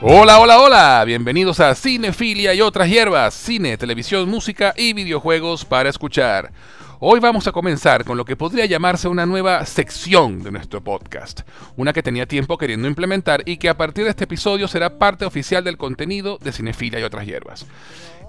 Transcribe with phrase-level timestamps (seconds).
[0.00, 5.88] Hola, hola, hola, bienvenidos a Cinefilia y otras hierbas, cine, televisión, música y videojuegos para
[5.88, 6.52] escuchar.
[7.00, 11.40] Hoy vamos a comenzar con lo que podría llamarse una nueva sección de nuestro podcast,
[11.76, 15.24] una que tenía tiempo queriendo implementar y que a partir de este episodio será parte
[15.24, 17.66] oficial del contenido de Cinefilia y otras hierbas.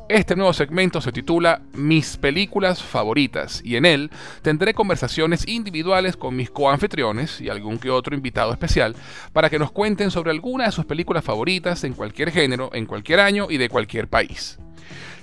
[0.09, 4.09] Este nuevo segmento se titula Mis películas favoritas y en él
[4.41, 8.95] tendré conversaciones individuales con mis coanfitriones y algún que otro invitado especial
[9.33, 13.19] para que nos cuenten sobre alguna de sus películas favoritas en cualquier género, en cualquier
[13.19, 14.57] año y de cualquier país.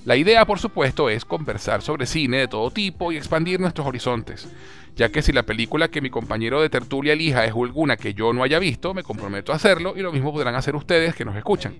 [0.05, 4.48] La idea, por supuesto, es conversar sobre cine de todo tipo y expandir nuestros horizontes,
[4.95, 8.32] ya que si la película que mi compañero de tertulia elija es alguna que yo
[8.32, 11.34] no haya visto, me comprometo a hacerlo y lo mismo podrán hacer ustedes que nos
[11.34, 11.74] escuchan.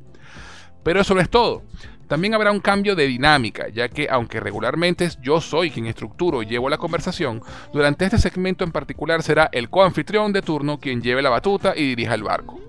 [0.83, 1.63] Pero eso no es todo.
[2.09, 6.47] También habrá un cambio de dinámica, ya que aunque regularmente yo soy quien estructuro y
[6.47, 7.43] llevo la conversación,
[7.73, 11.83] durante este segmento en particular será el coanfitrión de turno quien lleve la batuta y
[11.83, 12.61] dirija el barco.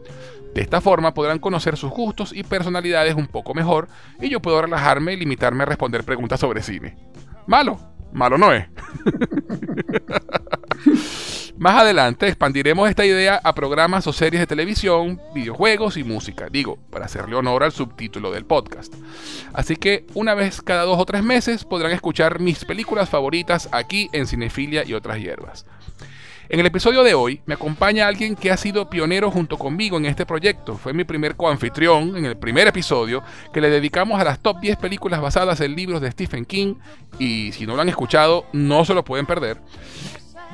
[0.56, 3.88] De esta forma podrán conocer sus gustos y personalidades un poco mejor
[4.20, 6.98] y yo puedo relajarme y limitarme a responder preguntas sobre cine.
[7.46, 7.80] Malo,
[8.18, 8.66] malo no es.
[11.58, 16.78] Más adelante expandiremos esta idea a programas o series de televisión, videojuegos y música, digo,
[16.92, 18.94] para hacerle honor al subtítulo del podcast.
[19.54, 24.08] Así que una vez cada dos o tres meses podrán escuchar mis películas favoritas aquí
[24.14, 25.66] en Cinefilia y otras hierbas.
[26.50, 30.06] En el episodio de hoy me acompaña alguien que ha sido pionero junto conmigo en
[30.06, 30.78] este proyecto.
[30.78, 34.78] Fue mi primer coanfitrión en el primer episodio que le dedicamos a las top 10
[34.78, 36.76] películas basadas en libros de Stephen King
[37.20, 39.58] y si no lo han escuchado no se lo pueden perder.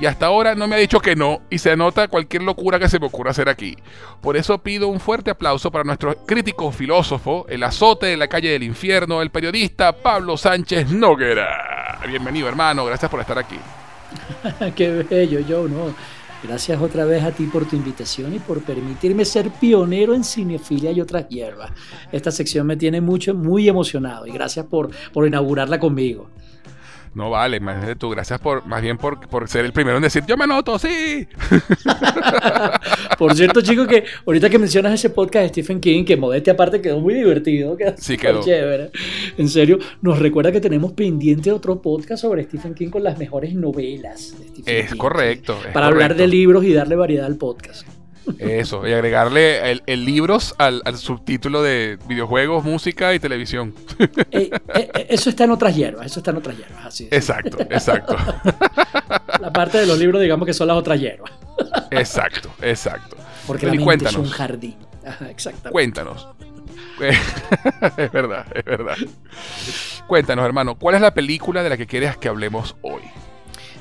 [0.00, 2.88] Y hasta ahora no me ha dicho que no y se anota cualquier locura que
[2.88, 3.76] se me ocurra hacer aquí.
[4.20, 8.50] Por eso pido un fuerte aplauso para nuestro crítico filósofo, el azote de la calle
[8.50, 12.00] del infierno, el periodista Pablo Sánchez Noguera.
[12.08, 13.60] Bienvenido hermano, gracias por estar aquí.
[14.76, 15.94] Qué bello, yo no.
[16.42, 20.90] Gracias otra vez a ti por tu invitación y por permitirme ser pionero en cinefilia
[20.92, 21.70] y otras hierbas.
[22.12, 26.28] Esta sección me tiene mucho, muy emocionado y gracias por, por inaugurarla conmigo.
[27.14, 30.24] No vale, más tú, gracias por, más bien por, por ser el primero en decir,
[30.26, 31.28] yo me anoto, sí.
[33.18, 36.80] por cierto, chicos, que ahorita que mencionas ese podcast de Stephen King, que modestia aparte
[36.80, 38.42] quedó muy divertido, quedó sí, quedó.
[38.42, 38.90] chévere.
[39.38, 43.54] En serio, nos recuerda que tenemos pendiente otro podcast sobre Stephen King con las mejores
[43.54, 44.98] novelas de Stephen es King.
[44.98, 45.86] Correcto, es para correcto.
[45.86, 47.86] hablar de libros y darle variedad al podcast.
[48.38, 53.74] Eso, y agregarle el, el libros al, al, subtítulo de videojuegos, música y televisión.
[54.30, 57.12] Eh, eh, eso está en otras hierbas, eso está en otras hierbas, así es.
[57.12, 58.16] Exacto, exacto.
[59.40, 61.30] La parte de los libros, digamos que son las otras hierbas.
[61.90, 63.16] Exacto, exacto.
[63.46, 64.76] Porque la mente es un jardín.
[65.06, 65.70] Ajá, exactamente.
[65.70, 66.28] Cuéntanos.
[67.96, 68.96] es verdad, es verdad.
[70.06, 73.02] Cuéntanos, hermano, ¿cuál es la película de la que quieres que hablemos hoy?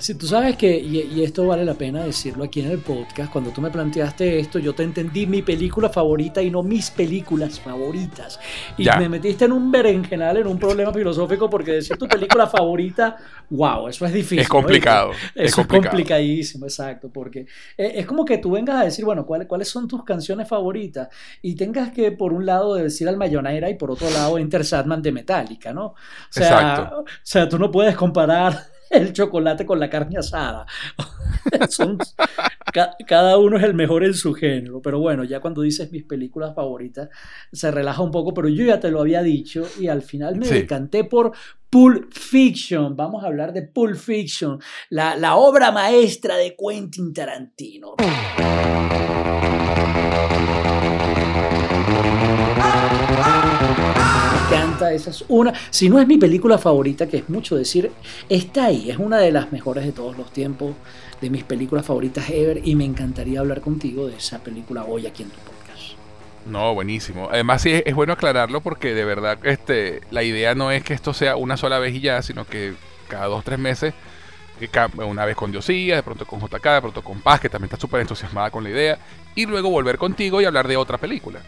[0.03, 3.31] Si tú sabes que, y, y, esto vale la pena decirlo aquí en el podcast,
[3.31, 7.57] cuando tú me planteaste esto, yo te entendí mi película favorita y no mis películas
[7.57, 8.37] favoritas.
[8.75, 8.97] Y Ya.
[8.97, 13.15] me metiste en un berenjenal, en un problema filosófico, porque decir tu película favorita,
[13.49, 14.39] wow, eso es difícil.
[14.39, 15.11] Es complicado.
[15.11, 15.13] ¿no?
[15.13, 15.91] es Eso es, complicado.
[15.91, 17.45] complicadísimo, exacto, porque
[17.77, 21.07] eh, es como que tú vengas a decir, bueno, ¿cuáles, ¿cuáles son tus canciones favoritas?
[21.41, 25.01] Y tengas que, por un lado, decir al Mayonera y por otro lado, Enter Sandman
[25.01, 25.85] de Metallica, ¿no?
[25.85, 25.95] O
[26.29, 26.99] sea, Exacto.
[26.99, 30.65] o sea, tú no puedes comparar el chocolate con la carne asada.
[31.69, 31.97] Son,
[32.73, 34.81] ca, cada uno es el mejor en su género.
[34.81, 37.09] Pero bueno, ya cuando dices mis películas favoritas,
[37.51, 40.45] se relaja un poco, pero yo ya te lo había dicho y al final me
[40.45, 40.53] Sí.
[40.53, 41.31] decanté por
[41.69, 42.95] Pulp Fiction.
[42.95, 44.59] Vamos a hablar de Pulp Fiction,
[44.89, 47.95] la, la obra maestra de Quentin Tarantino.
[54.91, 55.53] Esa es una.
[55.69, 57.91] Si no es mi película favorita, que es mucho decir,
[58.29, 58.89] está ahí.
[58.89, 60.75] Es una de las mejores de todos los tiempos,
[61.21, 62.61] de mis películas favoritas ever.
[62.67, 65.53] Y me encantaría hablar contigo de esa película hoy aquí en tu podcast.
[66.45, 67.29] No, buenísimo.
[67.31, 71.13] Además, sí, es, bueno aclararlo porque de verdad este, la idea no es que esto
[71.13, 72.73] sea una sola vez y ya, sino que
[73.07, 73.93] cada dos tres meses,
[74.97, 77.79] una vez con Diosía, de pronto con JK, de pronto con Paz, que también está
[77.79, 78.97] súper entusiasmada con la idea,
[79.35, 81.39] y luego volver contigo y hablar de otra película.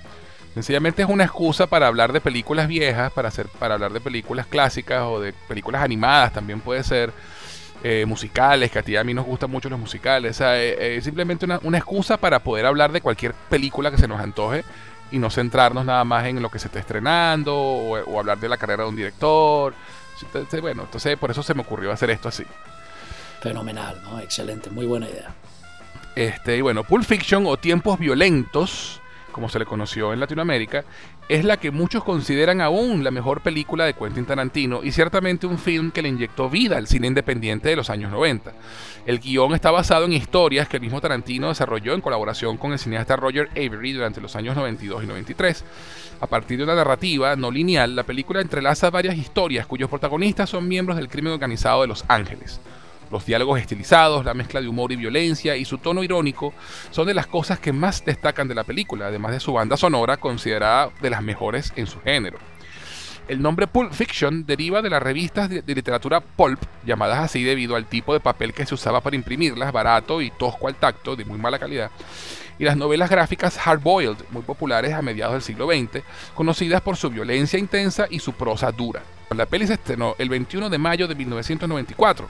[0.55, 4.47] Sencillamente es una excusa para hablar de películas viejas, para, hacer, para hablar de películas
[4.47, 7.11] clásicas o de películas animadas, también puede ser
[7.83, 10.31] eh, musicales, que a ti y a mí nos gustan mucho los musicales.
[10.31, 13.97] O sea, eh, eh, simplemente una, una excusa para poder hablar de cualquier película que
[13.97, 14.63] se nos antoje
[15.11, 18.47] y no centrarnos nada más en lo que se está estrenando o, o hablar de
[18.47, 19.73] la carrera de un director.
[20.21, 22.45] Entonces, bueno, entonces por eso se me ocurrió hacer esto así.
[23.41, 24.19] Fenomenal, ¿no?
[24.19, 25.33] Excelente, muy buena idea.
[26.15, 29.01] Este, y bueno, Pulp Fiction o Tiempos Violentos,
[29.35, 30.85] como se le conoció en Latinoamérica,
[31.27, 35.57] es la que muchos consideran aún la mejor película de Quentin Tarantino y ciertamente un
[35.57, 38.53] film que le inyectó vida al cine independiente de los años 90.
[39.05, 42.79] El guion está basado en historias que el mismo Tarantino desarrolló en colaboración con el
[42.79, 45.65] cineasta Roger Avery durante los años 92 y 93.
[46.21, 50.65] A partir de una narrativa no lineal, la película entrelaza varias historias cuyos protagonistas son
[50.65, 52.61] miembros del crimen organizado de Los Ángeles.
[53.15, 56.53] Los diálogos estilizados, la mezcla de humor y violencia y su tono irónico
[56.91, 60.17] son de las cosas que más destacan de la película, además de su banda sonora
[60.17, 62.39] considerada de las mejores en su género.
[63.29, 67.85] El nombre Pulp Fiction deriva de las revistas de, literatura pulp, llamadas así debido al
[67.85, 71.39] tipo de papel que se usaba para imprimirlas, barato y tosco al tacto, de muy
[71.39, 71.91] mala calidad,
[72.59, 76.03] y las novelas gráficas hard-boiled, muy populares a mediados del siglo XX,
[76.33, 79.03] conocidas por su violencia intensa y su prosa dura.
[79.33, 82.27] La peli se estrenó el 21 de mayo de 1994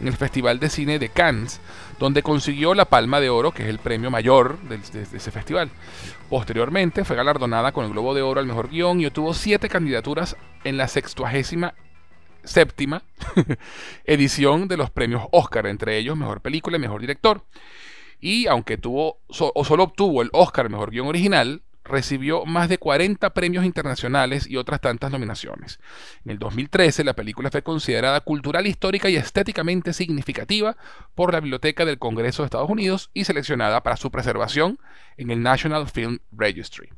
[0.00, 1.60] en el Festival de Cine de Cannes,
[1.98, 4.76] donde consiguió la Palma de Oro, que es el premio mayor de,
[5.16, 5.70] ese festival.
[6.28, 10.36] Posteriormente fue galardonada con el Globo de Oro al mejor guion y obtuvo siete candidaturas
[10.64, 11.74] en la sextuagésima
[12.44, 13.02] séptima
[14.04, 17.44] edición de los premios Oscar, entre ellos mejor película y mejor director.
[18.20, 23.30] Y aunque tuvo o solo obtuvo el Oscar mejor guion original, recibió más de 40
[23.34, 25.80] premios internacionales y otras tantas nominaciones.
[26.24, 30.76] En el 2013 la película fue considerada cultural, histórica y estéticamente significativa
[31.14, 34.78] por la Biblioteca del Congreso de Estados Unidos y seleccionada para su preservación
[35.16, 36.90] en el National Film Registry.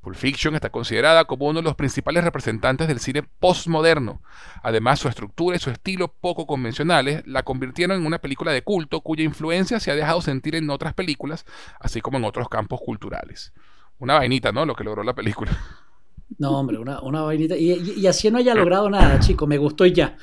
[0.00, 4.22] Pulp Fiction está considerada como uno de los principales representantes del cine postmoderno.
[4.62, 9.02] Además, su estructura y su estilo poco convencionales la convirtieron en una película de culto
[9.02, 11.44] cuya influencia se ha dejado sentir en otras películas,
[11.80, 13.52] así como en otros campos culturales
[14.00, 14.66] una vainita, ¿no?
[14.66, 15.52] Lo que logró la película.
[16.38, 17.56] No, hombre, una, una vainita.
[17.56, 19.48] Y, así no haya logrado nada, chico.
[19.48, 20.16] Me gustó y ya.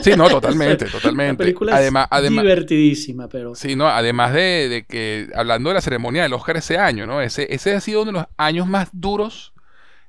[0.00, 1.32] Sí, no, totalmente, totalmente.
[1.32, 3.54] La película además, es divertidísima, pero.
[3.56, 7.20] Sí, no, además de, que, hablando de la ceremonia del Oscar ese año, ¿no?
[7.20, 9.52] Ese, ese ha sido uno de los años más duros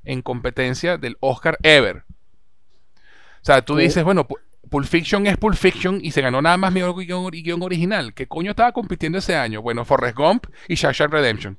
[0.04, 2.04] en competencia del Oscar ever.
[3.42, 4.28] O sea, tú dices, bueno,
[4.72, 8.14] Pulp Fiction es Pulp Fiction y se ganó nada más mejor guion, guion original.
[8.14, 9.62] ¿Qué coño estaba compitiendo ese año?
[9.62, 11.58] Bueno, Forrest Gump y Shawshank Redemption.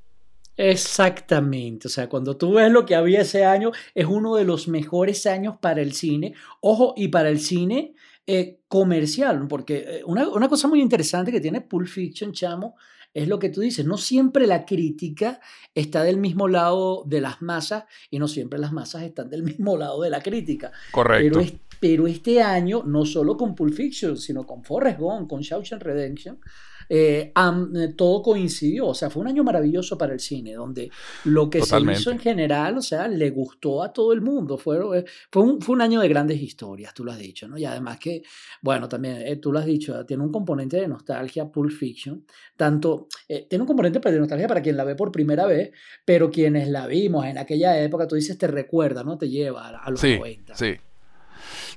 [0.56, 4.68] Exactamente, o sea, cuando tú ves lo que había ese año, es uno de los
[4.68, 7.94] mejores años para el cine, ojo, y para el cine
[8.26, 12.76] eh, comercial, porque eh, una, una, cosa muy interesante que tiene Pulp Fiction, chamo,
[13.14, 15.40] es lo que tú dices, no siempre la crítica
[15.74, 19.76] está del mismo lado de las masas y no siempre las masas están del mismo
[19.76, 20.72] lado de la crítica.
[20.90, 21.38] Correcto.
[21.38, 25.82] Pero, pero este año, no solo con Pulp Fiction, sino con Forrest Gump, con Shawshank
[25.82, 26.38] Redemption,
[26.88, 28.88] eh, eh, todo coincidió.
[28.88, 30.90] O sea, fue un año maravilloso para el cine, donde
[31.24, 34.58] lo que se hizo en general, o sea, le gustó a todo el mundo.
[34.58, 37.58] Fue, eh, fue, un, fue un año de grandes historias, tú lo has dicho, ¿no?
[37.58, 38.22] Y además que,
[38.60, 42.24] bueno, también tú lo has dicho, tiene un componente de nostalgia, Pulp Fiction.
[42.56, 45.70] Tanto, tiene un componente de nostalgia para quien la ve por primera vez,
[46.04, 49.18] pero quienes la vimos en aquella época, tú dices, te recuerda, ¿no?
[49.18, 50.54] Te lleva a, los sí, 90.
[50.54, 50.76] Sí.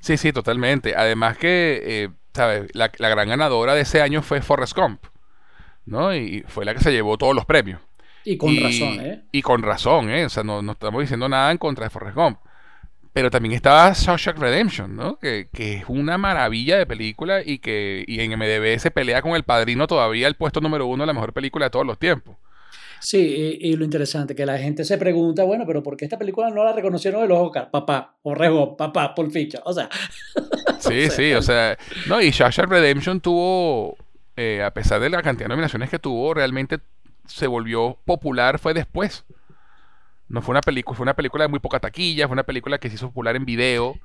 [0.00, 0.94] Sí, sí, totalmente.
[0.94, 2.10] Además que
[2.72, 5.04] la, gran ganadora de ese año fue Forrest Gump,
[5.84, 6.14] ¿no?
[6.14, 7.80] Y fue la que se llevó todos los premios.
[8.24, 9.22] Y con razón, ¿eh?
[9.30, 10.24] Y con razón, ¿eh?
[10.24, 12.38] O sea, no, estamos diciendo nada en contra de Forrest Gump.
[13.12, 15.18] Pero también estaba Shawshank Redemption, ¿no?
[15.18, 19.44] Que, es una maravilla de película y que y en MDB se pelea con El
[19.44, 22.36] Padrino todavía el puesto número uno de la mejor película de todos los tiempos.
[23.00, 26.50] Sí, y, lo interesante, que la gente se pregunta, bueno, pero ¿por qué esta película
[26.50, 27.70] no la reconocieron de los Oscar?
[27.70, 29.88] Papá, Orrego, papá, por ficha, o sea.
[30.78, 31.76] Sí, sí, o sea,
[32.06, 33.96] no, y Shawshank Redemption tuvo,
[34.36, 36.78] eh, a pesar de la cantidad de nominaciones que tuvo, realmente
[37.26, 39.24] se volvió popular fue después.
[40.28, 42.88] No fue una película, fue una película de muy poca taquilla, fue una película que
[42.88, 43.96] se hizo popular en video.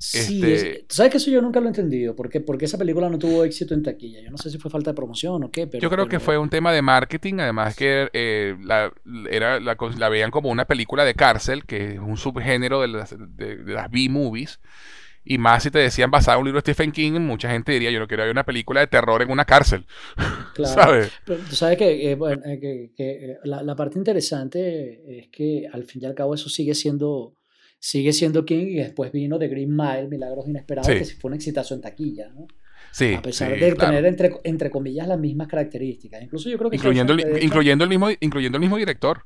[0.00, 0.86] Sí, este...
[0.88, 2.14] sabes que eso yo nunca lo he entendido.
[2.14, 2.40] ¿Por qué?
[2.40, 4.20] Porque esa película no tuvo éxito en taquilla.
[4.22, 5.82] Yo no sé si fue falta de promoción o qué, pero.
[5.82, 7.34] Yo creo que fue un tema de marketing.
[7.40, 8.92] Además, que eh, la,
[9.28, 13.56] era, la, veían como una película de cárcel, que es un subgénero de las, de,
[13.66, 14.60] las B-movies.
[15.24, 17.90] Y más si te decían basado en un libro de Stephen King, mucha gente diría:
[17.90, 19.84] Yo no quiero ver una película de terror en una cárcel.
[20.54, 20.74] Claro.
[20.74, 21.12] ¿Sabes?
[21.24, 26.02] Pero tú sabes que, eh, eh, que, la, la parte interesante es que al fin
[26.02, 27.37] y al cabo eso sigue siendo
[27.78, 31.74] sigue siendo King y después vino The Green Mile, Milagros Inesperados, que fue un exitazo
[31.74, 32.46] en taquilla, ¿no?
[32.90, 36.22] Sí, a pesar de tener entre, entre comillas las mismas características.
[36.22, 39.24] Incluso yo creo que incluyendo, el, incluyendo el mismo incluyendo el mismo director.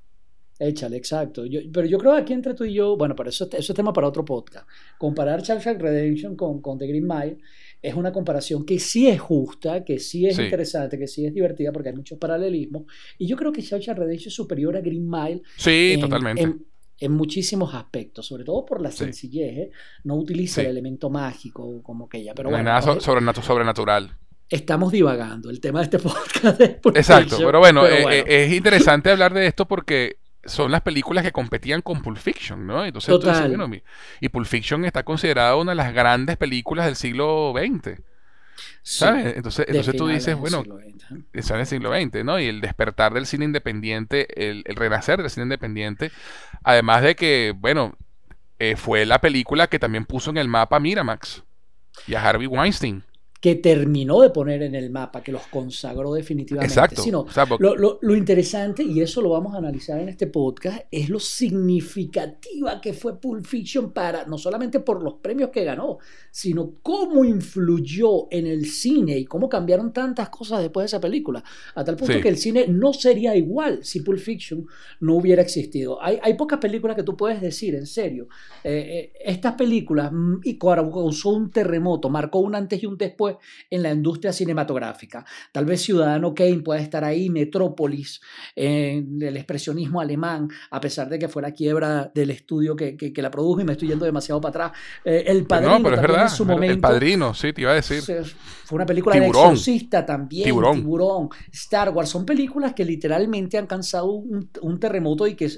[0.59, 1.43] Échale, exacto.
[1.73, 3.93] pero yo creo que aquí entre tú y yo, bueno, pero eso, eso es tema
[3.93, 4.69] para otro podcast.
[4.99, 7.39] Comparar Shawshank Redemption con, con The Green Mile
[7.81, 11.73] es una comparación que sí es justa, que sí es interesante, que sí es divertida,
[11.73, 12.85] porque hay muchos paralelismos.
[13.19, 15.43] Y yo creo que Shawshank Redemption es superior a Green Mile.
[15.57, 16.65] Sí, totalmente en
[17.11, 19.71] muchísimos aspectos, sobre todo por la sencillez, ¿eh?
[20.05, 22.35] no utiliza el elemento mágico como que ella.
[22.35, 24.17] Pero no hay nada sobrenatural.
[24.49, 25.51] estamos divagando.
[25.51, 29.47] El tema de este podcast es Exacto, pero bueno, eh, eh, es interesante hablar de
[29.47, 32.85] esto porque son las películas que competían con Pulp Fiction, ¿no?
[32.85, 33.15] Entonces,
[34.21, 38.01] y Pulp Fiction está considerada una de las grandes películas del siglo XX.
[38.85, 39.37] ¿Sabes?
[39.37, 40.65] entonces, entonces tú dices, bueno,
[41.33, 42.41] está en el siglo XX, ¿no?
[42.41, 46.11] Y el despertar del cine independiente, el, renacer del cine independiente,
[46.65, 47.97] además de que, bueno,
[48.59, 51.45] eh, fue la película que también puso en el mapa Miramax
[52.07, 53.05] y a Harvey Weinstein
[53.43, 56.73] que terminó de poner en el mapa, que los consagró definitivamente.
[56.73, 57.03] Exacto.
[57.03, 57.27] Sino,
[57.59, 62.93] lo, interesante, y eso lo vamos a analizar en este podcast, es lo significativa que
[62.93, 65.99] fue Pulp Fiction para, no solamente por los premios que ganó,
[66.31, 71.43] sino cómo influyó en el cine y cómo cambiaron tantas cosas después de esa película.
[71.75, 74.69] A tal punto que el cine no sería igual si Pulp Fiction
[75.01, 76.01] no hubiera existido.
[76.01, 78.29] Hay, hay pocas películas que tú puedes decir, en serio,
[78.63, 83.32] eh, eh, estas películas, mm, y causó un terremoto, marcó un antes y un después
[83.71, 85.25] en la industria cinematográfica.
[85.53, 88.21] Tal vez Ciudadano Kane pueda estar ahí, Metrópolis,
[88.55, 93.23] en el expresionismo alemán, a pesar de que fue la quiebra del estudio que, que,
[93.23, 94.81] la produjo y me estoy yendo demasiado para atrás.
[95.05, 96.75] Eh, el Padrino no, pero es verdad, en su momento.
[96.75, 98.03] El Padrino, sí, te iba a decir.
[98.03, 100.45] Fue una película de exorcista también.
[100.45, 101.29] Tiburón.
[101.53, 102.09] Star Wars.
[102.09, 105.51] Son películas que literalmente han causado un, un terremoto y que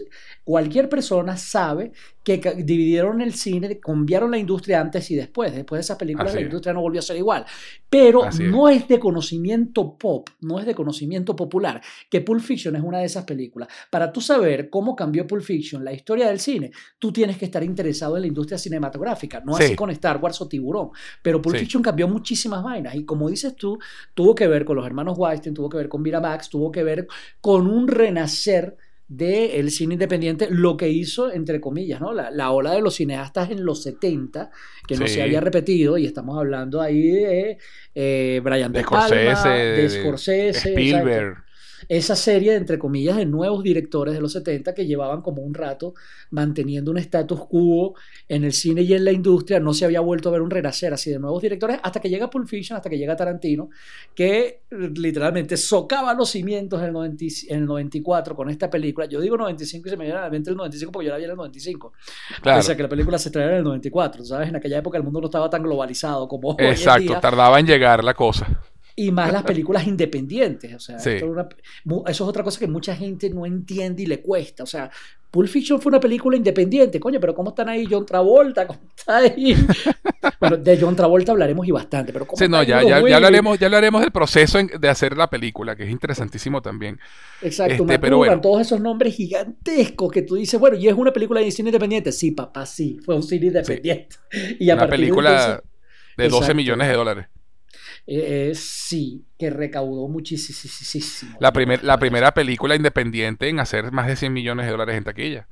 [0.45, 1.93] cualquier persona sabe
[2.25, 5.55] que dividieron el cine, cambiaron la industria antes y después.
[5.55, 7.45] Después de esas películas la industria no volvió a ser igual.
[7.89, 8.89] Pero no es.
[8.89, 13.25] de conocimiento pop, no es de conocimiento popular, que Pulp Fiction es una de esas
[13.25, 13.69] películas.
[13.91, 17.63] Para tú saber cómo cambió Pulp Fiction la historia del cine, tú tienes que estar
[17.63, 20.91] interesado en la industria cinematográfica, no así con Star Wars o Tiburón.
[21.23, 23.79] Pero Pulp Fiction cambió muchísimas vainas y como dices tú,
[24.15, 27.07] tuvo que ver con los hermanos Weinstein, tuvo que ver con Miramax, tuvo que ver
[27.41, 28.77] con un renacer
[29.09, 32.13] del cine independiente, lo que hizo, entre comillas, ¿no?
[32.13, 34.51] La, ola de los cineastas en los 70,
[34.87, 37.59] que no se había repetido, y estamos hablando ahí de
[37.95, 41.44] eh, Brian De, Palma, de, Scorsese, Spielberg
[41.89, 45.95] esa serie, entre comillas, de nuevos directores de los 70 que llevaban como un rato
[46.31, 47.95] manteniendo un status quo
[48.29, 49.61] en el cine y en la industria.
[49.61, 52.31] No se había vuelto a ver un renacer así de nuevos directores hasta que llega
[52.31, 53.71] Pulp Fiction, hasta que llega Tarantino,
[54.15, 56.89] que literalmente socava los cimientos en
[57.49, 59.07] el, 94 con esta película.
[59.07, 61.19] Yo digo 95 y se me viene a la mente el 95 porque yo la
[61.19, 61.93] vi en el 95.
[62.43, 62.61] Claro.
[62.61, 64.49] O sea que la película se estrenó en el 94, ¿sabes?
[64.49, 68.15] En aquella época el mundo no estaba tan globalizado como Exacto, tardaba en llegar la
[68.15, 68.61] cosa
[68.97, 70.75] y más las películas independientes.
[70.75, 71.49] O sea, eso
[72.07, 74.63] es otra cosa que mucha gente no entiende y le cuesta.
[74.63, 74.91] O sea,
[75.35, 78.69] Pulp Fiction fue una película independiente, coño, pero ¿cómo están ahí John Travolta?
[78.69, 79.57] ¿Cómo está ahí?
[80.41, 83.59] bueno, de John Travolta hablaremos y bastante, pero ¿cómo Sí, no, ya, ya, ya, hablaremos,
[83.59, 87.01] ya hablaremos del proceso de hacer la película, que es interesantísimo también.
[87.43, 88.41] Exacto, este, pero bueno.
[88.41, 92.13] todos esos nombres gigantescos que tú dices, bueno, ¿y es una película de cine independiente?
[92.13, 94.17] Sí, papá, sí, fue un cine independiente.
[94.61, 95.61] Y a una película
[96.17, 97.27] de, 12 millones de dólares.
[98.07, 101.39] Eh, eh, sí, que recaudó muchísimo.
[101.41, 105.49] La, la primera película independiente en hacer más de 100 millones de dólares en taquilla.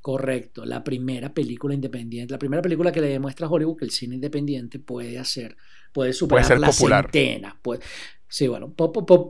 [0.00, 3.90] Correcto, la primera película independiente, la primera película que le demuestra a Hollywood que el
[3.90, 5.56] cine independiente puede hacer,
[5.92, 7.10] puede superar puede ser la popular.
[7.12, 7.60] centena.
[8.28, 8.72] sí, bueno,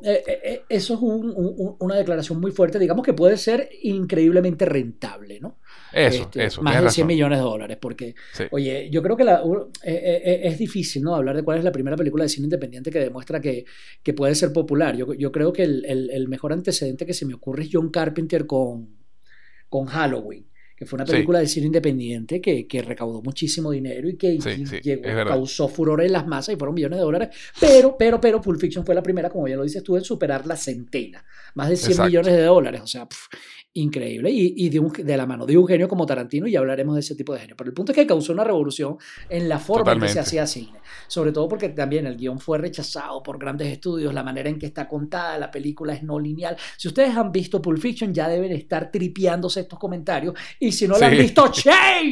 [0.05, 5.61] eh, eso es una declaración muy fuerte, digamos que puede ser increíblemente rentable, ¿no?
[5.97, 6.63] Eso, este, eso.
[6.63, 8.15] Más de 100 millones de dólares, porque,
[8.51, 9.43] oye, yo creo que la,
[9.83, 11.15] eh, eh, eh, es difícil, ¿no?
[11.15, 13.65] Hablar de cuál es la primera película de cine independiente que demuestra que,
[14.03, 14.95] que puede ser popular.
[14.95, 18.47] Yo, yo creo que el, el, mejor antecedente que se me ocurre es John Carpenter
[18.47, 18.97] con,
[19.69, 24.17] con Halloween que fue una película de cine independiente que, que, recaudó muchísimo dinero y
[24.17, 24.39] que
[25.27, 28.85] causó furor en las masas y fueron millones de dólares, pero, pero, pero Pulp Fiction
[28.85, 31.25] fue la primera, como ya lo dices tú, en superar la centena,
[31.55, 33.09] más de 100 millones de dólares, o sea,
[33.77, 37.01] increíble y, y de, de, la mano de un genio como Tarantino y hablaremos de
[37.01, 37.57] ese tipo de genio.
[37.57, 38.97] Pero el punto es que causó una revolución
[39.29, 42.59] en la forma en que se hacía cine, sobre todo porque también el guion fue
[42.59, 46.57] rechazado por grandes estudios, la manera en que está contada, la película es no lineal.
[46.77, 50.99] Si ustedes han visto Pulp Fiction ya deben estar tripiándose estos comentarios y si no
[50.99, 51.71] lo han visto, ¡che!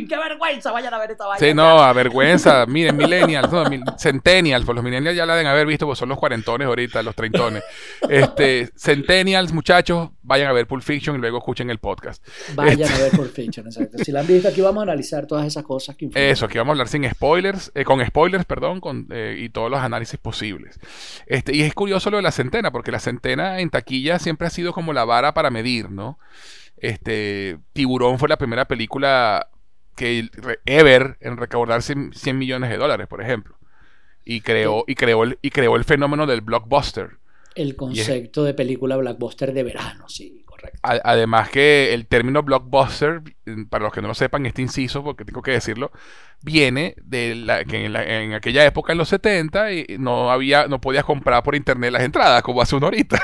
[0.09, 0.71] ¡Qué vergüenza!
[0.71, 1.47] Vayan a ver esta vaina.
[1.47, 2.67] Sí, no, a vergüenza.
[2.67, 3.65] Miren, millennials, no,
[3.99, 7.15] centennials, pues los millennials ya la deben haber visto, pues son los cuarentones ahorita, los
[7.15, 7.63] treintones.
[8.09, 12.27] Este, centennials, muchachos, vayan a ver Pulp Fiction y luego en el podcast.
[12.55, 13.99] Vayan a ver por Fiction, exacto.
[13.99, 16.71] Si la han visto, aquí vamos a analizar todas esas cosas que Eso, aquí vamos
[16.71, 20.79] a hablar sin spoilers, eh, con spoilers, perdón, con, eh, y todos los análisis posibles.
[21.27, 24.51] Este, y es curioso lo de la centena, porque la centena en taquilla siempre ha
[24.51, 26.19] sido como la vara para medir, ¿no?
[26.77, 29.49] Este, Tiburón fue la primera película
[29.97, 30.29] que
[30.67, 33.57] ever en recaudar 100, millones de dólares, por ejemplo.
[34.25, 37.19] Y creó, y creó, el, y creó el fenómeno del blockbuster.
[37.55, 40.81] El concepto de película blockbuster de verano, sí, correcto.
[40.83, 43.23] Además que el término blockbuster,
[43.71, 45.93] para los que no lo sepan, este inciso, porque tengo que decirlo,
[46.43, 51.05] viene de la, que en, aquella época, en los 70, y no había, no podías
[51.05, 53.23] comprar por internet las entradas, como hace una horita.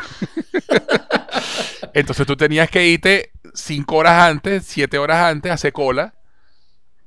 [1.94, 6.14] Entonces tú tenías que irte cinco horas antes, siete horas antes, a hacer cola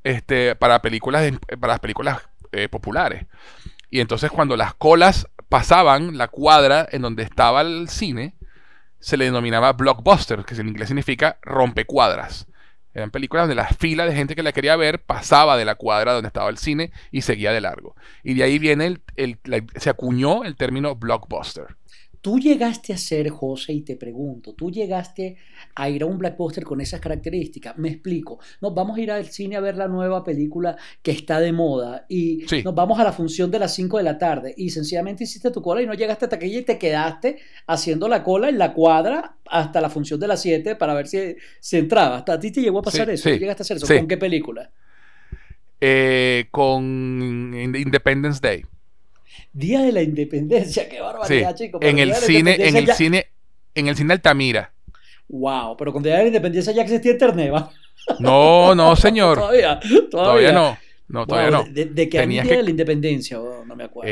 [0.03, 2.19] este, para películas, para las películas
[2.51, 3.25] eh, populares.
[3.89, 8.35] Y entonces cuando las colas pasaban la cuadra en donde estaba el cine,
[9.03, 12.47] se le denominaba blockbuster, que en inglés significa rompecuadras.
[12.93, 16.13] Eran películas donde la fila de gente que la quería ver pasaba de la cuadra
[16.13, 17.97] donde estaba el cine y seguía de largo.
[18.23, 19.39] Y de ahí viene el,
[19.75, 21.75] se acuñó el término blockbuster.
[22.23, 25.35] Tú llegaste a ser, José, y te pregunto, tú llegaste
[25.75, 27.77] a ir a un blockbuster con esas características.
[27.77, 28.39] Me explico.
[28.61, 32.05] Nos vamos a ir al cine a ver la nueva película que está de moda
[32.07, 35.51] y nos vamos a la función de las 5 de la tarde y sencillamente hiciste
[35.51, 38.73] tu cola y no llegaste hasta aquella y te quedaste haciendo la cola en la
[38.73, 42.19] cuadra hasta la función de las 7 para ver si, se entraba.
[42.19, 43.31] ¿Hasta a ti te llegó a pasar eso?
[43.31, 43.85] ¿Llegaste a hacer eso?
[43.85, 44.71] ¿Con qué película?
[45.81, 48.63] Eh, con Independence Day.
[49.53, 51.79] Día de la Independencia, qué barbaridad, chicos.
[51.83, 53.27] En el cine, en el cine,
[53.75, 54.73] en el cine Altamira.
[55.29, 57.53] Wow, pero con Día de la Independencia ya existía Internet,
[58.19, 59.37] No, no, señor.
[59.37, 59.79] todavía,
[60.09, 60.77] todavía, no.
[61.07, 61.63] No, todavía no.
[61.65, 63.39] ¿De, de qué año de la independencia?
[63.39, 64.11] Oh, no me acuerdo.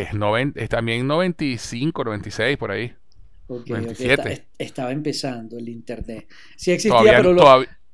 [0.55, 2.93] Es, también 95, 96, por ahí.
[4.57, 6.27] estaba empezando el internet.
[6.55, 7.33] Sí existía, pero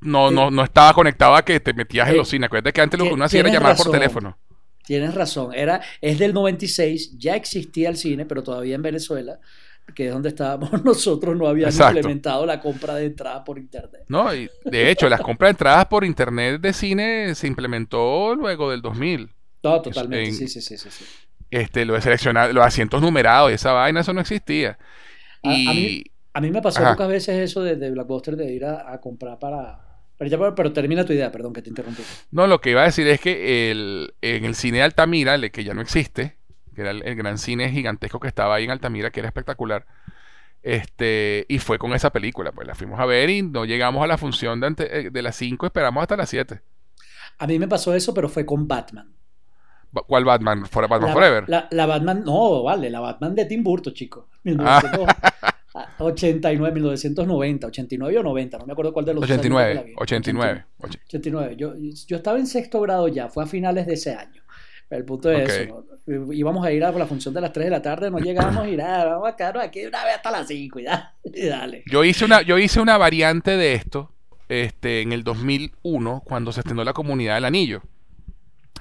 [0.02, 2.48] no, no, no estaba conectado a que te metías en eh, los cines.
[2.48, 4.38] Acuérdate que antes lo que uno hacía era llamar por teléfono.
[4.88, 5.54] Tienes razón.
[5.54, 9.38] Era, es del 96, ya existía el cine, pero todavía en Venezuela,
[9.94, 14.06] que es donde estábamos nosotros, no habíamos implementado la compra de entradas por internet.
[14.08, 18.72] No, y de hecho, las compras de entradas por internet de cine se implementó luego
[18.72, 19.30] del 2000.
[19.62, 20.32] No, totalmente.
[20.32, 21.06] sí, sí, sí, sí,
[21.52, 24.80] Este, lo de seleccionar, los asientos numerados, esa vaina, eso no existía.
[25.44, 26.06] Y...
[26.32, 29.87] A, mí, me pasó pocas veces eso de, de Blackbuster de ir a comprar para,
[30.18, 32.04] pero, termina tu idea, perdón que te interrumpí.
[32.32, 35.64] No, lo que iba a decir es que el, en el cine de Altamira, que
[35.64, 36.38] ya no existe,
[36.74, 39.86] que era el, gran cine gigantesco que estaba ahí en Altamira, que era espectacular,
[40.64, 44.08] este, y fue con esa película, pues la fuimos a ver y no llegamos a
[44.08, 46.62] la función de, eh, de las 5, esperamos hasta las 7.
[47.40, 49.14] A mí me pasó eso, pero fue con Batman.
[49.92, 50.64] ¿Cuál Batman?
[50.72, 51.46] Batman Forever?
[51.48, 54.30] La, Batman, no, vale, la Batman de Tim Burton, chico.
[54.60, 54.82] Ah.
[56.00, 61.56] 89, 1990, 89 o 90, no me acuerdo cuál de los 89, 89, 89.
[61.58, 61.74] Yo,
[62.08, 64.42] yo estaba en sexto grado ya, fue a finales de ese año.
[64.90, 65.86] El punto es eso.
[66.32, 68.70] Íbamos a ir a la función de las 3 de la tarde, no llegamos a
[68.70, 70.80] ir a, vamos a quedarnos aquí una vez hasta las 5
[71.34, 71.84] y, dale.
[71.92, 74.12] Yo hice una, yo hice una variante de esto
[74.48, 77.82] este, en el 2001 cuando se estrenó la comunidad del anillo.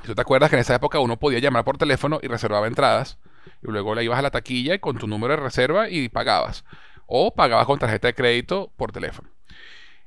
[0.04, 3.18] ¿Tú te acuerdas que en esa época uno podía llamar por teléfono y reservaba entradas?
[3.62, 6.64] Y luego le ibas a la taquilla con tu número de reserva y pagabas
[7.06, 9.30] o pagabas con tarjeta de crédito por teléfono.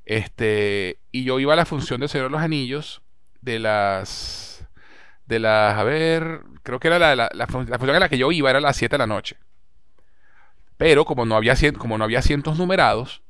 [0.06, 3.02] Este, y yo iba a la función de Señor de los Anillos
[3.42, 4.68] de las
[5.26, 8.50] de las a ver, creo que era la, la, función en la que yo iba
[8.50, 9.38] era a las 7 de la noche.
[10.78, 13.22] Pero como no había como no había cientos numerados,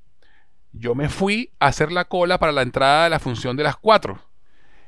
[0.71, 3.75] yo me fui a hacer la cola para la entrada de la función de las
[3.75, 4.19] 4.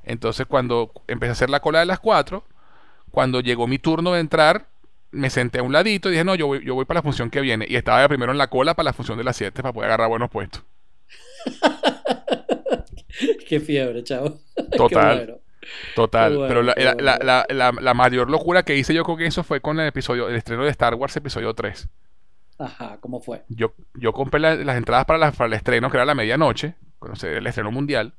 [0.04, 2.46] Entonces cuando empecé a hacer la cola de las 4,
[3.12, 4.70] cuando llegó mi turno de entrar,
[5.12, 7.30] me senté a un ladito y dije, no, yo voy, yo voy para la función
[7.30, 7.66] que viene.
[7.68, 10.10] Y estaba primero en la cola para la función de las 7 para poder agarrar
[10.10, 10.64] buenos puestos.
[13.48, 14.40] Qué fiebre, chavo.
[14.76, 15.40] Total.
[15.96, 16.46] Total.
[16.48, 20.64] Pero la, mayor locura que hice yo con eso fue con el episodio, el estreno
[20.64, 21.88] de Star Wars episodio 3.
[22.58, 23.44] Ajá, ¿cómo fue?
[23.50, 27.38] Yo, yo compré las entradas para, para, el estreno, que era la medianoche, cuando se
[27.38, 28.14] el estreno mundial,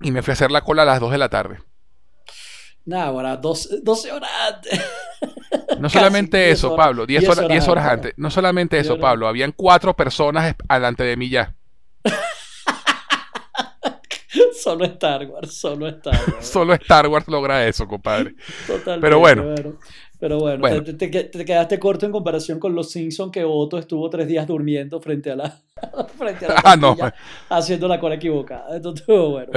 [0.00, 1.58] y me fui a hacer la cola a las 2 de la tarde.
[2.84, 4.80] Nada, ahora 12, 12 horas antes.
[5.78, 8.14] No solamente eso, Pablo, 10 horas, horas, antes.
[8.16, 11.54] No solamente eso, Pablo, habían cuatro personas delante de mí ya.
[14.54, 16.46] solo Star Wars, solo Star Wars.
[16.46, 18.34] solo Star Wars logra eso, compadre.
[18.66, 19.00] Totalmente.
[19.00, 19.44] Pero bueno.
[20.20, 24.48] Pero bueno, Te, quedaste corto en comparación con los Simpsons que Otto estuvo tres días
[24.48, 25.56] durmiendo frente a la,
[26.18, 26.96] frente a la ah, no.
[27.48, 28.76] haciendo la cola equivocada.
[28.76, 29.52] Esto estuvo bueno.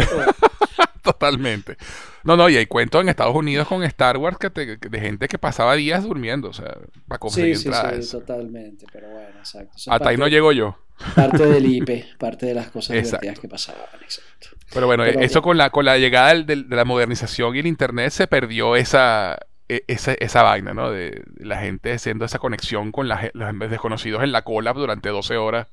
[1.21, 1.77] Totalmente.
[2.23, 5.37] No, no, y hay cuentos en Estados Unidos con Star Wars que de gente que
[5.37, 9.71] pasaba días durmiendo, o sea, para conseguir sí, sí, Sí, totalmente, pero bueno, exacto.
[9.87, 10.77] Hasta ahí no llego yo.
[11.15, 14.49] Parte del IPE, parte de las cosas divertidas que pasaban, exacto.
[14.73, 18.27] Pero bueno, eso con la, con la llegada de la modernización y el Internet se
[18.27, 20.91] perdió esa, e, esa, esa vaina, ¿no?
[20.91, 25.37] De, la gente haciendo esa conexión con la, los desconocidos en la cola durante 12
[25.37, 25.67] horas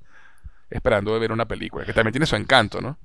[0.71, 2.99] esperando ver una película, que también tiene su encanto, ¿no?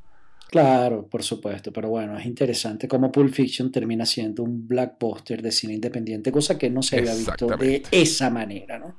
[0.50, 5.52] Claro, por supuesto, pero bueno, es interesante cómo Pulp Fiction termina siendo un blackbuster de
[5.52, 8.98] cine independiente, cosa que no se había visto de esa manera, ¿no?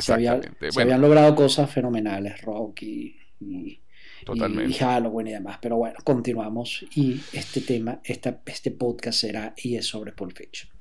[0.00, 3.80] Se, había, se habían logrado cosas fenomenales, Rock y, y,
[4.34, 9.76] y, Halloween y demás, pero bueno, continuamos y este tema, esta, este podcast será y
[9.76, 10.75] es sobre Pulp Fiction.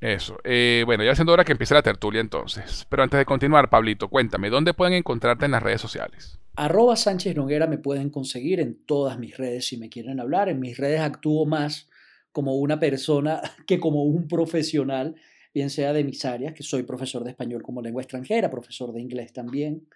[0.00, 0.38] Eso.
[0.44, 2.86] Eh, bueno, ya siendo hora que empiece la tertulia entonces.
[2.88, 6.38] Pero antes de continuar, Pablito, cuéntame, ¿dónde pueden encontrarte en las redes sociales?
[6.54, 10.48] Arroba Sánchez Noguera me pueden conseguir en todas mis redes si me quieren hablar.
[10.48, 11.88] En mis redes actúo más
[12.32, 15.16] como una persona que como un profesional,
[15.52, 19.00] bien sea de mis áreas, que soy profesor de español como lengua extranjera, profesor de
[19.00, 19.88] inglés también,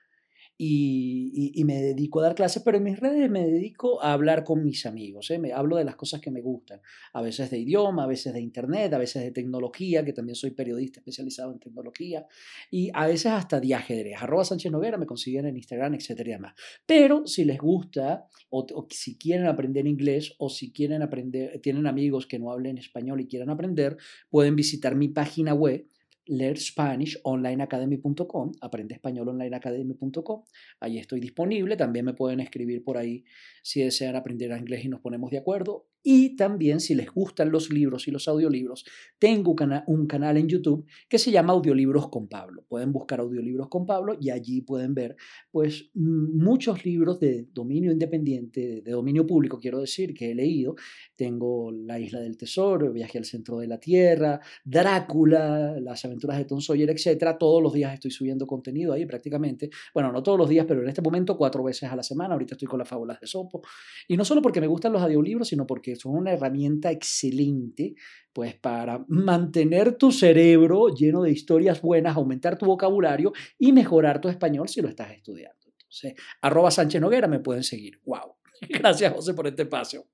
[0.58, 4.62] y, me dedico a dar clases, pero en mis redes me dedico a hablar con
[4.62, 5.30] mis amigos.
[5.30, 5.38] ¿eh?
[5.38, 6.80] Me, hablo de las cosas que me gustan,
[7.12, 10.50] a veces de idioma, a veces de internet, a veces de tecnología, que también soy
[10.50, 12.26] periodista especializado en tecnología,
[12.70, 14.14] y a veces hasta de ajedrez.
[14.20, 16.54] Arroba Sánchez Noguera me consiguen en Instagram, etcétera y demás.
[16.86, 21.86] Pero si les gusta, o, o si quieren aprender inglés, o si quieren aprender, tienen
[21.86, 23.96] amigos que no hablen español y quieran aprender,
[24.30, 25.86] pueden visitar mi página web
[26.26, 30.44] learnspanishonlineacademy.com, aprende español onlineacademy.com.
[30.80, 31.76] Ahí estoy disponible.
[31.76, 33.24] También me pueden escribir por ahí
[33.62, 35.86] si desean aprender inglés y nos ponemos de acuerdo.
[36.02, 38.84] Y también si les gustan los libros y los audiolibros,
[39.18, 39.54] tengo
[39.86, 42.64] un canal en YouTube que se llama Audiolibros con Pablo.
[42.68, 45.16] Pueden buscar Audiolibros con Pablo y allí pueden ver
[45.50, 50.74] pues muchos libros de dominio independiente, de dominio público, quiero decir, que he leído.
[51.14, 56.46] Tengo La Isla del Tesoro, Viaje al Centro de la Tierra, Drácula, Las aventuras de
[56.46, 57.36] Tom Sawyer, etc.
[57.38, 59.70] Todos los días estoy subiendo contenido ahí prácticamente.
[59.94, 62.34] Bueno, no todos los días, pero en este momento cuatro veces a la semana.
[62.34, 63.62] Ahorita estoy con las fábulas de Sopo.
[64.08, 67.94] Y no solo porque me gustan los audiolibros, sino porque son una herramienta excelente
[68.32, 74.28] pues para mantener tu cerebro lleno de historias buenas, aumentar tu vocabulario y mejorar tu
[74.28, 75.58] español si lo estás estudiando.
[75.66, 78.00] Entonces, arroba Sánchez Noguera me pueden seguir.
[78.04, 78.36] ¡Wow!
[78.68, 80.06] Gracias, José, por este espacio.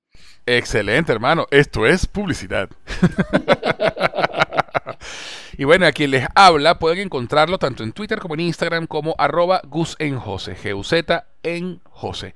[0.45, 1.45] Excelente, hermano.
[1.51, 2.69] Esto es publicidad.
[5.57, 9.15] y bueno, a quien les habla pueden encontrarlo tanto en Twitter como en Instagram como
[9.17, 12.33] arroba Gus en Jose, G-U-Z en Jose.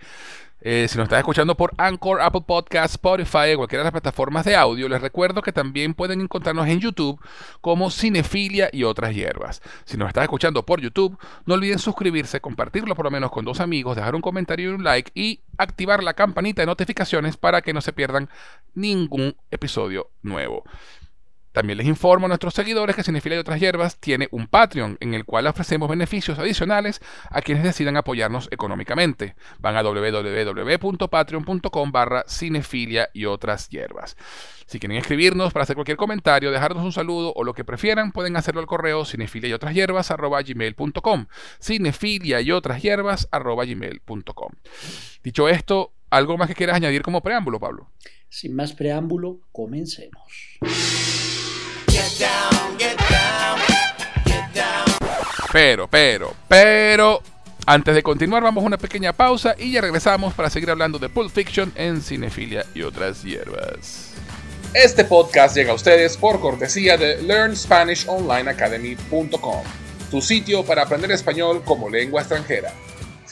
[0.65, 4.55] Eh, si nos estás escuchando por Anchor, Apple Podcast, Spotify cualquiera de las plataformas de
[4.55, 7.19] audio, les recuerdo que también pueden encontrarnos en YouTube
[7.59, 9.61] como Cinefilia y otras hierbas.
[9.83, 13.59] Si nos estás escuchando por YouTube, no olviden suscribirse, compartirlo por lo menos con dos
[13.59, 17.73] amigos, dejar un comentario y un like y activar la campanita de notificaciones para que
[17.73, 18.29] no se pierdan
[18.73, 20.63] ningún episodio nuevo.
[21.53, 25.13] También les informo a nuestros seguidores que Cinefilia y otras hierbas tiene un Patreon en
[25.13, 29.35] el cual ofrecemos beneficios adicionales a quienes decidan apoyarnos económicamente.
[29.59, 34.17] Van a www.patreon.com barra cinefilia y otras hierbas.
[34.65, 38.35] Si quieren escribirnos para hacer cualquier comentario, dejarnos un saludo o lo que prefieran, pueden
[38.35, 41.27] hacerlo al correo cinefilia y otras hierbas gmail.com.
[41.59, 44.51] Cinefilia y otras hierbas gmail.com.
[45.23, 47.91] Dicho esto, ¿algo más que quieras añadir como preámbulo, Pablo?
[48.29, 50.57] Sin más preámbulo, comencemos.
[55.53, 57.21] Pero, pero, pero,
[57.67, 61.09] antes de continuar vamos a una pequeña pausa y ya regresamos para seguir hablando de
[61.09, 64.13] Pulp Fiction en Cinefilia y otras hierbas.
[64.73, 69.63] Este podcast llega a ustedes por cortesía de LearnSpanishOnlineAcademy.com,
[70.09, 72.73] tu sitio para aprender español como lengua extranjera.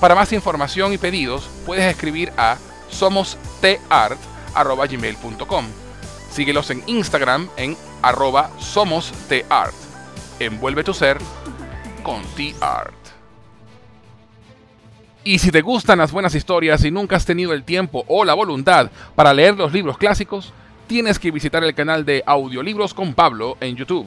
[0.00, 2.58] Para más información y pedidos, puedes escribir a
[2.90, 5.66] somostart.gmail.com.
[6.30, 9.74] Síguelos en Instagram en arroba somostart.
[10.38, 11.16] Envuelve tu ser
[12.02, 12.92] con T-Art.
[15.24, 18.34] Y si te gustan las buenas historias y nunca has tenido el tiempo o la
[18.34, 20.52] voluntad para leer los libros clásicos,
[20.86, 24.06] tienes que visitar el canal de Audiolibros con Pablo en YouTube.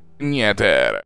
[0.21, 1.05] Nieter.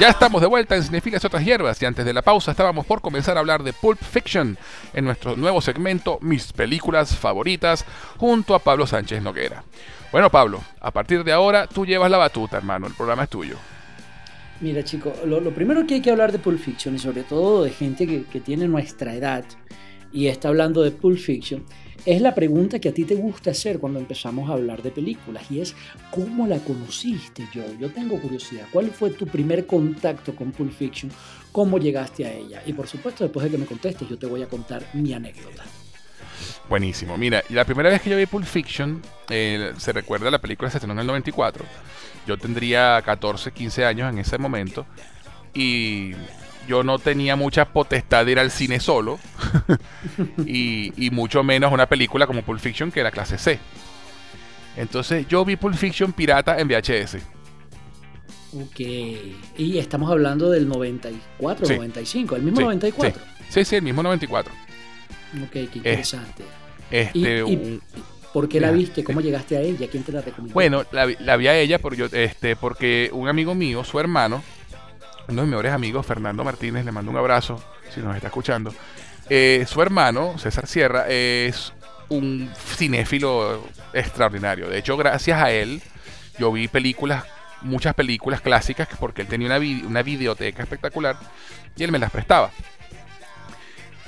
[0.00, 2.86] Ya estamos de vuelta en Cinefilas y otras hierbas y antes de la pausa estábamos
[2.86, 4.56] por comenzar a hablar de Pulp Fiction
[4.94, 7.84] en nuestro nuevo segmento Mis películas favoritas
[8.16, 9.62] junto a Pablo Sánchez Noguera.
[10.10, 13.56] Bueno Pablo, a partir de ahora tú llevas la batuta hermano, el programa es tuyo.
[14.60, 17.70] Mira chicos, lo, primero que hay que hablar de Pulp Fiction y sobre todo de
[17.70, 19.44] gente que, que tiene nuestra edad
[20.12, 21.64] y está hablando de Pulp Fiction
[22.04, 25.50] es la pregunta que a ti te gusta hacer cuando empezamos a hablar de películas
[25.50, 25.74] y es
[26.10, 27.62] ¿cómo la conociste yo?
[27.78, 28.66] Yo tengo curiosidad.
[28.72, 31.10] ¿Cuál fue tu primer contacto con Pulp Fiction?
[31.52, 32.62] ¿Cómo llegaste a ella?
[32.66, 35.64] Y por supuesto, después de que me contestes, yo te voy a contar mi anécdota.
[36.68, 37.16] Buenísimo.
[37.18, 40.76] Mira, la primera vez que yo vi Pulp Fiction, eh, se recuerda la película se
[40.76, 41.64] estrenó en el 94.
[42.26, 44.86] Yo tendría 14, 15 años en ese momento.
[45.52, 46.12] Y
[46.70, 49.18] yo no tenía mucha potestad de ir al cine solo
[50.46, 53.58] y, mucho menos una película como Pulp Fiction que era clase C.
[54.76, 57.16] Entonces yo vi Pulp Fiction pirata en VHS.
[58.52, 58.80] Ok.
[59.58, 63.20] Y estamos hablando del 94, 95, el mismo 94.
[63.48, 63.64] Sí.
[63.64, 63.74] sí.
[63.74, 64.52] el mismo 94.
[65.42, 66.44] Ok, qué interesante.
[66.88, 67.80] Este,
[68.32, 69.02] ¿Por qué la viste?
[69.02, 69.88] ¿Cómo llegaste a ella?
[69.90, 70.54] ¿Quién te la recomendó?
[70.54, 74.44] Bueno, la, vi a ella por yo, este, porque un amigo mío, su hermano,
[75.30, 77.62] uno de mis mejores amigos, Fernando Martínez, le mando un abrazo
[77.94, 78.74] si nos está escuchando.
[79.28, 81.72] Eh, su hermano, César Sierra, es
[82.08, 84.68] un cinéfilo extraordinario.
[84.68, 85.80] De hecho, gracias a él,
[86.38, 87.24] yo vi películas,
[87.62, 91.16] muchas películas clásicas, porque él tenía una, una videoteca espectacular
[91.76, 92.50] y él me las prestaba.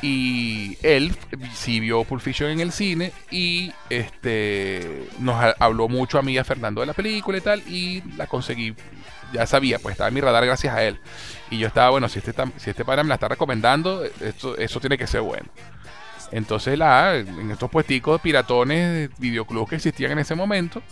[0.02, 1.14] Y él
[1.54, 6.42] sí vio Pulp Fiction en el cine y este nos habló mucho a mí a
[6.42, 8.74] Fernando de la película y tal y la conseguí
[9.32, 10.98] ya sabía, pues estaba en mi radar gracias a él.
[11.50, 14.80] Y yo estaba, bueno, si este, si este padre me la está recomendando, esto, eso
[14.80, 15.48] tiene que ser bueno.
[16.30, 20.82] Entonces, la, en estos puesticos de piratones, de videoclubs que existían en ese momento,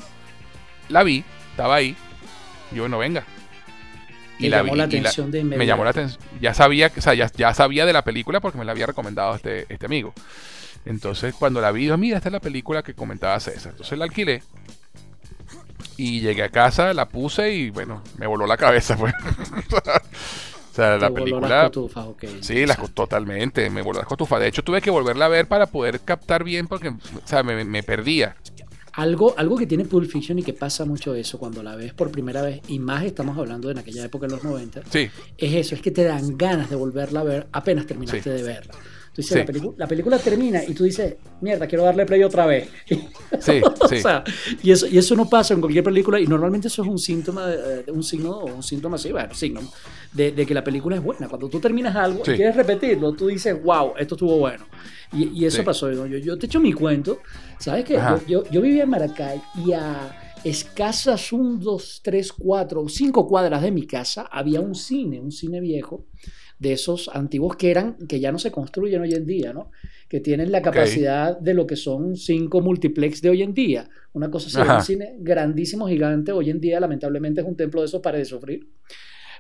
[0.89, 1.97] la vi, estaba ahí.
[2.71, 3.25] Y yo, bueno, venga.
[4.39, 6.23] Y la llamó la atención de Me llamó la atención.
[6.41, 9.67] Ya sabía, o sea, ya, sabía de la película porque me la había recomendado este,
[9.69, 10.13] este amigo.
[10.87, 13.73] Entonces, cuando la vi, yo, mira, esta es la película que comentaba César.
[13.73, 14.43] Entonces la alquilé
[16.01, 19.13] y llegué a casa, la puse y bueno, me voló la cabeza, pues.
[19.71, 21.71] o sea, la película.
[22.41, 24.41] sí, las totalmente, me voló las cotufas.
[24.41, 27.83] De hecho, tuve que volverla a ver para poder captar bien porque, o sea, me,
[27.83, 28.35] perdía.
[28.95, 32.11] Algo, algo que tiene Pulp Fiction y que pasa mucho eso cuando la ves por
[32.11, 35.11] primera vez, y más estamos hablando de en aquella época en los 90, sí.
[35.37, 38.75] es eso, es que te dan ganas de volverla a ver apenas terminaste de verla
[39.77, 42.69] la, película termina y tú dices, mierda, quiero darle play otra vez.
[43.41, 43.61] Sí,
[44.63, 47.47] y, eso, y eso no pasa en cualquier película y normalmente eso es un síntoma,
[47.47, 49.61] de, un signo o un síntoma así, bueno, signo,
[50.13, 51.29] de, que la película es buena.
[51.29, 54.67] Cuando tú terminas algo y quieres repetirlo, tú dices, wow, esto estuvo bueno.
[55.13, 55.91] Y, eso pasó.
[55.91, 57.21] Yo, yo, te echo mi cuento.
[57.59, 57.99] ¿Sabes qué?
[58.29, 63.71] Yo, yo, vivía en Maracay y a escasas un, dos, tres, cuatro, cinco cuadras de
[63.71, 66.07] mi casa había un cine, un cine viejo
[66.61, 69.71] de esos antiguos que eran, que ya no se construyen hoy en día, ¿no?
[70.09, 73.89] Que tienen la capacidad de lo que son cinco multiplex de hoy en día.
[74.13, 77.87] Una cosa así, un cine grandísimo, gigante, hoy en día lamentablemente es un templo de
[77.87, 78.69] esos para de sufrir.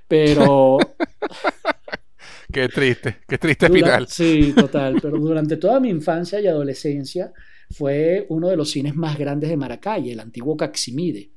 [0.08, 0.78] Pero...
[2.52, 4.08] qué triste, qué triste final.
[4.08, 7.34] Sí, total, pero durante toda mi infancia y adolescencia
[7.70, 11.32] fue uno de los cines más grandes de Maracay, el antiguo Caximide.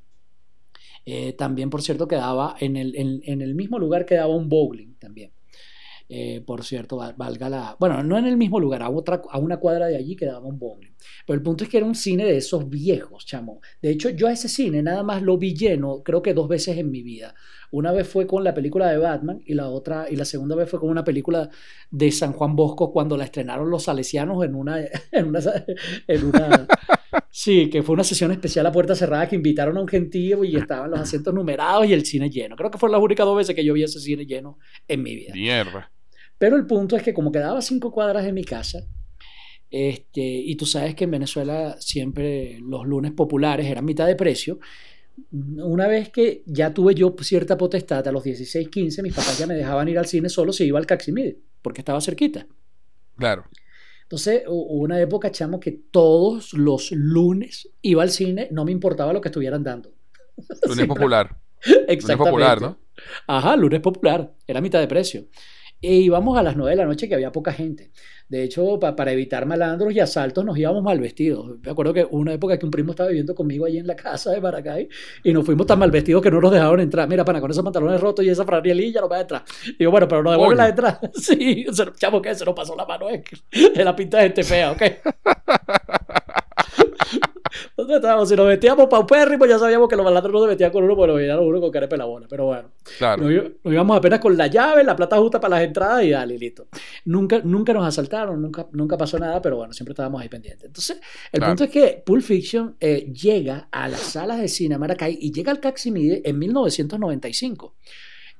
[1.04, 5.30] Eh, también, por cierto, quedaba en el, en el mismo lugar quedaba un bowling también.
[6.08, 7.76] Eh, por cierto, valga la...
[7.80, 10.58] Bueno, no en el mismo lugar, a, otra, a una cuadra de allí quedaba un
[10.58, 10.92] bowling.
[11.26, 13.60] Pero el punto es que era un cine de esos viejos, chamo.
[13.80, 16.76] De hecho, yo a ese cine nada más lo vi lleno, creo que dos veces
[16.76, 17.34] en mi vida.
[17.74, 20.70] Una vez fue con la película de Batman y la otra y la segunda vez
[20.70, 21.50] fue con una película
[21.90, 24.78] de San Juan Bosco cuando la estrenaron los salesianos en una
[25.10, 25.40] en una,
[26.06, 26.68] en una
[27.30, 30.54] sí, que fue una sesión especial a puerta cerrada que invitaron a un gentío y
[30.54, 32.54] estaban los asientos numerados y el cine lleno.
[32.54, 34.56] Creo que fue la única dos veces que yo vi ese cine lleno
[34.86, 35.34] en mi vida.
[35.34, 35.90] Mierda.
[36.38, 38.86] Pero el punto es que como quedaba cinco cuadras de mi casa,
[39.68, 44.60] este, y tú sabes que en Venezuela siempre los lunes populares eran mitad de precio,
[45.30, 49.46] una vez que ya tuve yo cierta potestad, a los 16, 15, mis papás ya
[49.46, 52.46] me dejaban ir al cine solo si iba al Caximide, porque estaba cerquita.
[53.16, 53.44] Claro.
[54.02, 59.12] Entonces, hubo una época, chamo, que todos los lunes iba al cine, no me importaba
[59.12, 59.92] lo que estuvieran dando.
[60.68, 61.36] Lunes popular.
[61.64, 62.06] Exactamente.
[62.06, 62.78] Lunes popular, ¿no?
[63.26, 65.26] Ajá, lunes popular, era mitad de precio.
[65.84, 67.90] E íbamos a las 9 de la noche que había poca gente.
[68.28, 71.58] De hecho, para evitar malandros y asaltos nos íbamos mal vestidos.
[71.60, 74.30] Me acuerdo que una época que un primo estaba viviendo conmigo allí en la casa
[74.30, 74.88] de Maracay
[75.22, 77.06] y nos fuimos tan mal vestidos que no nos dejaron entrar.
[77.06, 79.44] Mira, pana, con esos pantalones rotos y esa franelilla no va a entrar.
[79.78, 81.00] Digo, bueno, pero no devuelve la entrada.
[81.14, 81.66] Sí,
[81.96, 82.34] chavo, ¿qué?
[82.34, 83.08] Se nos pasó la mano.
[83.10, 84.82] Es de la pinta de gente fea, ¿ok?
[87.76, 90.84] Nosotros estábamos, si nos vestíamos paupérrimos, ya sabíamos que los malandros no se vestían con
[90.84, 92.26] uno, porque lo veían uno con carepe la bola.
[92.28, 93.22] Pero bueno, claro.
[93.22, 96.66] nos, íbamos apenas con la llave, la plata justa para las entradas y dale, listo.
[97.04, 100.64] Nunca, nunca nos asaltaron, nunca, nunca pasó nada, pero bueno, siempre estábamos ahí pendientes.
[100.64, 101.00] Entonces,
[101.32, 105.32] el punto es que Pulp Fiction eh, llega a las salas de cine Maracay y
[105.32, 107.74] llega al Caximide en 1995.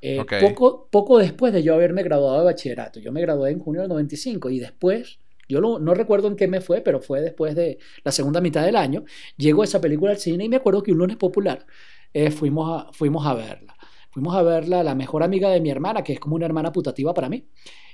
[0.06, 3.00] Eh, poco, poco después de yo haberme graduado de bachillerato.
[3.00, 6.60] Yo me gradué en junio del 95 y después yo no recuerdo en qué me
[6.60, 9.04] fue, pero fue después de la segunda mitad del año.
[9.36, 11.66] Llegó esa película al cine y me acuerdo que un lunes popular
[12.12, 13.74] eh, fuimos, a, fuimos a verla.
[14.10, 17.12] Fuimos a verla, la mejor amiga de mi hermana, que es como una hermana putativa
[17.12, 17.48] para mí.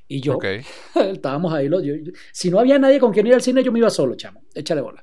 [0.06, 0.38] Y yo,
[0.94, 1.68] estábamos ahí.
[1.68, 1.82] Los,
[2.32, 4.42] si no había nadie con quien ir al cine, yo me iba solo, chamo.
[4.54, 5.02] Échale bola.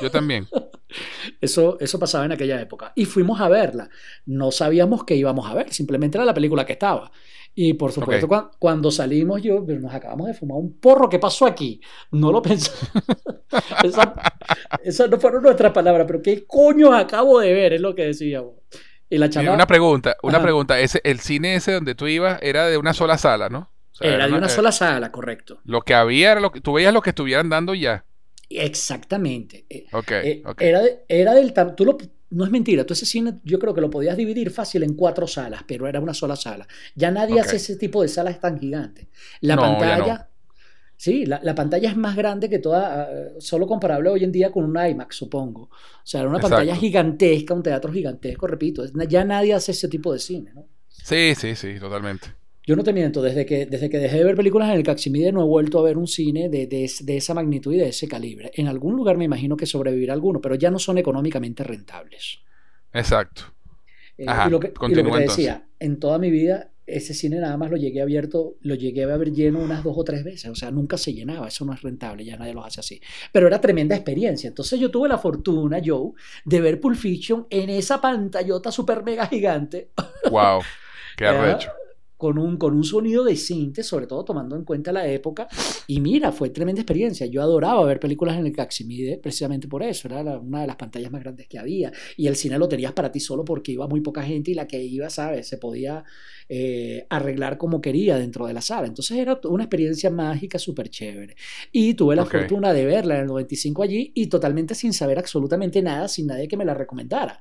[0.00, 0.46] Yo también.
[1.40, 2.92] Eso, eso pasaba en aquella época.
[2.94, 3.90] Y fuimos a verla.
[4.24, 7.10] No sabíamos qué íbamos a ver, simplemente era la película que estaba.
[7.58, 11.08] Y por supuesto, cuando, salimos, yo, nos acabamos de fumar un porro.
[11.08, 11.80] ¿Qué pasó aquí?
[12.10, 12.70] No lo pensé.
[14.84, 17.72] esas no fueron nuestras palabras, pero ¿qué coño acabo de ver?
[17.72, 18.56] Es lo que decíamos.
[19.08, 20.78] Y la Una pregunta, una pregunta.
[20.78, 23.72] Ese, el cine ese donde tú ibas era de una sola sala, ¿no?
[24.02, 25.60] era, de una, sola sala, correcto.
[25.64, 28.04] Lo que había era lo que tú veías lo que estuvieran dando ya.
[28.50, 29.64] Exactamente.
[29.70, 30.10] Eh, ok.
[30.10, 31.96] Eh, era, era del tú lo,
[32.30, 35.26] no es mentira, tú ese cine yo creo que lo podías dividir fácil en cuatro
[35.26, 36.66] salas, pero era una sola sala.
[36.94, 39.06] Ya nadie hace ese tipo de salas tan gigantes.
[39.40, 40.28] La pantalla,
[40.96, 43.08] sí, la, pantalla es más grande que toda, ah,
[43.38, 45.62] solo comparable hoy en día con un IMAX, supongo.
[45.62, 45.70] O
[46.02, 48.84] sea, era una pantalla gigantesca, un teatro gigantesco, repito.
[49.08, 50.66] Ya nadie hace ese tipo de cine, ¿no?
[50.88, 52.28] Sí, sí, sí, totalmente.
[52.66, 55.30] Yo no te miento, desde que, desde que dejé de ver películas en el Caximide
[55.30, 58.50] no he vuelto a ver un cine de, de, esa magnitud y de ese calibre.
[58.54, 62.40] En algún lugar me imagino que sobrevivirá alguno, pero ya no son económicamente rentables.
[62.92, 63.42] Exacto.
[64.18, 67.76] Eh, y, lo que, te decía, en toda mi vida ese cine nada más lo
[67.76, 70.96] llegué abierto, lo llegué a ver lleno unas dos o tres veces, o sea, nunca
[70.96, 73.00] se llenaba, eso no es rentable, ya nadie lo hace así.
[73.32, 74.48] Pero era tremenda experiencia.
[74.48, 76.12] Entonces yo tuve la fortuna, Joe,
[76.44, 79.90] de ver Pulp Fiction en esa pantallota super mega gigante.
[80.30, 80.62] Wow,
[81.16, 81.70] qué arrecho
[82.16, 85.48] con un, con un sonido decente, sobre todo tomando en cuenta la época.
[85.86, 87.26] Y mira, fue tremenda experiencia.
[87.26, 90.08] Yo adoraba ver películas en el Caximide precisamente por eso.
[90.08, 91.92] Era una de las pantallas más grandes que había.
[92.16, 94.66] Y el cine lo tenías para ti solo porque iba muy poca gente y la
[94.66, 95.46] que iba, ¿sabes?
[95.46, 96.04] Se podía
[96.48, 98.86] eh, arreglar como quería dentro de la sala.
[98.86, 101.36] Entonces era una experiencia mágica súper chévere.
[101.72, 105.82] Y tuve la fortuna de verla en el 95 allí y totalmente sin saber absolutamente
[105.82, 107.40] nada, sin nadie que me la recomendara.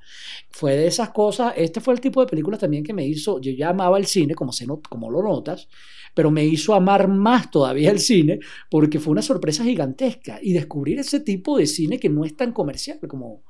[0.49, 3.51] Fue de esas cosas, este fue el tipo de películas también que me hizo, yo
[3.51, 5.67] ya amaba el cine, como se como lo notas,
[6.13, 10.99] pero me hizo amar más todavía el cine porque fue una sorpresa gigantesca y descubrir
[10.99, 13.43] ese tipo de cine que no es tan comercial como,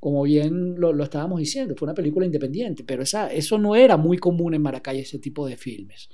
[0.00, 4.16] como bien lo, estábamos diciendo, fue una película independiente, pero esa, eso no era muy
[4.18, 6.08] común en Maracay, ese tipo de filmes.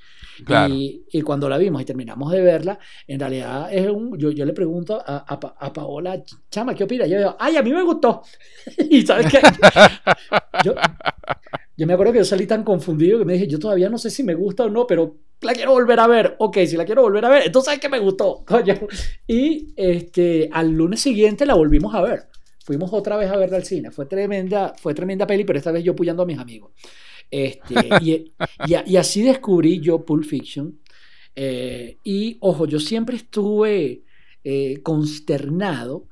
[0.70, 4.44] Y, y, cuando la vimos y terminamos de verla, en realidad es un, yo, yo
[4.46, 7.06] le pregunto a, a, Paola, chama, ¿qué opina?
[7.06, 8.22] Yo digo, ay, a mí me gustó.
[8.90, 9.40] y sabes qué,
[10.64, 10.74] yo,
[11.76, 14.10] yo me acuerdo que yo salí tan confundido que me dije, yo todavía no sé
[14.10, 16.36] si me gusta o no, pero la quiero volver a ver.
[16.38, 18.74] Ok, si la quiero volver a ver, entonces sabes que me gustó, coño.
[19.26, 22.28] Y este, al lunes siguiente la volvimos a ver.
[22.64, 23.90] Fuimos otra vez a verla al cine.
[23.90, 26.72] Fue tremenda, fue tremenda peli, pero esta vez yo apoyando a mis amigos.
[27.30, 28.32] Este, y,
[28.66, 30.80] y, así descubrí yo Pulp Fiction.
[31.34, 34.04] Eh, y ojo, yo siempre estuve
[34.44, 36.08] eh, consternado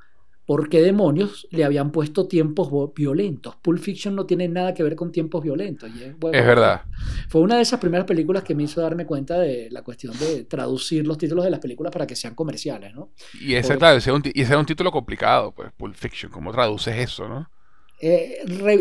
[0.53, 3.57] por qué demonios le habían puesto tiempos violentos.
[3.57, 5.90] Pulp Fiction no tiene nada que ver con tiempos violentos.
[5.90, 6.82] es, verdad.
[7.30, 10.44] Fue una de esas primeras películas que me hizo darme cuenta de la cuestión de
[10.44, 13.12] traducir los títulos de las películas para que sean comerciales, ¿no?
[13.40, 16.30] Y ese, claro, ese, era un título complicado, pues, Pulp Fiction.
[16.30, 17.48] ¿Cómo traduces eso, no?
[17.98, 18.40] Eh,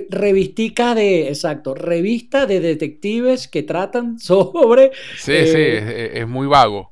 [0.09, 4.91] revistica de, exacto, revista de detectives que tratan sobre...
[5.15, 6.90] Sí, sí, eh, es, muy vago.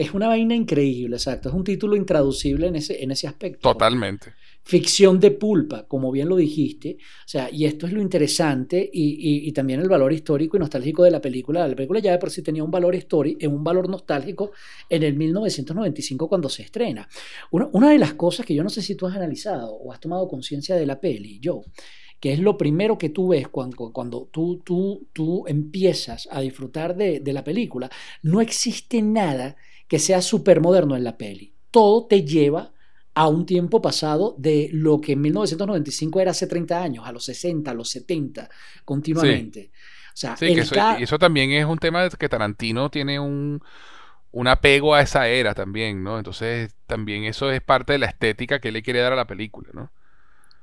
[0.00, 1.50] Es una vaina increíble, exacto.
[1.50, 3.70] Es un título intraducible en ese, en ese aspecto.
[3.70, 4.32] Totalmente.
[4.62, 6.96] Ficción de pulpa, como bien lo dijiste.
[6.98, 11.04] O sea, y esto es lo interesante y, y, también el valor histórico y nostálgico
[11.04, 11.68] de la película.
[11.68, 14.52] La película ya de por sí tenía un valor histórico, un valor nostálgico
[14.88, 17.06] en el 1995 cuando se estrena.
[17.50, 20.00] Una, una de las cosas que yo no sé si tú has analizado o has
[20.00, 21.60] tomado conciencia de la peli, yo,
[22.18, 26.96] que es lo primero que tú ves cuando, cuando tú, tú, tú empiezas a disfrutar
[26.96, 27.90] de, de la película,
[28.22, 29.56] no existe nada
[29.90, 31.52] que sea súper moderno en la peli.
[31.72, 32.72] Todo te lleva
[33.12, 37.24] a un tiempo pasado de lo que en 1995 era hace 30 años, a los
[37.24, 38.48] 60, a los 70,
[38.84, 39.72] continuamente.
[40.14, 43.60] O sea, eso, también es un tema que Tarantino tiene un,
[44.30, 46.18] un apego a esa era también, ¿no?
[46.18, 49.26] Entonces también eso es parte de la estética que él le quiere dar a la
[49.26, 49.90] película, ¿no?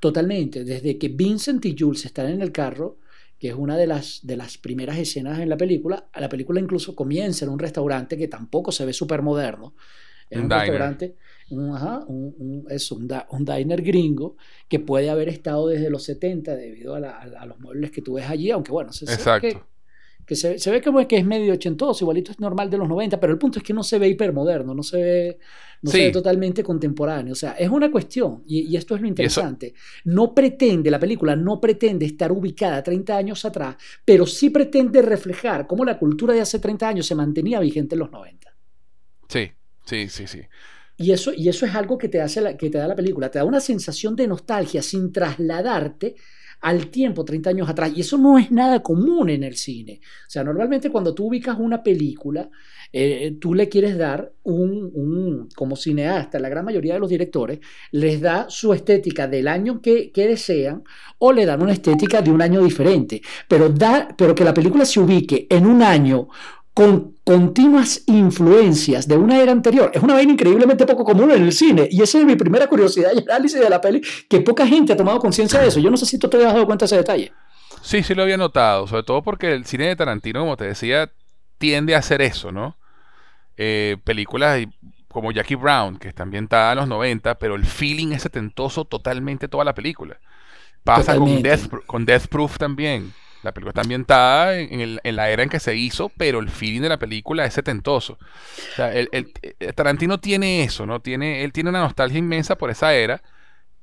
[0.00, 0.64] Totalmente.
[0.64, 2.96] Desde que Vincent y Jules están en el carro,
[3.38, 6.08] que es una de las, de las primeras escenas en la película.
[6.14, 9.74] La película incluso comienza en un restaurante que tampoco se ve súper moderno.
[10.28, 11.16] Es un, restaurante,
[11.50, 14.36] un, ajá, un, es un, diner gringo
[14.68, 18.50] que puede haber estado desde los 70 debido a, los muebles que tú ves allí,
[18.50, 19.77] aunque bueno, se, Exacto que
[20.36, 23.32] se, se, ve como que es medio ochentoso, igualito es normal de los 90, pero
[23.32, 25.38] el punto es que no se ve hipermoderno, no se ve,
[25.82, 27.32] no se ve totalmente contemporáneo.
[27.32, 29.74] O sea, es una cuestión, y, esto es lo interesante.
[30.04, 35.66] No pretende, la película no pretende estar ubicada 30 años atrás, pero sí pretende reflejar
[35.66, 38.54] cómo la cultura de hace 30 años se mantenía vigente en los 90.
[39.28, 39.50] Sí,
[39.84, 40.40] sí, sí, sí.
[41.00, 43.38] Y eso, y eso es algo que te, hace que te da la película, te
[43.38, 46.16] da una sensación de nostalgia sin trasladarte
[46.60, 47.92] al tiempo 30 años atrás.
[47.94, 50.00] Y eso no es nada común en el cine.
[50.26, 52.50] O sea, normalmente cuando tú ubicas una película,
[52.92, 58.20] eh, tú le quieres dar un, como cineasta, la gran mayoría de los directores, les
[58.20, 60.82] da su estética del año que, que desean
[61.18, 63.20] o le dan una estética de un año diferente.
[63.46, 66.28] Pero, da, pero que la película se ubique en un año
[66.78, 69.90] con continuas influencias de una era anterior.
[69.92, 71.88] Es una vaina increíblemente poco común en el cine.
[71.90, 74.00] Y esa es mi primera curiosidad y análisis de la peli,
[74.30, 75.80] que poca gente ha tomado conciencia de eso.
[75.80, 77.32] Yo no sé si tú te has dado cuenta de ese detalle.
[77.82, 81.10] Sí, sí lo había notado, sobre todo porque el cine de Tarantino, como te decía,
[81.58, 82.76] tiende a hacer eso, ¿no?
[83.56, 84.64] Eh, películas
[85.08, 89.48] como Jackie Brown, que está ambientada en los 90, pero el feeling es setentoso totalmente
[89.48, 90.20] toda la película.
[90.84, 93.12] Pasa con Death, con Death Proof también.
[93.42, 96.88] La película está ambientada en, la era en que se hizo, pero el feeling de
[96.88, 98.18] la película es setentoso.
[98.76, 101.00] el, eh, Tarantino tiene eso, ¿no?
[101.00, 103.22] Tiene, él tiene una nostalgia inmensa por esa era.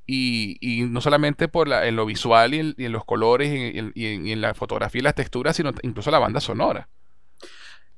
[0.08, 3.50] Y, no solamente por la, en lo visual y en, los colores
[3.94, 6.88] y en, la fotografía y las texturas, sino incluso la banda sonora.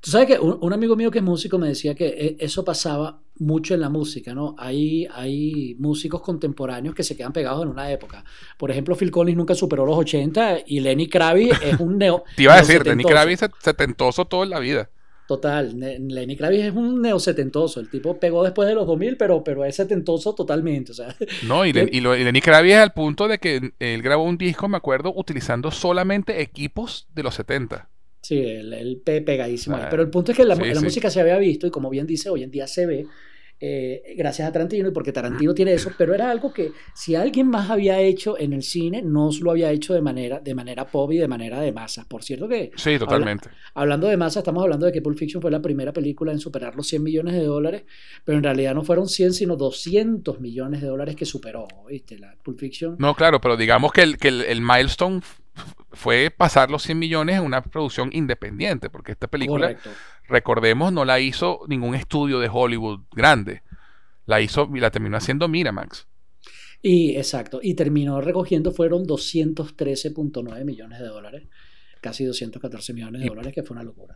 [0.01, 3.19] Tú sabes que un, amigo mío que es músico me decía que eh, eso pasaba
[3.37, 4.55] mucho en la música, ¿no?
[4.57, 8.23] Hay, hay músicos contemporáneos que se quedan pegados en una época.
[8.57, 12.23] Por ejemplo, Phil Collins nunca superó los 80 y Lenny Kravitz es un neo.
[12.37, 14.89] Te iba a decir, Lenny Kravitz es setentoso toda la vida.
[15.27, 17.81] Total, Lenny Kravitz es un neosetentoso.
[17.81, 20.93] El tipo pegó después de los 2000, pero, pero es setentoso totalmente.
[20.93, 21.13] O sea,
[21.45, 24.77] no, y, y, Lenny Kravitz es al punto de que él grabó un disco, me
[24.77, 27.89] acuerdo, utilizando solamente equipos de los 70.
[28.29, 29.75] Sí, el, P pegadísimo.
[29.75, 32.29] Ah, Pero el punto es que la, música se había visto y como bien dice,
[32.29, 33.07] hoy en día se ve.
[33.59, 37.47] Eh, gracias a Tarantino y porque Tarantino tiene eso, pero era algo que si alguien
[37.47, 41.11] más había hecho en el cine, no lo había hecho de manera, de manera pop
[41.11, 42.05] y de manera de masa.
[42.07, 42.71] Por cierto que...
[42.75, 43.49] Sí, totalmente.
[43.73, 46.75] hablando de masa, estamos hablando de que Pulp Fiction fue la primera película en superar
[46.75, 47.81] los 100 millones de dólares,
[48.23, 52.19] pero en realidad no fueron 100, sino 200 millones de dólares que superó, ¿viste?
[52.19, 52.95] La Pulp Fiction.
[52.99, 55.21] No, claro, pero digamos que el, que el milestone
[55.91, 59.75] fue pasar los 100 millones en una producción independiente, porque esta película,
[60.27, 63.61] recordemos, no la hizo ningún estudio de Hollywood grande.
[64.25, 66.07] La hizo y la terminó haciendo Miramax.
[66.81, 71.43] Y exacto, y terminó recogiendo fueron 213.9 millones de dólares,
[71.99, 74.13] casi 214 millones de dólares, que fue una locura.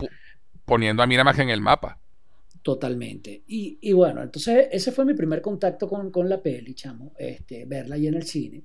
[0.64, 2.00] Poniendo a Miramax en el mapa.
[2.62, 3.44] Totalmente.
[3.46, 7.66] Y, y bueno, entonces ese fue mi primer contacto con, con la peli, chamo, este,
[7.66, 8.64] verla ahí en el cine.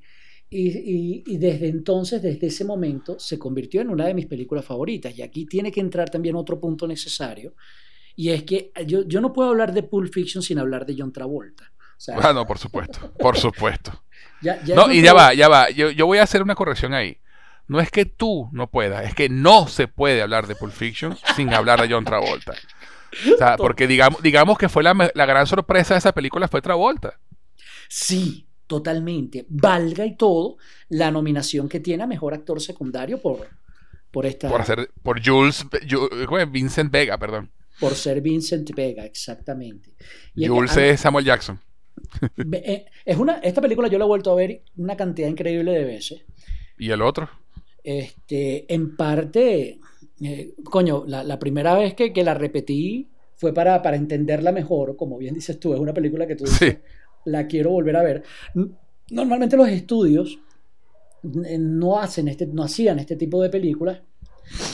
[0.51, 5.17] Y, desde entonces, desde ese momento, se convirtió en una de mis películas favoritas.
[5.17, 7.55] Y aquí tiene que entrar también otro punto necesario.
[8.17, 11.13] Y es que yo, yo no puedo hablar de Pulp Fiction sin hablar de John
[11.13, 11.71] Travolta.
[12.21, 14.03] ah, no, por supuesto, por supuesto.
[14.75, 15.71] no, y ya va, ya va.
[15.71, 17.19] Yo, yo voy a hacer una corrección ahí.
[17.67, 21.17] No es que tú no puedas, es que no se puede hablar de Pulp Fiction
[21.37, 22.55] sin hablar de John Travolta.
[23.35, 26.63] O sea, porque digamos, digamos que fue la, la gran sorpresa de esa película fue
[26.63, 27.19] Travolta.
[27.89, 29.45] Sí, totalmente.
[29.49, 30.59] Valga y todo
[30.91, 33.49] la nominación que tiene a mejor actor secundario por,
[34.13, 34.49] por esta.
[34.49, 34.91] Por hacer.
[35.03, 35.67] Por Jules.
[36.53, 37.51] Vincent Vega, perdón.
[37.81, 39.95] Por ser Vincent Vega, exactamente.
[40.37, 41.59] Jules es, Samuel Jackson.
[42.53, 45.85] Eh, es una, esta película yo la he vuelto a ver una cantidad increíble de
[45.85, 46.25] veces.
[46.79, 47.29] ¿Y el otro?
[47.83, 49.81] Este, en parte,
[50.23, 55.19] eh, coño, la, primera vez que, que, la repetí fue para, para entenderla mejor, como
[55.19, 56.79] bien dices tú, es una película que tú dices,
[57.25, 58.23] la quiero volver a ver.
[59.11, 60.39] Normalmente los estudios
[61.23, 64.01] no, hacen este, no hacían este tipo de películas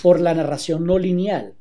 [0.03, 1.55] por la narración no lineal.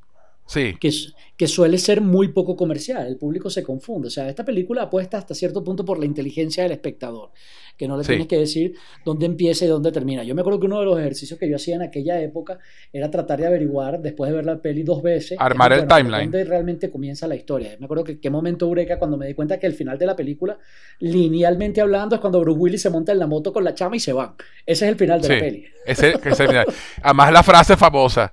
[0.46, 0.76] Sí.
[0.80, 0.92] Que,
[1.38, 3.08] que suele ser muy poco comercial.
[3.08, 4.08] El público se confunde.
[4.08, 7.32] O sea, esta película apuesta hasta cierto punto por la inteligencia del espectador,
[7.78, 10.24] que no le tienes que decir dónde empieza y dónde termina.
[10.24, 12.60] Yo me acuerdo que uno de los ejercicios que yo hacía en aquella época
[12.92, 16.30] era tratar de averiguar, después de ver la peli dos veces, armar el timeline.
[16.30, 17.76] Dónde realmente comienza la historia.
[17.80, 20.16] Me acuerdo que qué momento eureka cuando me di cuenta que el final de la
[20.16, 20.58] película,
[21.00, 24.00] linealmente hablando, es cuando Bruce Willis se monta en la moto con la chama y
[24.00, 24.36] se van.
[24.66, 25.66] Ese es el final de la peli.
[25.86, 26.66] Ese, ese final.
[27.02, 28.32] Además, la frase famosa.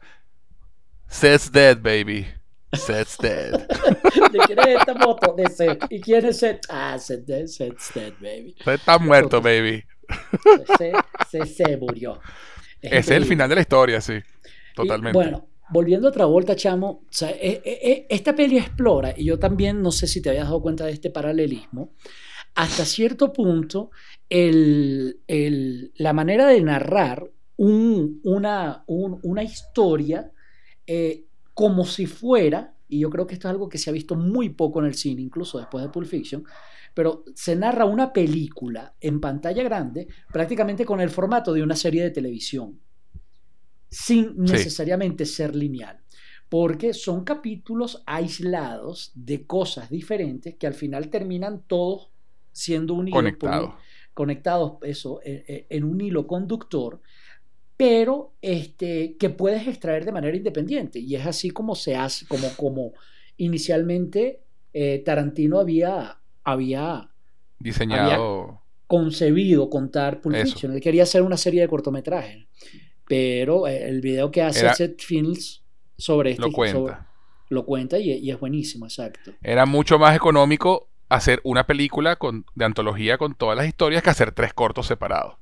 [1.10, 2.26] Seth's dead, baby.
[2.72, 3.52] Seth's dead.
[4.32, 5.34] ¿De quién es esta moto?
[5.36, 5.84] De Seth.
[5.90, 6.60] ¿Y quién es Seth?
[6.68, 8.54] Ah, Seth dead, Seth's dead, baby.
[8.64, 9.84] Seth está muerto, baby.
[10.78, 12.20] Se, se, murió.
[12.80, 14.14] Ese es el final de la historia, sí.
[14.74, 15.16] Totalmente.
[15.16, 19.38] bueno, volviendo a Travolta, chamo, o sea, eh, eh, eh, esta peli explora, y yo
[19.38, 21.92] también no sé si te habías dado cuenta de este paralelismo,
[22.54, 23.90] hasta cierto punto,
[24.28, 30.32] el, el, la manera de narrar un, una, un, una historia
[30.92, 34.16] eh, como si fuera, y yo creo que esto es algo que se ha visto
[34.16, 36.42] muy poco en el cine, incluso después de Pulp Fiction,
[36.94, 42.02] pero se narra una película en pantalla grande prácticamente con el formato de una serie
[42.02, 42.80] de televisión,
[43.88, 46.00] sin necesariamente ser lineal,
[46.48, 52.10] porque son capítulos aislados de cosas diferentes que al final terminan todos
[52.50, 53.06] siendo un
[54.12, 57.00] conectados eso, eh, eh, en un hilo conductor
[57.80, 60.98] pero este, que puedes extraer de manera independiente.
[60.98, 62.92] Y es así como se hace, como, como
[63.38, 64.42] inicialmente
[64.74, 67.08] eh, Tarantino había, había
[67.58, 70.74] diseñado, concebido contar Pulp Fiction.
[70.74, 72.46] Él quería hacer una serie de cortometrajes,
[73.08, 75.62] pero eh, el video que hace Seth Films
[75.96, 77.08] sobre este lo cuenta,
[77.48, 79.32] lo cuenta y, es buenísimo, exacto.
[79.40, 84.10] Era mucho más económico hacer una película con, de antología con todas las historias que
[84.10, 85.36] hacer tres cortos separados.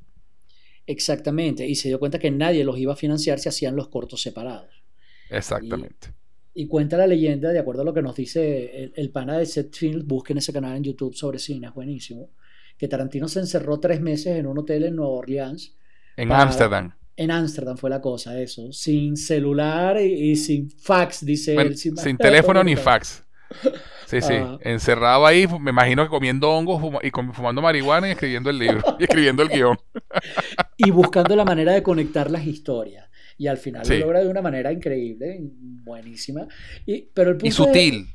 [0.89, 4.23] Exactamente, y se dio cuenta que nadie los iba a financiar si hacían los cortos
[4.23, 4.83] separados.
[5.29, 6.15] Exactamente.
[6.55, 9.77] Y, cuenta la leyenda, de acuerdo a lo que nos dice el, pana de Set
[9.77, 12.31] Film, busquen ese canal en YouTube sobre cine, es buenísimo,
[12.79, 15.77] que Tarantino se encerró tres meses en un hotel en Nueva Orleans.
[16.17, 16.95] En Ámsterdam.
[17.17, 18.73] En Ámsterdam fue la cosa, eso.
[18.73, 21.77] Sin celular y, sin fax, dice él.
[21.77, 23.23] Sin, sin teléfono ni fax.
[24.09, 24.33] Sí, sí.
[24.33, 24.59] Ah.
[24.63, 28.83] Encerrado ahí, me imagino que comiendo hongos y fumando marihuana y escribiendo el libro.
[28.99, 29.77] y escribiendo el guion.
[30.79, 33.07] y buscando la manera de conectar las historias.
[33.37, 35.39] Y al final lo logra de una manera increíble,
[35.85, 36.49] buenísima.
[36.87, 38.09] Y, pero el y sutil.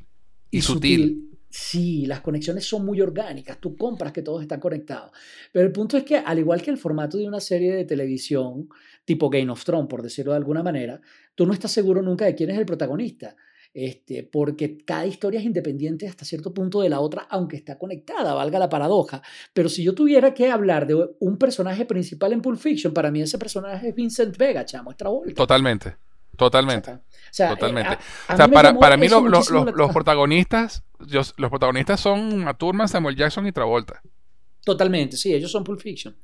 [0.50, 1.30] y, sutil.
[1.48, 3.60] Sí, las conexiones son muy orgánicas.
[3.60, 5.12] Tú compras que todos están conectados.
[5.52, 8.68] Pero el punto es que, al igual que el formato de una serie de televisión,
[9.04, 11.00] tipo Game of Thrones, por decirlo de alguna manera,
[11.36, 13.36] tú no estás seguro nunca de quién es el protagonista
[13.74, 18.32] este, porque cada historia es independiente hasta cierto punto de la otra, aunque está conectada,
[18.32, 19.20] valga la paradoja.
[19.52, 23.20] Pero si yo tuviera que hablar de un personaje principal en Pulp Fiction, para mí
[23.20, 25.34] ese personaje es Vincent Vega, chamo, es Travolta.
[25.34, 25.96] Totalmente,
[26.36, 26.92] totalmente.
[26.92, 27.00] O
[27.32, 27.98] sea, totalmente.
[28.28, 33.44] o sea, para, para mí los, los protagonistas, los protagonistas son a Turman, Samuel Jackson
[33.48, 34.00] y Travolta.
[34.64, 36.16] Totalmente, sí, ellos son Pulp Fiction.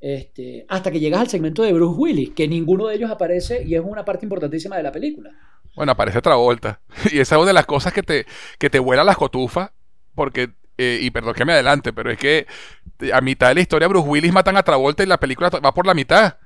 [0.00, 3.76] Este, hasta que llegas al segmento de Bruce Willis, que ninguno de ellos aparece y
[3.76, 5.30] es una parte importantísima de la película.
[5.74, 6.80] Bueno, aparece Travolta.
[7.12, 8.26] Y esa es una de las cosas que te,
[8.58, 9.70] que te vuela las cotufas,
[10.14, 12.46] porque, eh, y perdón que me adelante, pero es que
[13.12, 15.86] a mitad de la historia Bruce Willis matan a Travolta y la película va por
[15.86, 16.36] la mitad.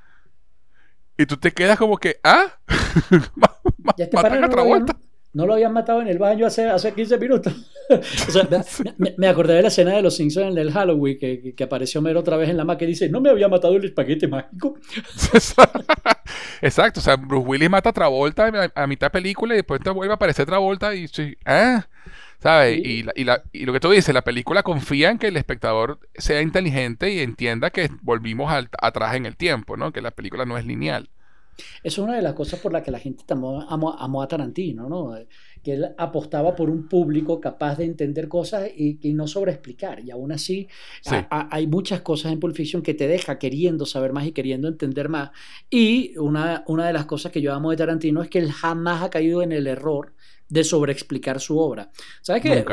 [1.18, 2.46] Y tú te quedas como que, ¿ah?
[4.12, 4.96] matan a Travolta.
[5.36, 7.52] No lo habían matado en el baño hace, hace 15 minutos.
[7.90, 8.48] o sea,
[9.18, 12.20] me, acordé de la escena de los Simpsons en el Halloween, que, que, apareció Mero
[12.20, 14.78] otra vez en la máquina y dice, no me había matado el espaguete mágico.
[16.62, 20.12] Exacto, o sea, Bruce Willis mata a Travolta a, mitad película y después te vuelve
[20.12, 21.06] a aparecer Travolta y,
[21.44, 21.86] ¿ah?
[22.38, 22.78] ¿Sabes?
[22.78, 27.12] Y, y, lo que tú dices, la película confía en que el espectador sea inteligente
[27.12, 29.92] y entienda que volvimos atrás en el tiempo, ¿no?
[29.92, 31.10] Que la película no es lineal.
[31.82, 34.88] Eso es una de las cosas por las que la gente amó, amó, a Tarantino,
[34.88, 35.14] ¿no?
[35.62, 40.00] Que él apostaba por un público capaz de entender cosas y, y no sobreexplicar.
[40.00, 40.68] Y aún así,
[41.30, 45.08] hay muchas cosas en Pulp Fiction que te deja queriendo saber más y queriendo entender
[45.08, 45.30] más.
[45.70, 49.02] Y una, una de las cosas que yo amo de Tarantino es que él jamás
[49.02, 50.14] ha caído en el error
[50.48, 51.90] de sobreexplicar su obra.
[52.22, 52.64] ¿Sabes qué?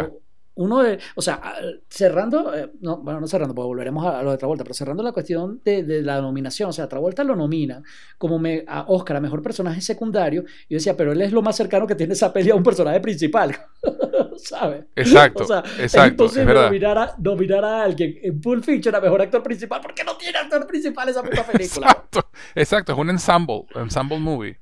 [0.55, 1.41] Uno de, o sea,
[1.89, 5.11] cerrando, eh, no, bueno, no cerrando, porque volveremos a, lo de Travolta, pero cerrando la
[5.11, 7.81] cuestión de, de, la nominación, o sea, Travolta lo nomina
[8.17, 11.41] como me, a Oscar a mejor personaje secundario, y yo decía, pero él es lo
[11.41, 13.55] más cercano que tiene esa peli a un personaje principal,
[14.37, 14.85] ¿sabes?
[14.95, 19.01] Exacto, o sea, exacto, es imposible nominar, a, nominar, a, alguien en Pulp Fiction a
[19.01, 21.87] mejor actor principal, porque no tiene actor principal esa puta película.
[21.87, 24.57] Exacto, exacto, es un ensemble, ensemble movie.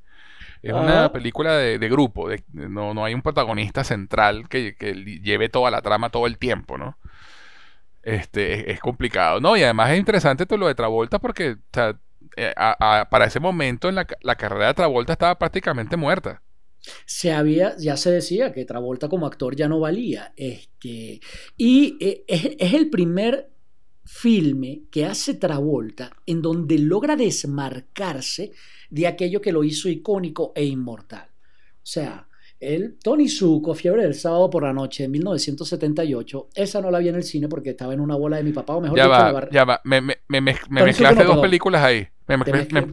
[0.62, 4.76] Es una película de, grupo, no, no, hay un protagonista central que,
[5.24, 6.97] lleve toda la trama todo el tiempo, ¿no?
[8.03, 9.57] Este, es, complicado, ¿no?
[9.57, 11.57] Y además es interesante todo lo de Travolta porque,
[12.38, 12.53] eh,
[13.09, 16.43] para ese momento en la, carrera de Travolta estaba prácticamente muerta.
[17.05, 20.32] Se había, ya se decía que Travolta como actor ya no valía.
[20.36, 21.22] Este,
[21.57, 23.51] y eh, es el primer
[24.03, 28.51] filme que hace Travolta en donde logra desmarcarse
[28.92, 31.28] de aquello que lo hizo icónico e inmortal.
[31.28, 32.28] O sea,
[32.60, 37.10] el Tony Zuko, Fiebre del Sábado por la Noche de 1978, esa no la vi
[37.10, 39.50] en el cine porque estaba en una bola de mi papá, o mejor ya va,
[39.50, 42.08] Ya va, me, me, me, mezclaste dos películas ahí.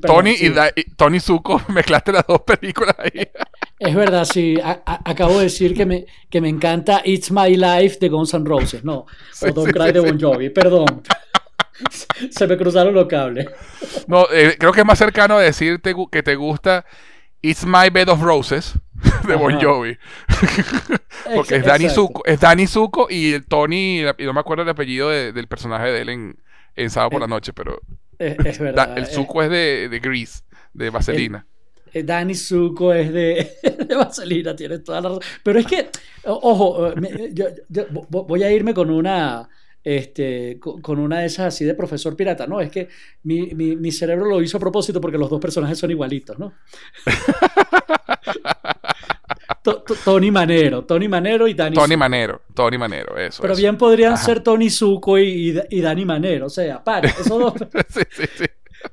[0.01, 0.51] Tony y,
[0.97, 3.29] Tony Zuko, mezclaste las dos películas ahí.
[3.81, 4.59] Es verdad, sí.
[4.65, 8.83] acabo de decir que me, que me encanta It's My Life de Guns N' Roses.
[8.83, 9.07] No,
[9.43, 10.51] o Don't Cry de Bon Jovi.
[10.51, 11.03] Perdón.
[12.31, 13.47] Se me cruzaron los cables.
[14.07, 16.85] No, eh, creo que es más cercano a decirte que te gusta
[17.43, 18.75] It's My Bed of Roses
[19.27, 19.97] de Bon Jovi.
[21.35, 24.69] Porque es Danny, Zuko, es Danny Zuko y el Tony, y no me acuerdo el
[24.69, 26.37] apellido del personaje de él en,
[26.75, 27.81] en Sábado por la Noche, pero.
[28.19, 28.97] Es, verdad.
[28.99, 31.47] el Zuko es de, de Grease, de Vaselina.
[31.95, 35.23] Danny Zuko es de, de, Vaselina, tienes toda la razón.
[35.43, 35.89] Pero es que,
[36.25, 36.93] ojo,
[37.33, 37.47] yo,
[38.09, 39.49] voy a irme con una
[39.85, 42.47] este, con una de esas así de profesor pirata.
[42.47, 42.89] No, es que
[43.23, 46.55] mi, mi, cerebro lo hizo a propósito porque los dos personajes son igualitos, ¿no?
[50.05, 53.43] Tony Manero, Tony Manero y Dani Tony Manero, Tony Manero, eso.
[53.43, 57.55] Pero bien podrían ser Tony Zuko y, y, Dani Manero, o sea, pare, esos dos.
[57.89, 58.45] sí, sí, sí.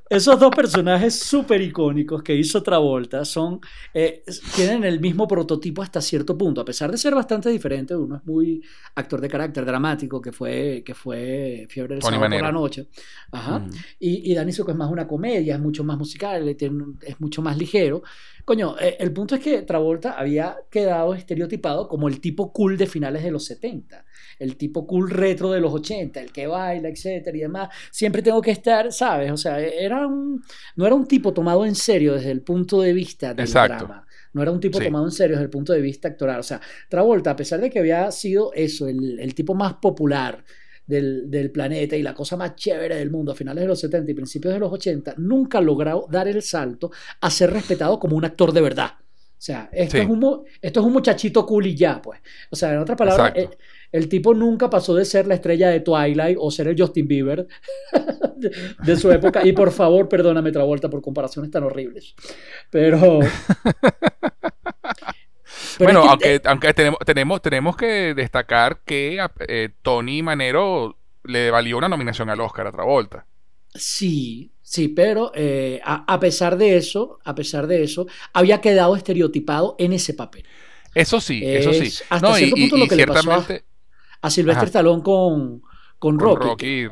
[0.08, 3.60] Esos dos personajes súper icónicos que hizo Travolta son,
[3.92, 4.22] eh,
[4.54, 7.96] tienen el mismo prototipo hasta cierto punto, a pesar de ser bastante diferentes.
[7.96, 8.62] Uno es muy
[8.94, 12.88] actor de carácter dramático, que fue, que fue Fiebre del Sábado por la Noche.
[13.32, 13.58] Ajá.
[13.60, 13.70] Mm.
[14.00, 18.02] Y, y Dani es más una comedia, es mucho más musical, es mucho más ligero.
[18.44, 22.86] Coño, eh, el punto es que Travolta había quedado estereotipado como el tipo cool de
[22.86, 24.04] finales de los 70
[24.38, 27.68] el tipo cool retro de los 80, el que baila, etcétera y demás.
[27.90, 29.30] Siempre tengo que estar, ¿sabes?
[29.30, 30.42] O sea, era un,
[30.76, 34.06] no era un tipo tomado en serio desde el punto de vista del drama.
[34.32, 36.40] No era un tipo tomado en serio desde el punto de vista actoral.
[36.40, 40.44] O sea, Travolta, a pesar de que había sido eso, el, tipo más popular
[40.86, 44.10] del, del, planeta y la cosa más chévere del mundo a finales de los 70
[44.10, 48.26] y principios de los 80, nunca logró dar el salto a ser respetado como un
[48.26, 48.90] actor de verdad.
[49.38, 52.20] O sea, esto, es, un, esto es un muchachito cool y ya, pues.
[52.50, 53.34] O sea, en otras palabras,
[53.92, 57.46] el tipo nunca pasó de ser la estrella de Twilight o ser el Justin Bieber
[58.84, 59.46] de, su época.
[59.46, 62.14] Y por favor, perdóname, Travolta, por comparaciones tan horribles.
[62.70, 63.20] Pero.
[65.78, 71.88] bueno, aunque, aunque tenemos, tenemos, tenemos que destacar que eh, Tony Manero le valió una
[71.88, 73.26] nominación al Oscar a Travolta.
[73.74, 79.76] Sí, sí, pero eh, a, pesar de eso, a pesar de eso, había quedado estereotipado
[79.78, 80.44] en ese papel.
[80.94, 81.92] Eso sí, eso sí.
[82.08, 83.46] Hasta cierto punto lo que le pasó a
[84.28, 85.62] Sylvester Stallone con,
[85.98, 86.88] con, Rocky.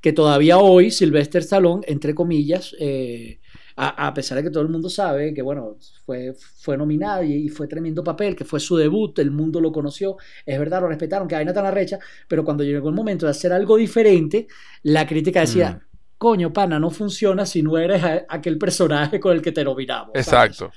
[0.00, 3.40] Que todavía hoy Sylvester Stallone, entre comillas, eh,
[3.78, 5.76] a, pesar de que todo el mundo sabe que, bueno,
[6.06, 10.16] fue, fue nominado y, fue tremendo papel, que fue su debut, el mundo lo conoció,
[10.46, 13.32] es verdad, lo respetaron, que hay una tan arrecha, pero cuando llegó el momento de
[13.32, 14.46] hacer algo diferente,
[14.82, 15.96] la crítica decía, mm.
[16.16, 20.12] coño, pana, no funciona si no eres aquel personaje con el que te nominamos.
[20.14, 20.72] Exacto.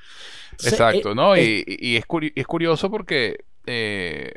[0.62, 1.38] Exacto, ¿no?
[1.38, 2.04] y, y, es,
[2.36, 4.34] es curioso porque eh,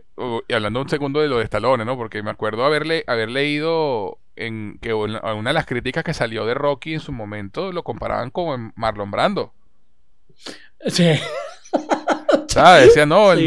[0.48, 1.96] y hablando un segundo de lo de Stallone, ¿no?
[1.96, 6.54] Porque me acuerdo haberle, haber leído en que una de las críticas que salió de
[6.54, 9.52] Rocky en su momento lo comparaban con Marlon Brando.
[10.86, 11.12] Sí.
[12.52, 12.86] ¿Sabes?
[12.88, 13.46] Decía, no, el,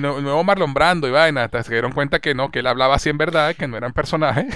[0.00, 1.44] nuevo, Marlon Brando y vaina.
[1.44, 3.92] Hasta se dieron cuenta que no, que él hablaba así en verdad, que no eran
[3.92, 4.46] personajes.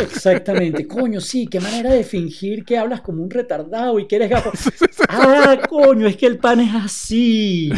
[0.00, 0.86] Exactamente.
[0.88, 4.52] Coño, sí, qué manera de fingir que hablas como un retardado y que eres gafo.
[5.08, 7.70] ah, coño, es que el pan es así.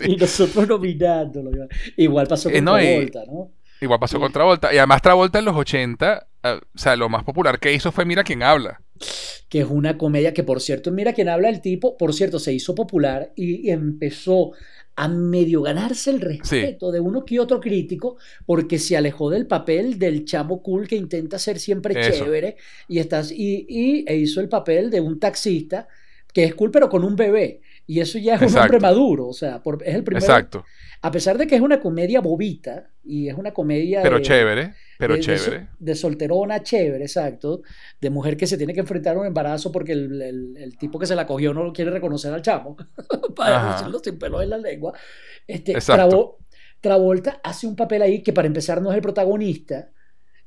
[0.00, 1.68] y nosotros nominándolo.
[1.96, 3.50] Igual pasó con eh, Travolta, ¿no?
[3.80, 4.72] Igual pasó con Travolta.
[4.72, 8.04] Y además Travolta en los 80, eh, o sea, lo más popular que hizo fue
[8.04, 8.80] Mira quién habla
[9.48, 12.52] que es una comedia que, por cierto, mira quién habla el tipo, por cierto, se
[12.52, 14.52] hizo popular y empezó
[14.98, 19.96] a medio ganarse el respeto de uno que otro crítico porque se alejó del papel
[19.96, 22.56] del chamo cool que intenta ser siempre chévere
[22.88, 25.86] y, estás, y, y, e hizo el papel de un taxista
[26.34, 27.60] que es cool pero con un bebé
[27.90, 30.24] Y eso ya es un hombre maduro, o sea, es el primero.
[30.24, 30.62] Exacto.
[31.00, 34.02] A pesar de que es una comedia bobita y es una comedia.
[34.02, 35.68] Pero chévere, pero chévere.
[35.78, 37.62] De, solterona chévere, exacto.
[37.98, 41.14] De mujer que se tiene que enfrentar a un embarazo porque el, tipo que se
[41.14, 42.76] la cogió no quiere reconocer al chamo.
[43.34, 44.92] para decirlo sin pelo en la lengua.
[45.46, 45.74] Este,
[46.82, 49.90] Travolta hace un papel ahí que para empezar no es el protagonista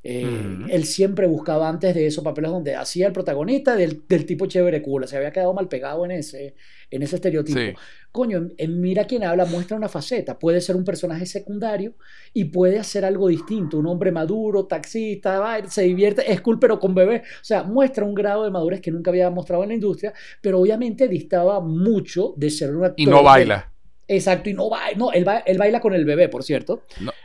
[0.04, 4.82] eh, él siempre buscaba antes de esos papeles donde hacía el protagonista del, tipo chévere
[4.82, 6.56] cool, se había quedado mal pegado en ese,
[6.90, 7.80] en ese estereotipo.
[8.12, 11.94] Coño, en, Mira quién habla muestra una faceta, puede ser un personaje secundario
[12.34, 16.96] y puede hacer algo distinto, un hombre maduro, taxista, se divierte, es cool pero con
[16.96, 20.14] bebé, o sea, muestra un grado de madurez que nunca había mostrado en la industria,
[20.42, 23.00] pero obviamente distaba mucho de ser un actor.
[23.00, 23.71] Y no baila.
[24.12, 25.24] Exacto, y no baila, no, él,
[25.58, 26.84] baila con el bebé, por cierto.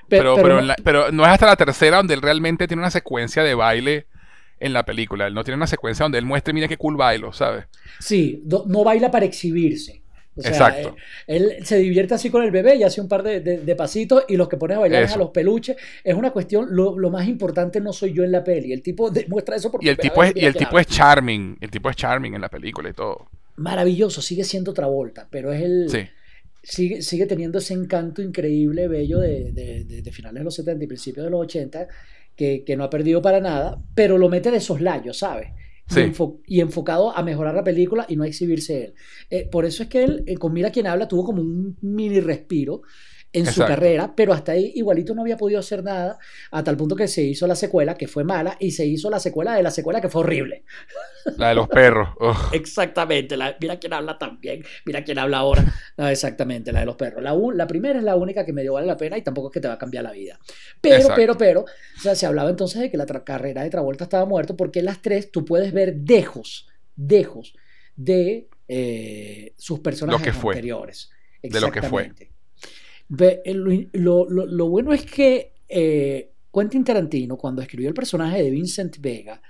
[0.08, 0.36] pero,
[0.84, 4.06] pero, no, es hasta la tercera donde él realmente tiene una secuencia de baile
[4.60, 5.26] en la película.
[5.26, 7.64] Él no tiene una secuencia donde él muestre, mira qué cool bailo, ¿sabes?
[7.98, 10.02] Sí, no baila para exhibirse.
[10.36, 10.94] Exacto.
[11.26, 14.36] Eh, él, se divierte así con el bebé y hace un par de, pasitos y
[14.36, 15.76] los que pone a bailar es a los peluches.
[16.04, 18.72] Es una cuestión, lo, más importante no soy yo en la peli.
[18.72, 19.86] El tipo demuestra eso porque...
[19.86, 21.58] Y el tipo, es, y el tipo es charming.
[21.60, 23.26] El tipo es charming en la película y todo.
[23.56, 25.90] Maravilloso, sigue siendo Travolta, pero es el...
[25.90, 26.08] Sí
[26.66, 31.24] sigue, sigue teniendo ese encanto increíble, bello de, de, finales de los 70 y principios
[31.24, 31.88] de los 80,
[32.34, 35.48] que, que, no ha perdido para nada, pero lo mete de soslayos, ¿sabes?
[36.46, 38.94] Y, enfocado a mejorar la película y no a exhibirse él.
[39.30, 42.18] Eh, por eso es que él, eh, con Mira quien habla, tuvo como un mini
[42.18, 42.82] respiro
[43.36, 46.18] en su carrera, pero hasta ahí igualito no había podido hacer nada,
[46.50, 49.20] a tal punto que se hizo la secuela, que fue mala, y se hizo la
[49.20, 50.64] secuela de la secuela, que fue horrible.
[51.38, 52.10] La de los perros.
[52.52, 55.64] Exactamente, mira quién habla también, mira quién habla ahora.
[55.96, 57.20] exactamente, la de los perros.
[57.20, 59.54] La, la, primera es la única que me dio vale la pena y tampoco es
[59.54, 60.38] que te va a cambiar la vida.
[60.80, 64.24] Pero, pero, pero, o sea, se hablaba entonces de que la carrera de Travolta estaba
[64.24, 67.54] muerta porque en las tres tú puedes ver dejos, dejos
[67.96, 71.10] de eh, sus personajes anteriores.
[71.42, 72.12] De lo que fue.
[73.08, 79.40] Lo, bueno es que eh, Quentin Tarantino, cuando escribió el personaje de Vincent Vega,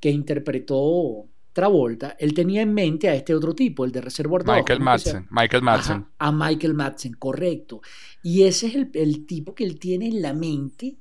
[0.00, 4.58] que interpretó Travolta, él tenía en mente a este otro tipo, el de Reservoir Dogs.
[4.58, 5.26] Michael Madsen.
[5.30, 6.06] Michael Madsen.
[6.18, 7.80] a Michael Madsen, correcto.
[8.22, 10.96] Y ese es el, el, tipo que él tiene en la mente.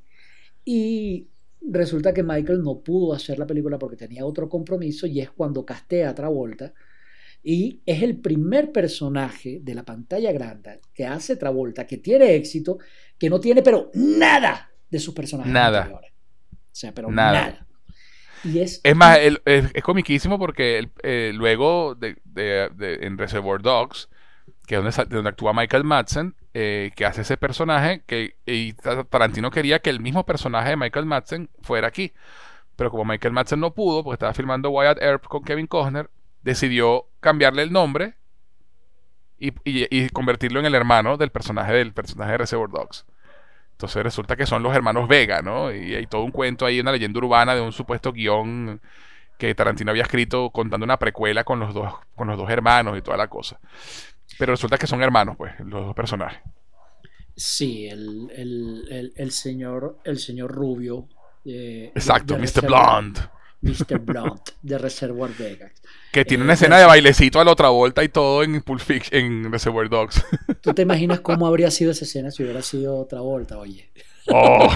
[0.64, 1.28] Y
[1.62, 5.66] resulta que Michael no pudo hacer la película porque tenía otro compromiso y es cuando
[5.66, 6.74] castea a Travolta
[7.44, 12.78] y es el primer personaje de la pantalla grande que hace Travolta, que tiene éxito,
[13.20, 15.80] que no tiene pero nada de sus personajes nada.
[15.80, 16.12] anteriores.
[16.52, 17.68] O sea, pero nada.
[18.46, 22.18] Y es, es más, es, comiquísimo porque eh, luego de,
[23.02, 24.10] en Reservoir Dogs,
[24.66, 29.80] que es donde, actúa Michael Madsen, eh, que hace ese personaje, que y Tarantino quería
[29.80, 32.14] que el mismo personaje de Michael Madsen fuera aquí.
[32.76, 36.10] Pero como Michael Madsen no pudo, porque estaba filmando Wyatt Earp con Kevin Costner,
[36.44, 38.16] decidió cambiarle el nombre
[39.40, 43.06] y, convertirlo en el hermano del personaje del personaje de Reservoir Dogs.
[43.72, 45.74] Entonces resulta que son los hermanos Vega, ¿no?
[45.74, 48.80] Y hay todo un cuento ahí, una leyenda urbana de un supuesto guion
[49.38, 53.02] que Tarantino había escrito contando una precuela con los dos, con los dos hermanos y
[53.02, 53.60] toda la cosa.
[54.38, 56.40] Pero resulta que son hermanos, pues, los dos personajes.
[57.36, 61.08] Sí, el, señor, el señor Rubio.
[61.44, 62.66] Eh, Exacto, Mr.
[62.66, 63.20] Blonde.
[63.64, 64.00] Mr.
[64.00, 65.72] Blunt de Reservoir Vegas.
[66.12, 69.20] Que tiene una escena de bailecito a la otra vuelta y todo en Pulp Fiction,
[69.20, 70.24] en Reservoir Dogs.
[70.62, 73.90] ¿Tú te imaginas cómo habría sido esa escena si hubiera sido otra vuelta, oye?
[74.28, 74.68] Oh.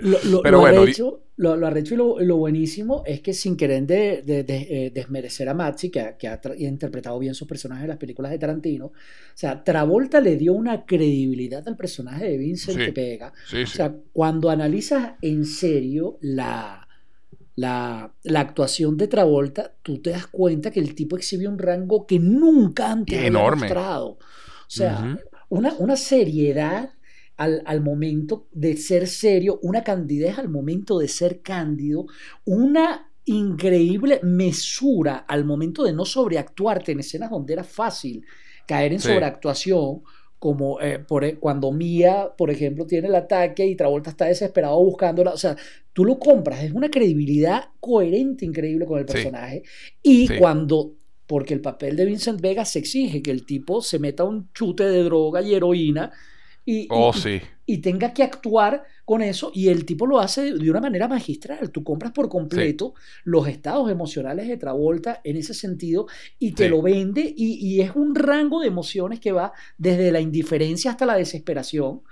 [0.00, 4.90] lo, Pero bueno, arrecho, lo, arrecho y lo, buenísimo es que sin querer de, eh,
[4.94, 8.92] desmerecer a Maxi, que, ha, interpretado bien sus personajes en las películas de Tarantino, o
[9.34, 13.32] sea, Travolta le dio una credibilidad al personaje de Vincent Vega.
[13.62, 16.86] o sea, cuando analizas en serio la,
[17.56, 22.18] la, actuación de Travolta, tú te das cuenta que el tipo exhibe un rango que
[22.18, 24.08] nunca antes había mostrado.
[24.10, 25.18] O sea,
[25.48, 26.90] una, una seriedad
[27.42, 32.06] al, momento de ser serio, una candidez al momento de ser cándido,
[32.44, 38.24] una increíble mesura al momento de no sobreactuarte en escenas donde era fácil
[38.66, 40.02] caer en sobreactuación,
[40.38, 44.78] como eh, por, e, cuando Mía, por ejemplo, tiene el ataque y Travolta está desesperado
[44.82, 45.32] buscándola.
[45.32, 45.56] O sea,
[45.92, 49.62] tú lo compras, es una credibilidad coherente, increíble con el personaje.
[50.02, 50.94] Y cuando,
[51.26, 54.84] porque el papel de Vincent Vega se exige que el tipo se meta un chute
[54.84, 56.12] de droga y heroína
[56.64, 57.40] y, oh, sí.
[57.66, 61.70] y, tenga que actuar con eso y el tipo lo hace de una manera magistral.
[61.70, 62.94] Tú compras por completo
[63.24, 66.06] los estados emocionales de Travolta en ese sentido
[66.38, 70.92] y te lo vende y, es un rango de emociones que va desde la indiferencia
[70.92, 72.02] hasta la desesperación.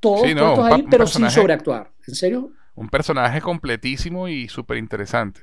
[0.00, 1.92] Todos ahí, pero sin sobreactuar.
[2.08, 2.52] ¿En serio?
[2.74, 5.42] Un personaje completísimo y súper interesante.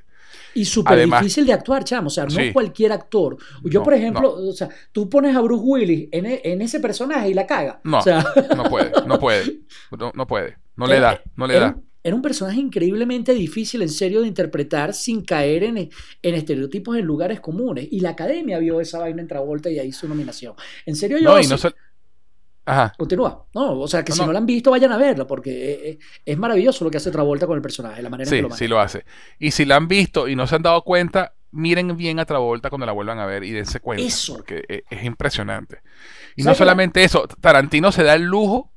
[0.54, 2.08] Y súper difícil de actuar, chamo.
[2.08, 3.36] O sea, no cualquier actor.
[3.64, 7.30] Yo, por ejemplo, o sea, tú pones a Bruce Willis en, e, en, ese personaje
[7.30, 7.80] y la caga.
[7.84, 8.24] No, o sea,
[8.56, 9.60] no puede, no puede.
[9.98, 10.56] No, no puede.
[10.76, 11.76] No le da, no le da.
[12.02, 17.04] Era un personaje increíblemente difícil, en serio, de interpretar sin caer en, en, estereotipos en
[17.04, 17.86] lugares comunes.
[17.90, 20.54] Y la academia vio esa vaina en Travolta y ahí su nominación.
[20.86, 21.24] En serio, yo.
[21.24, 21.58] No, y no
[22.64, 22.92] Ajá.
[22.96, 23.46] Continúa.
[23.54, 24.32] No, o sea, que si no.
[24.32, 27.62] la han visto, vayan a verla, porque es, maravilloso lo que hace Travolta con el
[27.62, 29.04] personaje, la manera sí, en que lo Sí, lo hace.
[29.38, 32.68] Y si la han visto y no se han dado cuenta, miren bien a Travolta
[32.68, 34.04] cuando la vuelvan a ver y dense cuenta.
[34.04, 34.36] Eso.
[34.36, 35.80] Porque e, es, impresionante.
[36.36, 38.70] Y no solamente eso, Tarantino se da el lujo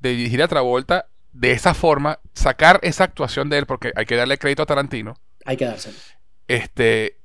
[0.00, 4.16] de dirigir a Travolta de esa forma, sacar esa actuación de él, porque hay que
[4.16, 5.14] darle crédito a Tarantino.
[5.44, 5.96] Hay que dárselo.
[6.48, 7.18] Este,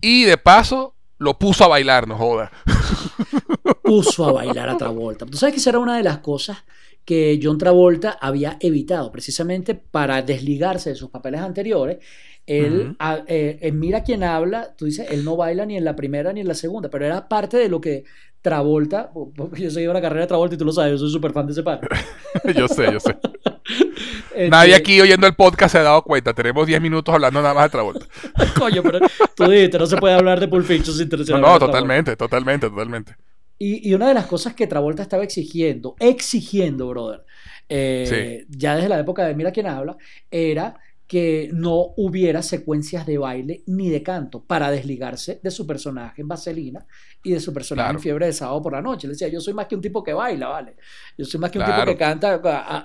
[0.00, 2.50] y de paso, lo puso a bailar, no joda.
[3.82, 5.26] Puso a bailar a Travolta.
[5.26, 6.64] Tú sabes que esa era una de las cosas
[7.04, 11.98] que John Travolta había evitado, precisamente para desligarse de sus papeles anteriores.
[12.46, 12.96] Él,
[13.26, 16.40] eh, en Mira quién habla, tú dices, él no baila ni en la primera ni
[16.40, 18.04] en la segunda, pero era parte de lo que
[18.40, 19.10] Travolta,
[19.56, 21.52] yo seguí la carrera de Travolta y tú lo sabes, yo soy súper fan de
[21.52, 21.80] ese par.
[22.56, 23.16] yo sé, yo sé.
[23.64, 26.34] Este, Nadie aquí oyendo el podcast se ha dado cuenta.
[26.34, 28.06] Tenemos 10 minutos hablando nada más de Travolta.
[28.58, 29.00] Coño, pero
[29.34, 33.16] tú dijiste, no se puede hablar de Pulp Fiction sin No, no totalmente, totalmente, totalmente.
[33.58, 37.24] Y, y, una de las cosas que Travolta estaba exigiendo, exigiendo, brother,
[37.68, 39.96] eh, ya desde la época de Mira quién habla,
[40.30, 46.22] era que no hubiera secuencias de baile ni de canto para desligarse de su personaje
[46.22, 46.86] en Vaselina
[47.22, 49.06] y de su personaje en Fiebre de Sábado por la Noche.
[49.06, 50.76] Le decía, yo soy más que un tipo que baila, ¿vale?
[51.16, 52.34] Yo soy más que un tipo que canta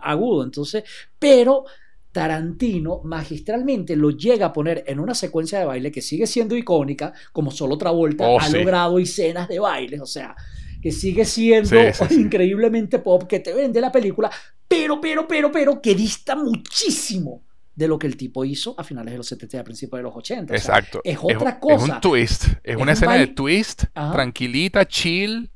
[0.04, 0.44] agudo.
[0.44, 0.84] Entonces,
[1.18, 1.64] pero
[2.12, 7.14] Tarantino magistralmente lo llega a poner en una secuencia de baile que sigue siendo icónica,
[7.32, 10.36] como solo Travolta oh, ha logrado escenas de baile, o sea,
[10.82, 11.76] que sigue siendo
[12.10, 14.30] increíblemente pop, que te vende la película,
[14.68, 17.44] pero, pero, pero, pero, que dista muchísimo
[17.76, 20.04] de lo que el tipo hizo a finales de los 70 y a principios de
[20.04, 20.54] los 80.
[20.54, 21.02] Exacto.
[21.04, 21.86] es otra cosa.
[21.86, 22.46] Es un twist.
[22.64, 25.50] Es, una escena de twist, tranquilita, chill.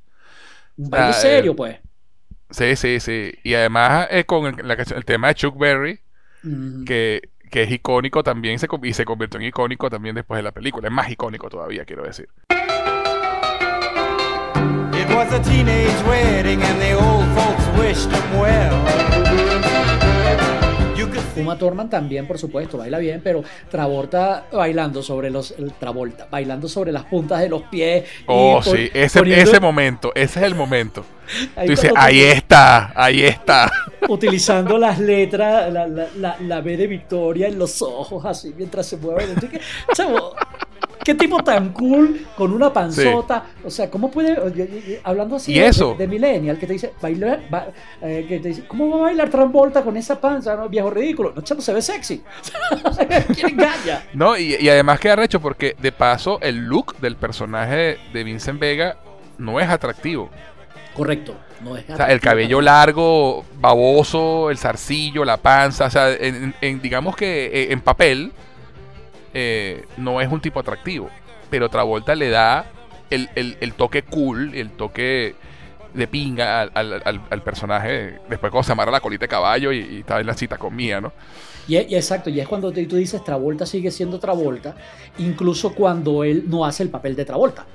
[0.77, 1.79] Un baile serio, pues.
[2.49, 3.31] Sí, sí, sí.
[3.43, 5.99] Y además eh, con el, tema de Chuck Berry,
[6.85, 10.87] que, es icónico también se, y se convirtió en icónico también después de la película.
[10.87, 12.29] Es más icónico todavía, quiero decir.
[14.95, 15.41] It was a
[21.53, 26.91] Uma Thurman también, por supuesto, baila bien, pero Travolta bailando sobre los Travolta, bailando sobre
[26.91, 28.05] las puntas de los pies.
[28.25, 31.05] Oh, sí, ese, ese momento, ese es el momento.
[31.55, 33.71] Tú dices, ahí está, ahí está.
[34.09, 38.97] Utilizando las letras, la, la, la, B de Victoria en los ojos, así, mientras se
[38.97, 39.33] mueve.
[39.93, 40.35] Chavo,
[41.03, 43.45] qué tipo tan cool con una panzota.
[43.63, 47.41] O sea, ¿cómo puede, hablando así de, Millennial, que te dice, bailar,
[48.01, 50.69] eh, que te dice, ¿cómo va a bailar Tramvolta con esa panza, no?
[50.69, 51.33] Viejo ridículo.
[51.35, 52.23] No, chavo, se ve sexy.
[53.35, 54.03] ¿Quién engaña?
[54.13, 58.59] No, y, y además queda recho porque de paso el look del personaje de Vincent
[58.59, 58.97] Vega
[59.37, 60.29] no es atractivo.
[60.93, 61.35] Correcto.
[61.61, 66.81] No es o sea, el cabello largo, baboso, el zarcillo, la panza, o sea, en,
[66.81, 68.31] digamos que eh, en papel
[69.33, 71.09] eh, no es un tipo atractivo.
[71.49, 72.65] Pero Travolta le da
[73.09, 75.35] el, toque cool, el toque
[75.93, 78.19] de pinga al, personaje.
[78.29, 80.75] Después cuando se amarra la colita de caballo y, y está en la cita con
[80.75, 81.13] Mía, ¿no?
[81.67, 84.75] Y, exacto, y es cuando tú dices Travolta sigue siendo Travolta,
[85.17, 87.65] incluso cuando él no hace el papel de Travolta.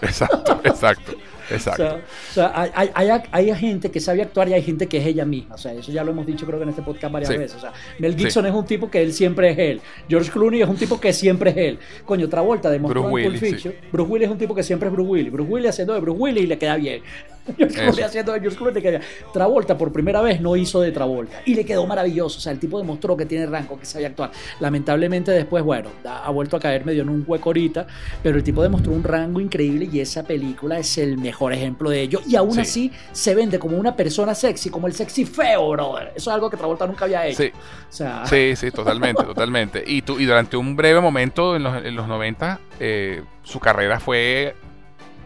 [0.00, 1.12] Exacto, exacto.
[1.50, 2.00] Exacto.
[2.30, 5.24] O sea, hay, hay, hay, gente que sabe actuar y hay gente que es ella
[5.24, 5.54] misma.
[5.54, 7.56] O sea, eso ya lo hemos dicho creo que en este podcast varias veces.
[7.56, 9.80] O sea, Mel Gibson es un tipo que él siempre es él.
[10.08, 11.78] George Clooney es un tipo que siempre es él.
[12.04, 13.74] Coño, Travolta demostró Bruce en Pulp Fiction.
[13.92, 15.32] Bruce Willis es un tipo que siempre es Bruce Willis.
[15.32, 17.02] Bruce Willis haciendo de Bruce Willis y le queda bien.
[17.56, 19.02] George Clooney haciendo de George Clooney le queda bien.
[19.32, 22.38] Travolta por primera vez no hizo de Travolta y le quedó maravilloso.
[22.38, 24.30] O sea, el tipo demostró que tiene rango, que sabe actuar.
[24.60, 27.86] Lamentablemente después, bueno, ha vuelto a caer medio en un hueco ahorita,
[28.22, 32.02] pero el tipo demostró un rango increíble y esa película es el mejor ejemplo de
[32.02, 36.12] ello y aún así se vende como una persona sexy, como el sexy feo, brother.
[36.14, 37.44] Eso es algo que Travolta nunca había hecho.
[37.88, 39.84] Sí, sí, totalmente, totalmente.
[39.86, 44.00] Y, tú, y durante un breve momento en los, en los 90, eh, su carrera
[44.00, 44.54] fue.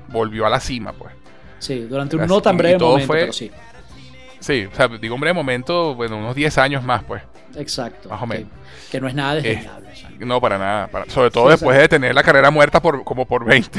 [0.09, 1.20] volvió a la cima, pues.
[1.61, 3.51] Sí, durante un no tan breve momento, pero sí.
[4.41, 7.23] Sí, o sea, digo un breve momento, bueno, unos 10 años más, pues.
[7.57, 8.09] Exacto.
[8.09, 8.49] Más o menos.
[8.91, 9.91] Que, no es nada desdeñable.
[10.21, 10.91] no, para nada.
[11.09, 13.79] sobre todo después de tener la carrera muerta por como por 20.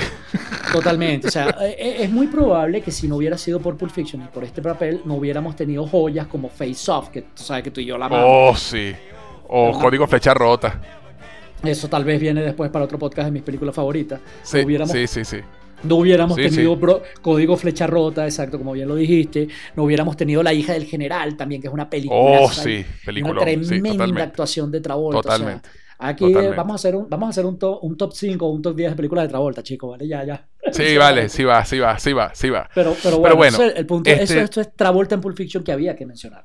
[0.72, 1.28] Totalmente.
[1.28, 4.22] O sea, eh, eh, es muy probable que si no hubiera sido por Pulp Fiction
[4.22, 7.72] y por este papel, no hubiéramos tenido joyas como Face Off, que tú sabes que
[7.72, 8.26] tú y yo la amamos.
[8.30, 8.96] Oh, sí.
[9.48, 10.80] O Código Flecha Rota.
[11.64, 14.20] Eso tal vez viene después para otro podcast de mis películas favoritas.
[14.44, 15.38] Sí, sí, sí, sí.
[15.84, 16.78] No hubiéramos tenido
[17.22, 19.48] Código Flecha Rota, exacto, como bien lo dijiste.
[19.76, 22.20] No hubiéramos tenido La hija del general también, que es una película.
[22.20, 23.42] Oh, sí, película.
[23.42, 25.22] Una tremenda actuación de Travolta.
[25.22, 25.70] Totalmente.
[26.04, 28.62] Aquí vamos a hacer un, vamos a hacer un, top, un top 5 o un
[28.62, 30.08] top 10 de películas de Travolta, chicos, ¿vale?
[30.08, 30.48] Ya, ya.
[30.72, 32.68] Sí, vale, sí va, sí va, sí va, sí va.
[32.74, 36.06] Pero, pero bueno, el punto, este esto es Travolta en Pulp Fiction que había que
[36.06, 36.44] mencionar.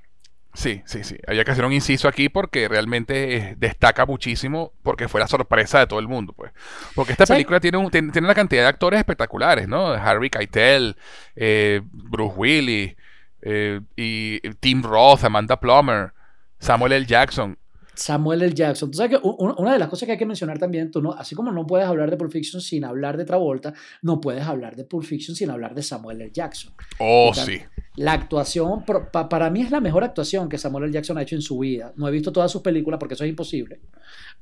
[0.56, 1.18] Sí, sí, sí.
[1.26, 5.80] Había que hacer un inciso aquí porque realmente eh, destaca muchísimo porque fue la sorpresa
[5.80, 6.50] de todo el mundo, pues.
[6.94, 9.88] Porque esta película tiene, tiene, una cantidad de actores espectaculares, ¿no?
[9.88, 10.96] Harvey Keitel,
[11.36, 12.96] eh, Bruce Willis,
[13.42, 16.14] eh, y Tim Roth, Amanda Plummer,
[16.58, 17.04] Samuel L.
[17.06, 17.58] Jackson.
[17.96, 18.54] Samuel L.
[18.54, 18.90] Jackson.
[18.90, 21.34] Tú sabes que una de las cosas que hay que mencionar también, tú no, así
[21.34, 24.84] como no puedes hablar de Pulp Fiction sin hablar de Travolta, no puedes hablar de
[24.84, 26.30] Pulp Fiction sin hablar de Samuel L.
[26.30, 26.72] Jackson.
[26.98, 27.60] Oh, sí.
[27.96, 30.92] La actuación, para mí es la mejor actuación que Samuel L.
[30.92, 31.92] Jackson ha hecho en su vida.
[31.96, 33.80] No he visto todas sus películas porque eso es imposible.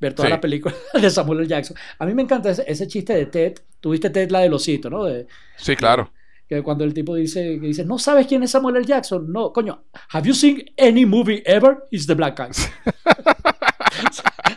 [0.01, 1.49] Ver todas las películas de Samuel L.
[1.49, 1.77] Jackson.
[1.99, 3.55] A mí me encanta ese, chiste de Ted.
[3.81, 5.07] Tuviste Ted la del osito, ¿no?
[5.57, 6.11] sí, claro.
[6.55, 8.87] Que, cuando el tipo dice, que dice, no sabes quién es Samuel L.
[8.87, 9.31] Jackson.
[9.33, 11.85] No, coño, have you seen any movie ever?
[11.91, 12.51] It's the Black Guy.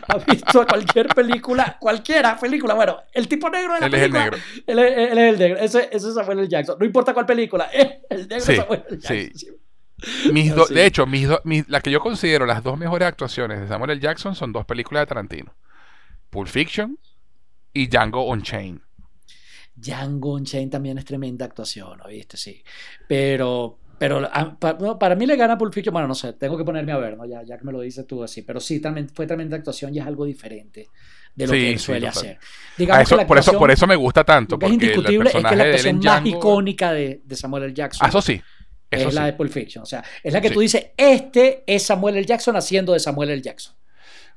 [0.08, 2.74] ha visto cualquier película, cualquiera película.
[2.74, 4.24] Bueno, el tipo negro de la él película.
[4.24, 4.32] Es
[4.66, 4.92] el negro.
[4.96, 5.58] Él, es el negro.
[5.58, 6.48] Ese, ese, es Samuel L.
[6.48, 6.76] Jackson.
[6.78, 7.70] No importa cuál película,
[8.10, 8.98] el negro Samuel L.
[8.98, 9.16] Jackson.
[9.16, 10.32] Sí.
[10.32, 11.28] Mis de hecho, mis
[11.68, 14.00] la que yo considero las dos mejores actuaciones de Samuel L.
[14.00, 15.54] Jackson son dos películas de Tarantino:
[16.30, 16.98] Pulp Fiction
[17.72, 18.80] y Django Unchained.
[19.80, 22.36] Django Unchained también es tremenda actuación, ¿viste?
[22.36, 22.62] Sí.
[23.06, 24.56] Pero pero ah,
[24.98, 27.26] para, mí le gana Pulp Fiction, bueno, no sé, tengo que ponerme a ver, ¿no?
[27.26, 29.98] Ya, ya que me lo dices tú así, pero sí, también fue tremenda actuación y
[29.98, 30.88] es algo diferente
[31.34, 32.38] de lo que él suele hacer.
[32.76, 34.56] Digamos por, eso, por eso me gusta tanto.
[34.56, 37.74] Porque es indiscutible, es que la actuación más icónica de, Samuel L.
[37.74, 38.06] Jackson.
[38.06, 38.40] Ah, eso sí.
[38.88, 39.82] es la de Pulp Fiction.
[39.82, 42.24] O sea, es la que tú dices, este es Samuel L.
[42.24, 43.42] Jackson haciendo de Samuel L.
[43.42, 43.74] Jackson.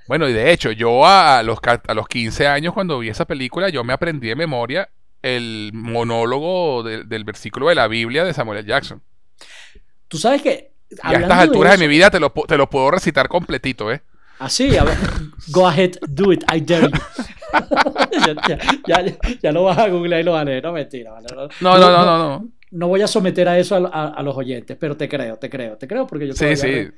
[0.07, 3.69] Bueno, y de hecho, yo a los, a los 15 años cuando vi esa película,
[3.69, 4.89] yo me aprendí de memoria
[5.21, 8.67] el monólogo del versículo de la Biblia de Samuel L.
[8.67, 9.01] Jackson.
[10.07, 10.71] Tú sabes que.
[10.89, 14.01] Y a estas alturas de, mi vida te lo, te lo puedo recitar completito, ¿eh?
[14.39, 14.97] Así, a ver.
[15.51, 16.99] Go ahead, do it, I dare you.
[18.87, 20.63] ya, ya, ya, lo vas a googlear y lo vas a leer.
[20.63, 21.27] No, mentira, ¿vale?
[21.33, 22.17] No, no, no, no.
[22.17, 25.49] No, no, voy a someter a eso a, a, los oyentes, pero te creo, te
[25.49, 26.89] creo, te creo porque yo Sí, sí.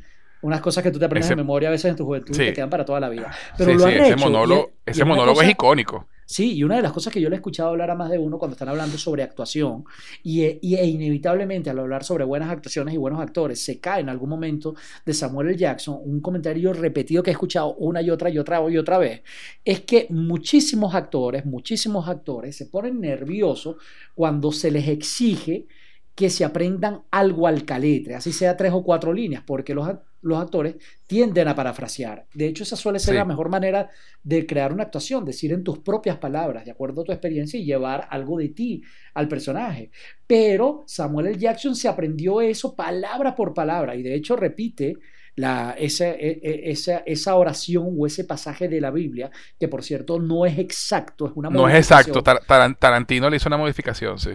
[0.43, 2.53] Unas cosas que tú te aprendes de memoria a veces en tu juventud y te
[2.53, 3.31] quedan para toda la vida.
[3.57, 6.07] Pero sí, ese monólogo, ese monólogo es icónico.
[6.25, 8.17] Sí, y una de las cosas que yo le he escuchado hablar a más de
[8.17, 9.83] uno cuando están hablando sobre actuación,
[10.23, 14.09] y, e, e inevitablemente al hablar sobre buenas actuaciones y buenos actores, se cae en
[14.09, 14.75] algún momento
[15.05, 15.57] de Samuel L.
[15.57, 19.21] Jackson, un comentario repetido que he escuchado una y otra y otra y otra vez,
[19.63, 23.75] es que muchísimos actores, muchísimos actores se ponen nerviosos
[24.15, 25.67] cuando se les exige
[26.15, 29.87] que se aprendan algo al caletre, así sea tres o cuatro líneas, porque los,
[30.23, 32.25] los actores tienden a parafrasear.
[32.33, 33.89] De hecho, esa suele ser la mejor manera
[34.23, 37.65] de crear una actuación, decir en tus propias palabras, de acuerdo a tu experiencia, y
[37.65, 39.91] llevar algo de ti al personaje.
[40.25, 41.37] Pero Samuel L.
[41.37, 44.97] Jackson se aprendió eso palabra por palabra, y de hecho repite
[45.35, 49.83] la, esa, e, e, esa, esa, oración o ese pasaje de la Biblia, que por
[49.83, 54.31] cierto no es exacto, es una No es exacto, Tarantino le hizo una modificación, sí.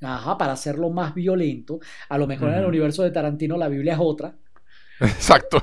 [0.00, 1.80] Ajá, para hacerlo más violento.
[2.08, 4.36] A lo mejor en el universo de Tarantino la Biblia es otra.
[5.00, 5.62] Exacto.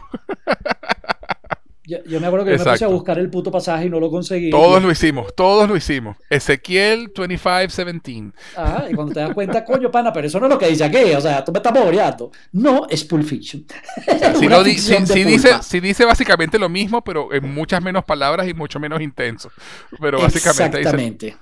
[1.88, 4.10] Yo, me acuerdo que yo me puse a buscar el puto pasaje y no lo
[4.10, 4.50] conseguí.
[4.50, 6.18] Todos lo hicimos, todos lo hicimos.
[6.30, 8.34] Ezequiel 25:17.
[8.56, 10.84] Ajá, y cuando te das cuenta, coño, pana, pero eso no es lo que dice
[10.84, 11.14] aquí.
[11.16, 12.32] O sea, tú me estás boreando.
[12.54, 13.66] No, es Pulp Fiction.
[14.40, 19.00] si, dice, si dice básicamente lo mismo, pero en muchas menos palabras y mucho menos
[19.02, 19.52] intenso.
[20.00, 21.38] Pero básicamente Exactamente.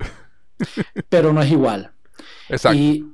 [1.07, 1.91] Pero no es igual.
[2.49, 2.77] Exacto.
[2.77, 3.05] Y,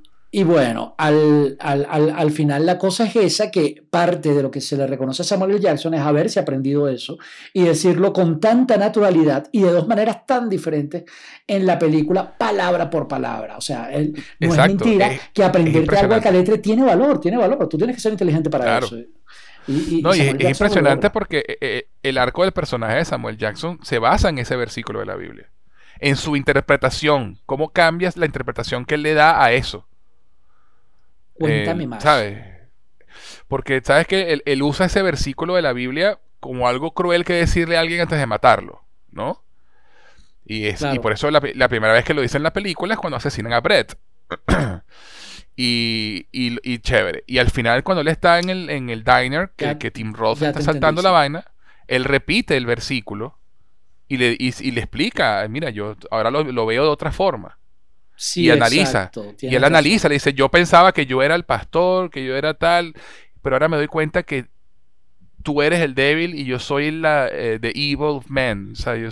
[0.43, 4.85] bueno, al, al, final la cosa es esa, que parte de lo que se le
[4.85, 5.59] reconoce a Samuel L.
[5.59, 7.17] Jackson es haberse aprendido eso
[7.51, 11.03] y decirlo con tanta naturalidad y de dos maneras tan diferentes
[11.47, 13.57] en la película, palabra por palabra.
[13.57, 13.89] O sea,
[14.39, 17.67] no es mentira que aprenderte algo al caletre tiene valor, tiene valor.
[17.67, 18.97] Tú tienes que ser inteligente para eso.
[19.67, 23.79] Y, no, y es impresionante porque eh, eh, el arco del personaje de Samuel Jackson
[23.83, 25.49] se basa en ese versículo de la Biblia
[25.99, 27.39] en su interpretación.
[27.45, 29.87] ¿Cómo cambias la interpretación que él le da a eso?
[31.39, 32.03] Cuéntame eh, más.
[32.03, 32.37] ¿Sabes?
[33.47, 37.77] Porque sabes que él, usa ese versículo de la Biblia como algo cruel que decirle
[37.77, 39.43] a alguien antes de matarlo, ¿no?
[40.45, 42.99] Y, es, y por eso la, primera vez que lo dice en la película es
[42.99, 43.97] cuando asesinan a Brett.
[45.55, 47.23] y, y, chévere.
[47.27, 50.41] Y al final, cuando él está en el, en el diner, que, que Tim Roth
[50.41, 51.45] está saltando la vaina,
[51.87, 53.39] él repite el versículo
[54.09, 57.58] y le, y, le explica, mira, yo ahora lo, veo de otra forma.
[58.21, 59.09] Sí, y analiza.
[59.39, 62.53] y él analiza, le dice, yo pensaba que yo era el pastor, que yo era
[62.53, 62.93] tal,
[63.41, 64.47] pero ahora me doy cuenta que
[65.41, 69.07] tú eres el débil y yo soy la eh, the evil man, o sea, yo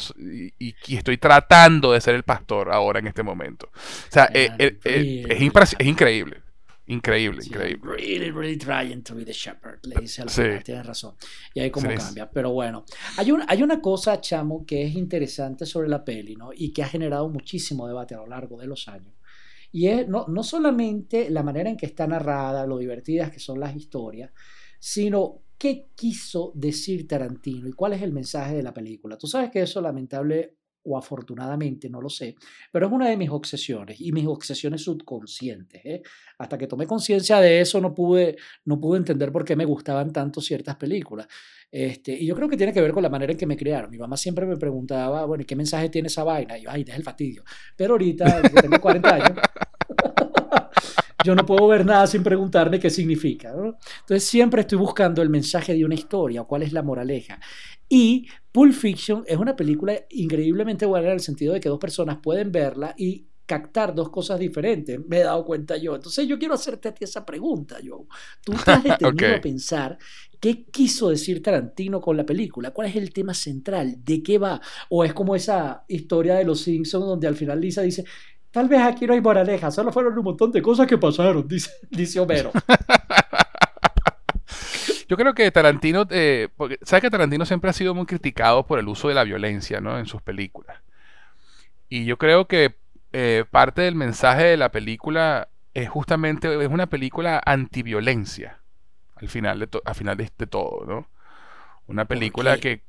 [0.60, 3.70] y, estoy tratando de ser el pastor ahora en este momento.
[3.74, 6.42] O sea, eh, eh, es, es, increíble.
[6.88, 7.82] Increíble, increíble.
[7.84, 11.16] Really, really trying to be the shepherd, le dice al final, tienes razón.
[11.54, 12.30] Y ahí cómo cambia.
[12.32, 12.86] Pero bueno,
[13.18, 16.52] hay, un, hay una cosa, chamo, que es interesante sobre la peli, ¿no?
[16.54, 19.14] Y que ha generado muchísimo debate a lo largo de los años.
[19.72, 23.60] Y es no, no solamente la manera en que está narrada, lo divertidas que son
[23.60, 24.32] las historias,
[24.80, 29.18] sino qué quiso decir Tarantino y cuál es el mensaje de la película.
[29.18, 30.57] Tú sabes que eso lamentable
[30.88, 32.36] o afortunadamente, no lo sé,
[32.72, 35.82] pero es una de mis obsesiones y mis obsesiones subconscientes.
[35.84, 36.02] ¿eh?
[36.38, 40.12] Hasta que tomé conciencia de eso no pude, no pude entender por qué me gustaban
[40.12, 41.28] tanto ciertas películas.
[41.70, 43.92] Este, y yo creo que tiene que ver con la manera en que me criaron.
[43.92, 46.58] Mi mamá siempre me preguntaba, bueno, ¿qué mensaje tiene esa vaina?
[46.58, 47.44] Y yo, ay, es el fastidio.
[47.76, 49.32] Pero ahorita, que tengo 40 años,
[51.28, 53.50] yo no puedo ver nada sin preguntarme qué significa.
[53.50, 57.38] Entonces siempre estoy buscando el mensaje de una historia o cuál es la moraleja.
[57.90, 62.20] Y Pulp Fiction es una película increíblemente buena en el sentido de que dos personas
[62.24, 65.96] pueden verla y captar dos cosas diferentes, me he dado cuenta yo.
[65.96, 68.06] Entonces yo quiero hacerte a ti esa pregunta, Joe.
[68.44, 69.98] ¿Tú te has detenido a pensar
[70.40, 72.72] qué quiso decir Tarantino con la película?
[72.72, 73.98] ¿Cuál es el tema central?
[74.02, 74.62] ¿De qué va?
[74.90, 78.06] ¿O es como esa historia de los Simpsons donde al final Lisa dice,
[78.58, 81.70] tal vez aquí no hay moraleja, solo fueron un montón de cosas que pasaron, dice,
[81.92, 82.52] dice Homero.
[85.08, 88.80] Yo creo que Tarantino, eh, porque, ¿sabes que Tarantino siempre ha sido muy criticado por
[88.80, 90.00] el uso de la violencia ¿no?
[90.00, 90.76] en sus películas?
[91.88, 92.74] Y yo creo que
[93.14, 98.60] eh, parte del mensaje de la película es justamente, es una película antiviolencia,
[99.18, 101.08] al final de, al final de, todo, ¿no?
[101.86, 102.82] Una película que,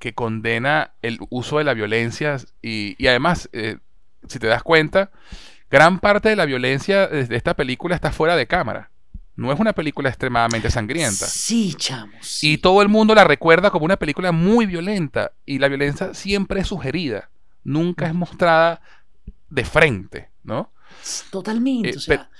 [0.00, 3.78] que, condena el uso de la violencia y, y además, eh,
[4.28, 5.10] si te das cuenta,
[5.70, 8.90] gran parte de la violencia de esta película está fuera de cámara.
[9.34, 11.26] No es una película extremadamente sangrienta.
[11.26, 12.44] Sí, chamos.
[12.44, 15.32] Y todo el mundo la recuerda como una película muy violenta.
[15.46, 17.30] Y la violencia siempre es sugerida.
[17.64, 18.82] Nunca es mostrada
[19.48, 20.72] de frente, ¿no?
[21.30, 21.90] Totalmente.
[21.90, 22.30] Eh, o sea,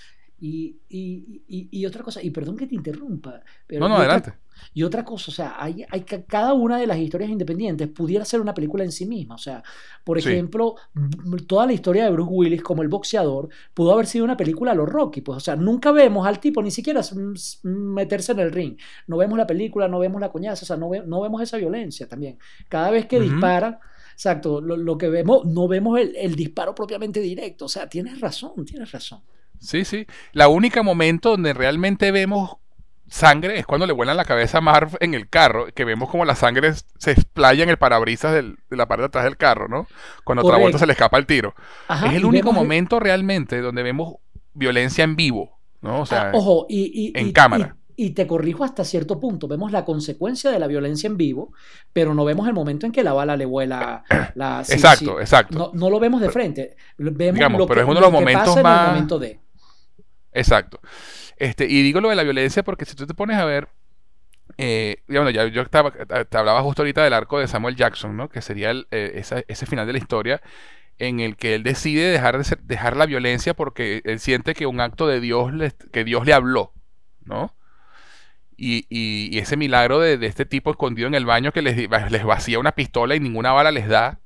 [0.44, 3.40] y, y, y, otra cosa, y perdón que te interrumpa.
[3.64, 4.32] Pero no, no, adelante.
[4.74, 8.40] Y otra cosa, o sea, hay, hay, cada una de las historias independientes pudiera ser
[8.40, 9.36] una película en sí misma.
[9.36, 9.62] O sea,
[10.02, 10.74] por ejemplo,
[11.46, 14.74] toda la historia de Bruce Willis como el boxeador pudo haber sido una película a
[14.74, 15.20] los Rocky.
[15.20, 17.02] Pues, o sea, nunca vemos al tipo ni siquiera
[17.62, 18.76] meterse en el ring.
[19.06, 22.08] No vemos la película, no vemos la coñaza, o sea, no, no vemos esa violencia
[22.08, 22.36] también.
[22.68, 23.78] Cada vez que dispara,
[24.12, 27.66] exacto, lo, que vemos, no vemos el, el disparo propiamente directo.
[27.66, 29.20] O sea, tienes razón, tienes razón.
[29.62, 30.06] Sí, sí.
[30.32, 32.56] La única momento donde realmente vemos
[33.12, 36.24] sangre es cuando le vuelan la cabeza a Marv en el carro, que vemos como
[36.24, 39.86] la sangre se explaya en el parabrisas de la parte de atrás del carro, ¿no?
[40.24, 41.54] Cuando otra vuelta se le escapa el tiro.
[42.06, 44.16] es el único momento realmente donde vemos
[44.54, 46.00] violencia en vivo, ¿no?
[46.00, 47.76] O sea, ah, ojo, y, en cámara.
[47.94, 49.46] Y, te corrijo hasta cierto punto.
[49.46, 51.52] Vemos la consecuencia de la violencia en vivo,
[51.92, 54.02] pero no vemos el momento en que la bala le vuela
[54.34, 54.60] la.
[54.60, 55.70] exacto, exacto.
[55.74, 56.76] No, lo vemos de frente.
[56.96, 59.06] Vemos Digamos, pero es uno de los momentos más.
[60.32, 60.80] Exacto.
[61.36, 63.68] Este, y digo lo de la violencia porque si tú te pones a ver,
[64.58, 68.28] eh, ya, yo estaba, te hablaba justo ahorita del arco de Samuel Jackson, ¿no?
[68.28, 70.42] Que sería eh, ese final de la historia
[70.98, 74.80] en el que él decide dejar, de dejar la violencia porque él siente que un
[74.80, 76.72] acto de Dios, le, que Dios le habló,
[77.24, 77.54] ¿no?
[78.56, 82.60] Y, y, ese milagro de, este tipo escondido en el baño que les, les, vacía
[82.60, 84.20] una pistola y ninguna bala les da.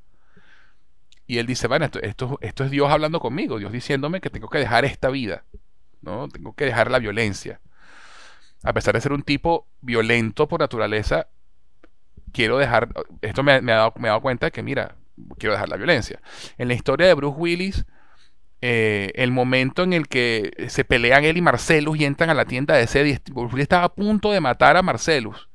[1.26, 4.50] Y él dice, bueno, esto, esto, esto es Dios hablando conmigo, Dios diciéndome que tengo
[4.50, 5.44] que dejar esta vida.
[6.06, 6.28] ¿No?
[6.28, 7.60] Tengo que dejar la violencia.
[8.62, 11.26] A pesar de ser un tipo violento por naturaleza,
[12.32, 12.88] quiero dejar,
[13.20, 14.96] esto me, ha, dado, me dado cuenta de que, mira,
[15.38, 16.20] quiero dejar la violencia.
[16.56, 17.84] En la historia de Bruce Willis,
[18.62, 22.46] eh, el momento en el que se pelean él y Marcelus y entran a la
[22.46, 25.48] tienda de sed, Bruce Willis estaba a punto de matar a Marcelus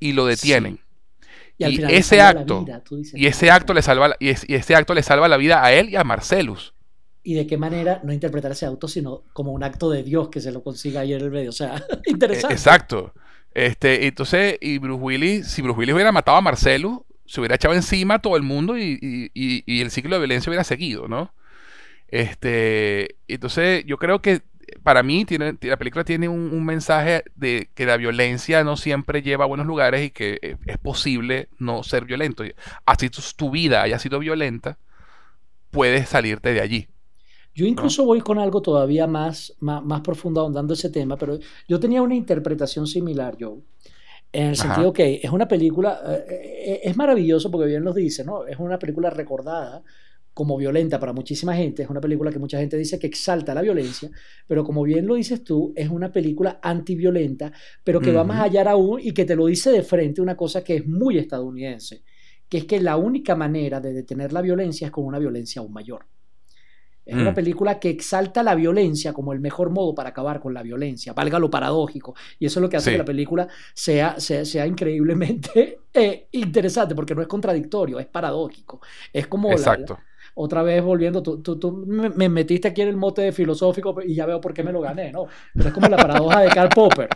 [0.00, 0.80] y lo detienen.
[1.58, 2.66] Y, ese acto,
[3.14, 5.96] y ese acto le salva, y ese acto le salva la vida a él y
[5.96, 6.75] a Marcelus
[7.26, 10.40] y de qué manera no interpretar ese auto, sino como un acto de Dios que
[10.40, 11.50] se lo consiga ahí en el medio.
[11.50, 12.54] O sea, interesante.
[12.54, 13.12] Exacto.
[13.52, 17.74] Este, entonces, y Bruce Willis, si Bruce Willis hubiera matado a Marcelo, se hubiera echado
[17.74, 19.32] encima a todo el mundo y,
[19.66, 21.34] el ciclo de violencia hubiera seguido, ¿no?
[22.06, 24.42] Este, entonces, yo creo que
[24.84, 29.42] para mí tiene, la película tiene un, mensaje de que la violencia no siempre lleva
[29.42, 32.44] a buenos lugares y que es posible no ser violento.
[32.84, 34.78] Así tu, tu vida haya sido violenta,
[35.72, 36.88] puedes salirte de allí.
[37.56, 42.02] Yo incluso voy con algo todavía más, más, profundo ahondando ese tema, pero yo tenía
[42.02, 43.62] una interpretación similar, Joe.
[44.30, 48.24] En el sentido que es una película, eh, eh, es maravilloso porque bien nos dice,
[48.24, 48.46] ¿no?
[48.46, 49.82] Es una película recordada
[50.34, 53.62] como violenta para muchísima gente, es una película que mucha gente dice que exalta la
[53.62, 54.10] violencia,
[54.46, 57.50] pero como bien lo dices tú, es una película antiviolenta,
[57.82, 60.62] pero que va más allá aún y que te lo dice de frente una cosa
[60.62, 62.02] que es muy estadounidense,
[62.50, 65.72] que es que la única manera de detener la violencia es con una violencia aún
[65.72, 66.04] mayor.
[67.06, 70.62] Es una película que exalta la violencia como el mejor modo para acabar con la
[70.62, 72.16] violencia, valga lo paradójico.
[72.40, 77.14] Y eso es lo que hace que la película sea, sea, increíblemente eh, interesante, porque
[77.14, 78.80] no es contradictorio, es paradójico.
[79.12, 79.52] Es como...
[79.52, 80.00] Exacto.
[80.34, 84.26] otra vez volviendo, tú, tú, me metiste aquí en el mote de filosófico y ya
[84.26, 85.26] veo por qué me lo gané, ¿no?
[85.54, 87.08] Pero es como la paradoja de Karl Popper.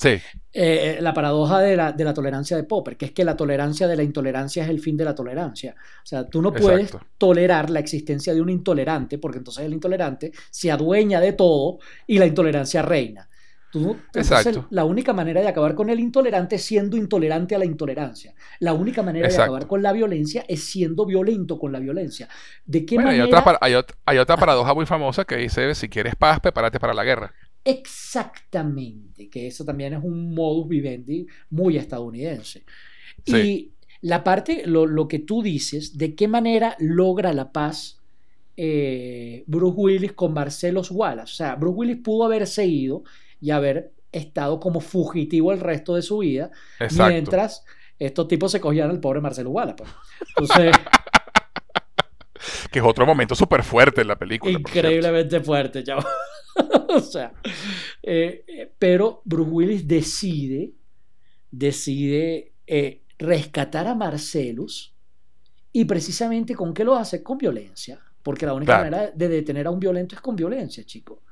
[0.00, 0.08] Sí.
[0.08, 0.22] Eh,
[0.52, 3.86] eh, la paradoja de la, de la, tolerancia de Popper, que es que la tolerancia
[3.86, 5.74] de la intolerancia es el fin de la tolerancia.
[5.78, 10.32] O sea, tú no puedes tolerar la existencia de un intolerante, porque entonces el intolerante
[10.50, 13.28] se adueña de todo y la intolerancia reina.
[13.70, 17.66] Tú, entonces, la única manera de acabar con el intolerante es siendo intolerante a la
[17.66, 18.34] intolerancia.
[18.58, 22.26] La única manera de acabar con la violencia es siendo violento con la violencia.
[22.64, 23.12] ¿De qué manera?
[23.12, 23.74] Hay otra, hay,
[24.06, 27.32] hay otra paradoja muy famosa que dice, si quieres paz, prepárate para la guerra.
[27.64, 32.64] Exactamente, que eso también es un modus vivendi muy estadounidense.
[33.26, 38.00] Y la parte, lo, que tú dices, de qué manera logra la paz
[38.56, 41.32] eh, Bruce Willis con Marcelo Wallace.
[41.32, 43.04] O sea, Bruce Willis pudo haberse ido
[43.40, 46.50] y haber estado como fugitivo el resto de su vida,
[47.08, 47.64] mientras
[47.98, 49.76] estos tipos se cogían al pobre Marcelo Wallace.
[49.76, 49.90] Pues.
[50.36, 50.76] Entonces...
[52.70, 54.52] que es otro momento súper fuerte en la película.
[54.52, 56.02] Increíblemente fuerte, chavo.
[56.88, 57.32] o sea,
[58.02, 60.72] eh, eh, pero Bruce Willis decide,
[61.50, 64.94] decide eh, rescatar a Marcelus
[65.72, 67.22] y precisamente con qué lo hace?
[67.22, 71.22] Con violencia, porque la única manera de detener a un violento es con violencia, chico.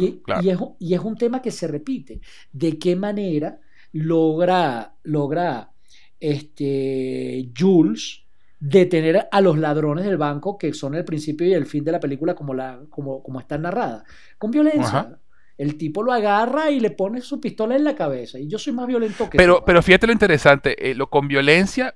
[0.00, 2.20] y, es, un tema que se repite.
[2.52, 3.58] ¿De qué manera
[3.92, 5.70] logra, logra
[6.18, 8.23] este, Jules
[8.66, 12.00] detener a los ladrones del banco, que son el principio y el fin de la
[12.00, 14.04] película como, la, como, como está narrada,
[14.38, 15.18] con violencia.
[15.56, 18.38] El tipo lo agarra y le pone su pistola en la cabeza.
[18.38, 21.94] Y yo soy más violento que pero, Pero fíjate lo interesante, eh, lo con violencia,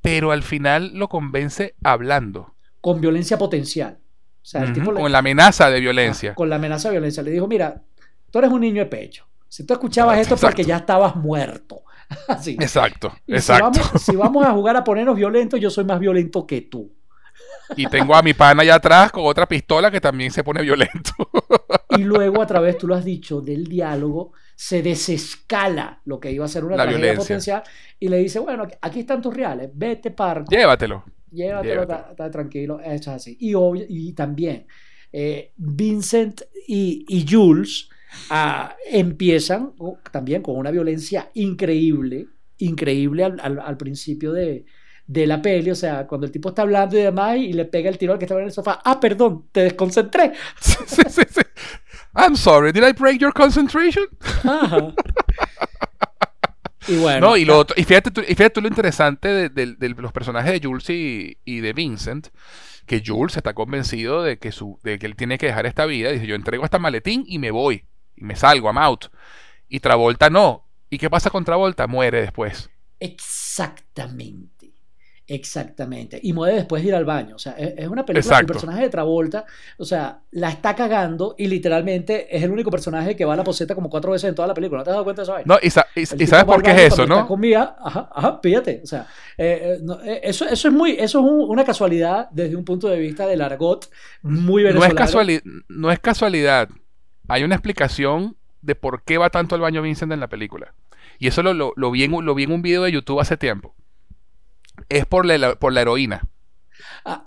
[0.00, 2.54] pero al final lo convence hablando.
[2.80, 3.98] Con violencia potencial.
[4.00, 6.34] O sea, el tipo con la amenaza de violencia.
[6.34, 7.22] con la amenaza de violencia.
[7.22, 7.82] Le dijo, mira,
[8.30, 9.28] tú eres un niño de pecho.
[9.48, 11.82] Si tú escuchabas esto porque ya estabas muerto.
[12.46, 13.80] Exacto, exacto.
[13.98, 16.92] Si vamos, a jugar a ponernos violentos, yo soy más violento que tú.
[17.76, 21.12] Y tengo a mi pana allá atrás con otra pistola que también se pone violento.
[21.90, 26.44] Y luego, a través, tú lo has dicho, del diálogo, se desescala lo que iba
[26.44, 27.62] a ser una tragedia potencial
[27.98, 30.50] y le dice, bueno, aquí están tus reales, vete parco.
[30.50, 31.04] Llévatelo.
[31.32, 33.36] Llévatelo, está tranquilo, eso es así.
[33.40, 33.52] Y,
[33.88, 34.66] y también,
[35.12, 37.88] eh, Vincent y, y Jules
[38.30, 39.72] Ah, empiezan
[40.16, 44.64] también con una violencia increíble, increíble al, principio de,
[45.06, 47.98] la peli, o sea, cuando el tipo está hablando y demás y le pega el
[47.98, 50.32] tiro al que estaba en el sofá, ah, perdón, te desconcentré.
[52.14, 54.06] I'm sorry, did I break your concentration?
[56.88, 57.36] Y bueno.
[57.36, 61.36] y, lo y, fíjate, tú, y fíjate lo interesante de, los personajes de Jules y,
[61.44, 62.28] y, de Vincent,
[62.86, 66.12] que Jules está convencido de que, su, de que él tiene que dejar esta vida.
[66.12, 69.06] Dice, yo entrego esta maletín y me voy y me salgo, I'm out.
[69.68, 70.64] Y Travolta no.
[70.90, 71.86] ¿Y qué pasa con Travolta?
[71.86, 72.70] Muere después.
[73.00, 74.56] Exactamente.
[75.28, 76.20] Exactamente.
[76.22, 77.34] Y muere después de ir al baño.
[77.34, 78.38] O sea, es una película.
[78.38, 79.44] El personaje de Travolta,
[79.76, 83.42] o sea, la está cagando y literalmente es el único personaje que va a la
[83.42, 84.78] poseta como cuatro veces en toda la película.
[84.78, 85.42] ¿No te has dado cuenta de eso?
[85.44, 87.26] No, y, sabes por qué es eso, ¿no?
[87.80, 88.80] ajá, ajá, fíjate.
[88.84, 92.64] O sea, eh, eh, eh, eso, eso es muy, eso es una casualidad desde un
[92.64, 93.90] punto de vista del argot
[94.22, 94.94] muy venezolano.
[94.94, 96.68] No es, casualidad, no es casualidad
[97.28, 100.74] hay una explicación de por qué va tanto al baño Vincent en la película.
[101.18, 103.74] Y eso lo, lo, vi, en, lo vi en un video de YouTube hace tiempo.
[104.88, 106.26] Es por la, por la heroína.
[107.04, 107.26] Ah,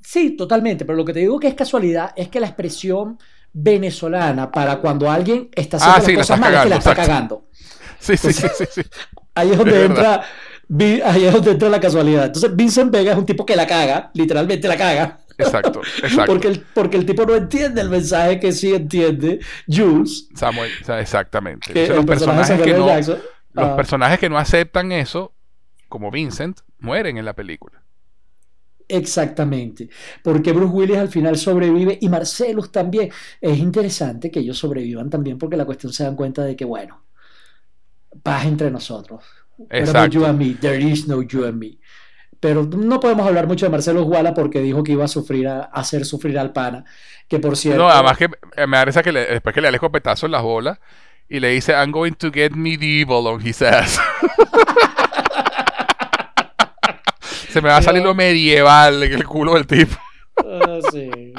[0.00, 0.84] sí, totalmente.
[0.84, 3.18] Pero lo que te digo que es casualidad es que la expresión
[3.52, 7.48] venezolana para cuando alguien está haciendo ah, las cosas mal es que la está cagando.
[7.98, 8.82] Sí, sí, sí, sí,
[9.34, 10.22] Ahí es donde entra.
[11.04, 12.26] Ahí es donde entra la casualidad.
[12.26, 15.20] Entonces, Vincent Vega es un tipo que la caga, literalmente la caga.
[15.42, 16.32] Exacto, exacto.
[16.32, 20.28] Porque el, porque el tipo no entiende el mensaje que sí entiende Jules.
[20.34, 21.88] Samuel, exactamente.
[21.88, 22.86] los personajes, que no,
[23.52, 25.34] los personajes que no aceptan eso,
[25.88, 27.82] como Vincent, mueren en la película.
[28.88, 29.88] Exactamente,
[30.22, 33.10] porque Bruce Willis al final sobrevive y Marcelus también.
[33.40, 37.02] Es interesante que ellos sobrevivan también porque la cuestión se dan cuenta de que, bueno,
[38.22, 39.24] paz entre nosotros.
[39.70, 40.18] Exacto.
[40.18, 41.78] you and me, there is no you and me.
[42.42, 45.70] Pero no podemos hablar mucho de Marcelo Guala porque dijo que iba a sufrir, a,
[45.72, 46.84] hacer sufrir al pana.
[47.28, 47.80] Que por cierto.
[47.80, 50.80] No, además que me parece que después que le da el escopetazo en las bolas
[51.28, 54.00] y le dice, I'm going to get medieval on his ass.
[57.48, 59.96] Se me va a salir lo medieval en el culo del tipo.
[60.38, 61.32] Ah, sí.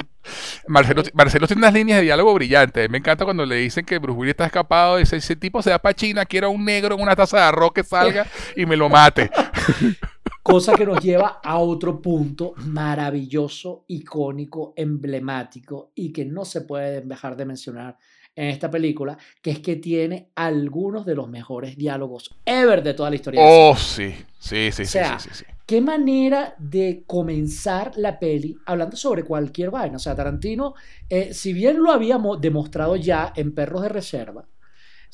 [0.68, 2.88] Marcelo, Marcelo, tiene unas líneas de diálogo brillantes.
[2.88, 4.96] Me encanta cuando le dicen que Bruce Willis está escapado.
[4.96, 7.72] Dice: Ese tipo se va para China, quiero un negro en una taza de arroz
[7.74, 8.26] que salga
[8.56, 9.30] y me lo mate.
[10.44, 17.00] Cosa que nos lleva a otro punto maravilloso, icónico, emblemático y que no se puede
[17.00, 17.96] dejar de mencionar
[18.36, 23.08] en esta película, que es que tiene algunos de los mejores diálogos ever de toda
[23.08, 23.40] la historia.
[23.42, 28.54] Oh, sí, sí, sí, o sea, sí, sí, sí, Qué manera de comenzar la peli
[28.66, 29.96] hablando sobre cualquier vaina.
[29.96, 30.74] O sea, Tarantino,
[31.08, 34.44] eh, si bien lo habíamos demostrado ya en Perros de Reserva,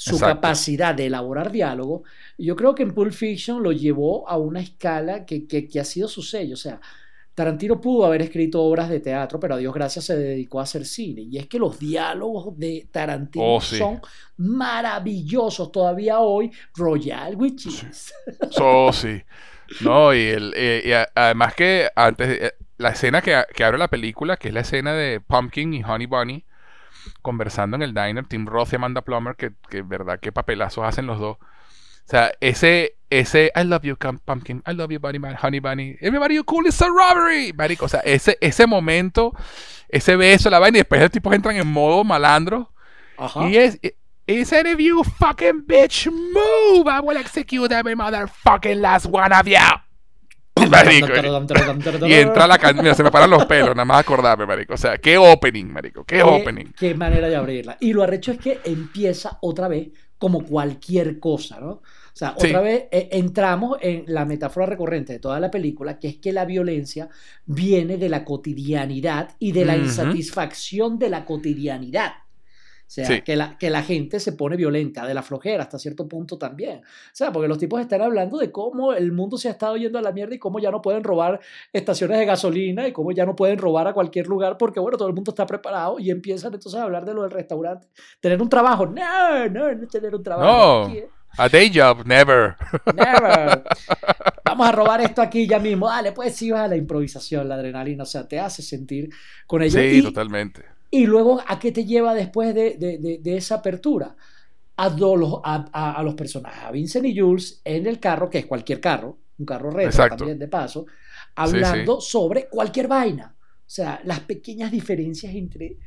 [0.02, 0.36] su Exacto.
[0.36, 2.04] capacidad de elaborar diálogo,
[2.38, 5.84] yo creo que en Pulp Fiction lo llevó a una escala que, que, que ha
[5.84, 6.54] sido su sello.
[6.54, 6.80] O sea,
[7.34, 10.86] Tarantino pudo haber escrito obras de teatro, pero a Dios gracias se dedicó a hacer
[10.86, 11.22] cine.
[11.22, 13.76] Y es que los diálogos de Tarantino Oh, sí.
[13.76, 14.00] son
[14.38, 16.50] maravillosos todavía hoy.
[16.74, 18.12] Royal with cheese.
[18.60, 19.22] Oh, sí.
[19.80, 23.78] No, y, el, eh, y a- además que antes, eh, la escena que, que abre
[23.78, 26.44] la película, que es la escena de Pumpkin y Honey Bunny
[27.22, 31.06] conversando en el diner, Tim Roth y Amanda Plummer, que, que verdad, qué papelazos hacen
[31.06, 31.36] los dos.
[31.38, 35.96] O sea, ese, ese I love you, Pumpkin, I love you, Bunny, Man- Honey Bunny,
[36.00, 37.84] everybody you cool is a robbery, marico.
[37.84, 39.32] O sea, ese, ese momento,
[39.88, 42.72] ese beso, la vaina, y después los tipos entran en modo malandro.
[43.16, 43.48] Ajá.
[43.48, 43.78] Y es.
[44.26, 49.56] If you fucking bitch move, I will execute every motherfucking last one of you.
[50.70, 51.08] Marico,
[52.06, 52.84] y entra la canción.
[52.84, 54.74] Mira, se me paran los pelos, nada más acordarme, marico.
[54.74, 56.04] O sea, qué opening, marico.
[56.04, 56.66] Qué opening.
[56.78, 57.76] Qué manera de abrirla.
[57.80, 59.88] Y lo arrecho es que empieza otra vez
[60.18, 61.70] como cualquier cosa, ¿no?
[61.70, 61.82] O
[62.12, 62.48] sea, Sí.
[62.48, 66.32] otra vez eh, entramos en la metáfora recurrente de toda la película, que es que
[66.32, 67.08] la violencia
[67.46, 72.12] viene de la cotidianidad y de la insatisfacción de la cotidianidad.
[72.90, 73.22] O sea, Sí.
[73.22, 76.78] que, la, que la gente se pone violenta, de la flojera hasta cierto punto también.
[76.78, 79.96] O sea, porque los tipos están hablando de cómo el mundo se ha estado yendo
[80.00, 81.38] a la mierda y cómo ya no pueden robar
[81.72, 85.06] estaciones de gasolina y cómo ya no pueden robar a cualquier lugar porque, bueno, todo
[85.06, 87.86] el mundo está preparado y empiezan entonces a hablar de lo del restaurante.
[88.18, 88.86] Tener un trabajo.
[88.86, 90.88] No, no, no tener un trabajo.
[90.88, 90.94] No.
[91.38, 92.56] A day job, never.
[92.92, 93.62] Never.
[94.44, 95.86] Vamos a robar esto aquí ya mismo.
[95.86, 98.02] Dale, pues sí, va la improvisación, la adrenalina.
[98.02, 99.10] O sea, te hace sentir
[99.46, 99.78] con ello.
[99.78, 100.79] Sí, y, totalmente.
[100.90, 104.16] Y luego, ¿a qué te lleva después de, de- de- de esa apertura?
[104.76, 108.30] A, do- los- a, a- a los personajes, a Vincent y Jules en el carro,
[108.30, 110.86] que es cualquier carro, un carro retro también de paso,
[111.36, 113.34] hablando sobre cualquier vaina.
[113.38, 115.78] O sea, las pequeñas diferencias entre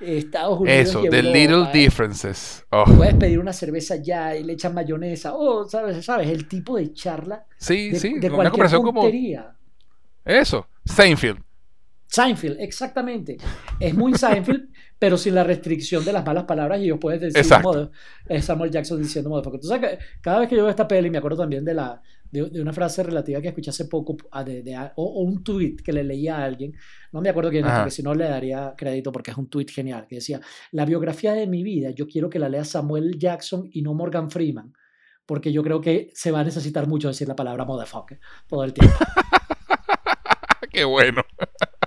[0.00, 1.72] Estados Unidos Eso, y the Europa, little ¿eh?
[1.72, 2.64] differences.
[2.70, 5.34] Oh, Puedes pedir una cerveza ya y le echan mayonesa.
[5.34, 6.04] Oh, ¿sabes?
[6.04, 6.28] ¿Sabes?
[6.28, 8.18] El tipo de charla sí, de, sí.
[8.18, 9.02] de una cualquier conversación como.
[10.24, 10.66] Eso.
[10.84, 11.42] Seinfeld.
[12.10, 13.36] Seinfeld, exactamente.
[13.78, 14.68] Es muy Seinfeld,
[14.98, 17.90] pero sin la restricción de las malas palabras y ellos pueden decir modo-
[18.42, 19.60] Samuel Jackson diciendo motherfucker.
[19.60, 22.00] Tú sabes que cada vez que yo veo esta peli me acuerdo también de la
[22.32, 25.42] de, de una frase relativa que escuché hace poco a de- de- o, o un
[25.42, 26.72] tweet que le leía a alguien,
[27.12, 29.66] no me acuerdo quién es, porque si no le daría crédito porque es un tweet
[29.68, 30.40] genial, que decía,
[30.72, 34.30] la biografía de mi vida yo quiero que la lea Samuel Jackson y no Morgan
[34.30, 34.72] Freeman,
[35.26, 38.72] porque yo creo que se va a necesitar mucho decir la palabra motherfucker todo el
[38.74, 38.94] tiempo.
[40.72, 41.22] Qué bueno.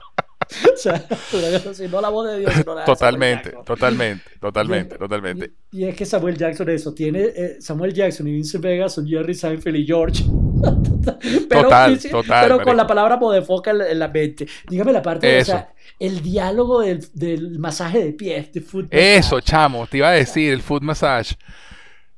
[0.73, 5.53] o sea, si no la voz de Dios, la Samuel Totalmente, totalmente, totalmente, Y- totalmente.
[5.71, 9.07] Y, y es que Samuel Jackson eso, tiene eh, Samuel Jackson y Vincent Vega son
[9.07, 10.23] Jerry Seinfeld y George.
[11.49, 14.47] pero Total, total, pero con la palabra modefoca en, la- en la mente.
[14.69, 15.51] Dígame la parte, de, o Eso.
[15.51, 20.13] sea, el diálogo del, del masaje de pies, de foot Eso, chamo, te iba a
[20.13, 21.35] decir, el foot massage.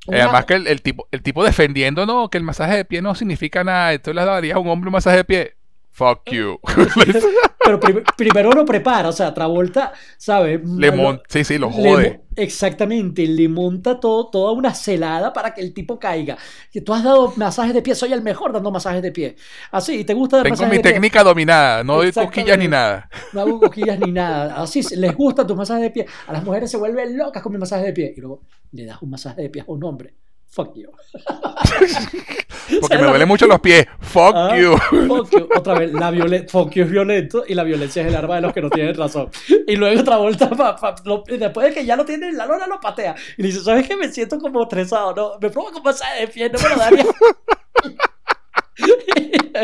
[0.07, 3.01] Eh, Además que el, el tipo, el tipo defendiendo, no, que el masaje de pie
[3.01, 3.93] no significa nada.
[3.93, 5.55] Entonces le darías a un hombre un masaje de pie.
[5.95, 6.59] Fuck you.
[7.63, 10.59] pero prim- primero lo prepara, o sea, Travolta, ¿sabes?
[10.67, 12.09] le Lo- mon- sí, sí, lo le jode.
[12.11, 16.38] mo- exactamente, le monta todo, toda una celada para que el tipo caiga.
[16.69, 19.38] Que tú has dado masajes de pie, soy el mejor dando masajes de pie.
[19.72, 20.91] Así, ¿te gusta dar Tengo masajes mi de pie?
[20.91, 23.09] técnica dominada, no doy cosquillas ni nada.
[23.31, 24.61] No hago cosquillas ni nada.
[24.61, 26.05] Así les gustan tus masajes de pie.
[26.27, 28.13] A las mujeres se vuelven locas con mi masaje de pie.
[28.17, 28.41] Y luego
[28.73, 30.13] le das un masaje de pie a un hombre.
[30.56, 30.90] Fuck you.
[32.82, 33.86] Porque me duelen mucho los pies.
[33.99, 34.77] Fuck Ah, you.
[35.07, 35.49] Fuck you.
[35.56, 38.41] Otra vez, la violen- fuck you es violento y la violencia es el arma de
[38.41, 39.30] los que no tienen razón.
[39.68, 42.45] Y luego otra vuelta, pa- pa- lo- después de que ya lo tiene en la
[42.45, 43.15] lona, lo patea.
[43.38, 43.98] Y le dice, ¿sabes qué?
[43.98, 45.14] Me siento como estresado.
[45.14, 47.06] No, me provoca masaje de pie, no me lo daría.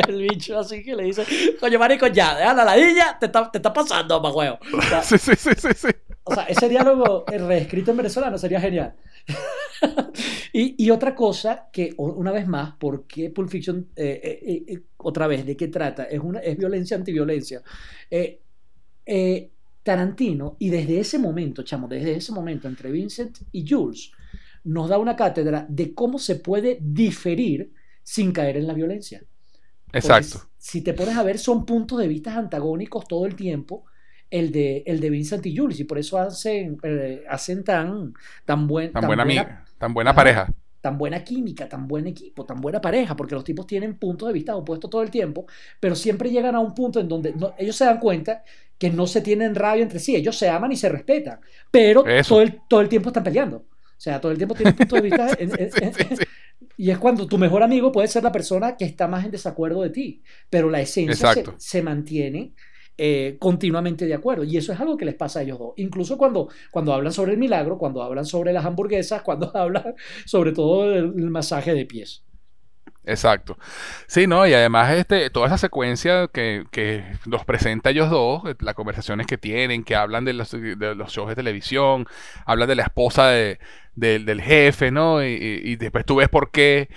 [0.08, 1.26] el bicho así que le dice,
[1.60, 4.58] coño, marico, ya, deja la ladilla, te está, te está pasando, más huevo.
[4.78, 5.88] O sea, Sí, sí, sí, sí, sí.
[6.24, 8.94] o sea, ese diálogo eh, reescrito en venezolano sería genial.
[10.54, 14.84] y, y otra cosa que, una vez más, ¿por qué Pulp Fiction, eh, eh, eh,
[14.98, 16.04] otra vez, de qué trata?
[16.06, 17.62] Es, una, es violencia antiviolencia.
[19.84, 24.12] Tarantino, y desde ese momento, chamo, desde ese momento, entre Vincent y Jules,
[24.64, 27.74] nos da una cátedra de cómo se puede diferir
[28.04, 29.24] sin caer en la violencia.
[29.86, 30.50] Porque Exacto.
[30.58, 33.86] Si te pones a ver, son puntos de vista antagónicos todo el tiempo.
[34.32, 38.14] El de, el de Vincent y Jules, y por eso hacen, eh, hacen tan,
[38.46, 40.52] tan, buen, Tan buena amiga, tan buena pareja.
[40.80, 44.34] tan buena química, tan buen equipo, tan buena pareja, porque los tipos tienen puntos de
[44.34, 45.46] vista opuestos todo el tiempo,
[45.80, 48.44] pero siempre llegan a un punto en donde ellos se dan cuenta
[48.78, 51.40] que no se tienen rabia entre sí, ellos se aman y se respetan,
[51.70, 53.58] pero todo el, todo el tiempo están peleando.
[53.58, 55.38] O sea, todo el tiempo tienen puntos de vista.
[56.78, 59.84] y es cuando tu mejor amigo puede ser la persona que está más en desacuerdo
[59.84, 62.54] de ti, pero la esencia se, se mantiene
[63.04, 64.44] eh, continuamente de acuerdo.
[64.44, 65.74] Y eso es algo que les pasa a ellos dos.
[65.78, 69.96] Incluso cuando, cuando hablan sobre el milagro, cuando hablan sobre las hamburguesas, cuando hablan
[70.28, 72.24] sobre todo el, masaje de pies.
[73.04, 73.58] Exacto.
[74.06, 74.46] Sí, ¿no?
[74.46, 79.40] Y además este, toda esa secuencia que, que los presenta ellos dos, las conversaciones que
[79.40, 82.06] tienen, que hablan de los, de los shows de televisión,
[82.46, 83.58] hablan de la esposa de,
[83.96, 85.26] del jefe, ¿no?
[85.26, 85.32] Y,
[85.64, 86.88] y, después tú ves por qué.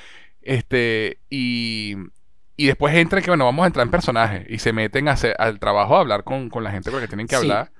[0.42, 1.96] Este, y,
[2.56, 5.34] y después entran que, bueno, vamos a entrar en personaje y se meten a hacer,
[5.38, 7.72] al trabajo a hablar con, la gente con la que tienen que hablar.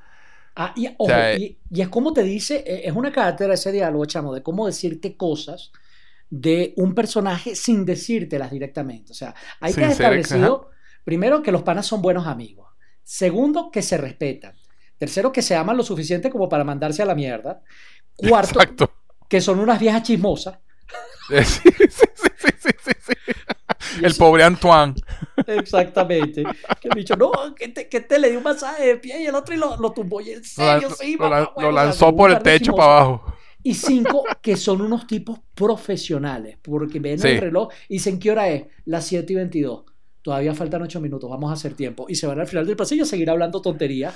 [0.57, 4.43] Ah, y, y, es como te dice, e, es una cátedra ese diálogo, chamo, de
[4.43, 5.73] cómo decirte cosas
[6.31, 9.13] de un personaje sin decírtelas directamente.
[9.13, 10.71] O sea, hay que establecido,
[11.05, 12.69] primero, que los panas son buenos amigos.
[13.03, 14.55] Segundo, que se respetan.
[14.99, 17.63] Tercero, que se aman lo suficiente como para mandarse a la mierda.
[18.17, 18.91] Cuarto,
[19.29, 20.59] que son unas viejas chismosas.
[21.29, 23.33] sí, sí, sí, sí, sí
[24.03, 24.95] el pobre Antoine.
[25.47, 26.45] Exactamente.
[26.81, 29.27] Que el bicho, no, que te, que te le dio un masaje de pie y
[29.27, 32.41] el otro y lo, lo tumbó y en serio, lo, sí, lo, lanzó por el
[32.41, 33.35] techo para abajo.
[33.63, 38.49] Y cinco, que son unos tipos profesionales, porque ven el reloj y dicen, ¿qué hora
[38.49, 38.65] es?
[38.85, 39.85] Las 7 y 22.
[40.21, 42.05] Todavía faltan 8 minutos, vamos a hacer tiempo.
[42.09, 44.13] Y se van al final del pasillo a seguir hablando tontería.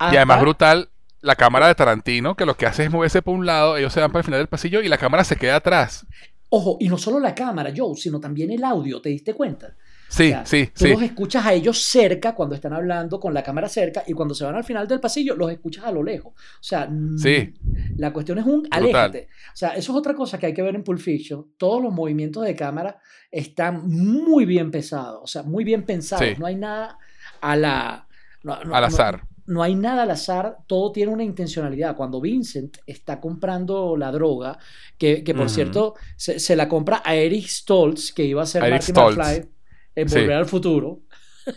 [0.00, 0.90] Y además brutal,
[1.22, 4.00] la cámara de Tarantino, que lo que hace es moverse por un lado, ellos se
[4.00, 6.06] van para el final del pasillo y la cámara se queda atrás.
[6.50, 9.74] Ojo, y no solo la cámara, Joe, sino también el audio, ¿te diste cuenta?
[10.08, 14.02] Sí, sí, tú los escuchas a ellos cerca cuando están hablando con la cámara cerca
[14.04, 16.32] y cuando se van al final del pasillo los escuchas a lo lejos.
[16.34, 17.54] O sea, mm, sí.
[17.96, 19.28] la cuestión es un aléjate.
[19.52, 21.52] O sea, eso es otra cosa que hay que ver en Pulp Fiction.
[21.56, 22.98] Todos los movimientos de cámara
[23.30, 26.36] están muy bien pesados, o sea, muy bien pensados.
[26.40, 26.98] No hay nada
[27.40, 28.08] a la...
[28.44, 31.96] al azar no hay nada al azar, todo tiene una intencionalidad.
[31.96, 34.58] Cuando Vincent está comprando la droga,
[34.96, 39.48] que, por cierto se, la compra a Eric Stoltz, que iba a ser Marty McFly
[39.96, 41.00] en Volver al Futuro.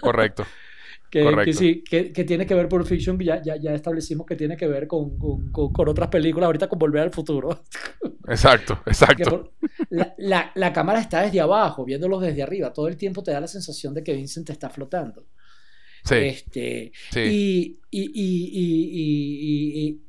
[0.02, 0.44] Correcto.
[1.11, 4.65] que, sí, que, tiene que ver por Fiction, ya, ya, ya, establecimos que tiene que
[4.65, 5.15] ver con,
[5.52, 7.61] con, otras películas, ahorita con Volver al Futuro.
[8.28, 9.52] Exacto, exacto.
[9.90, 12.72] la, la, cámara está desde abajo, viéndolos desde arriba.
[12.72, 15.26] Todo el tiempo te da la sensación de que Vincent está flotando.
[16.03, 16.15] Sí.
[16.15, 19.99] Este, Y, y,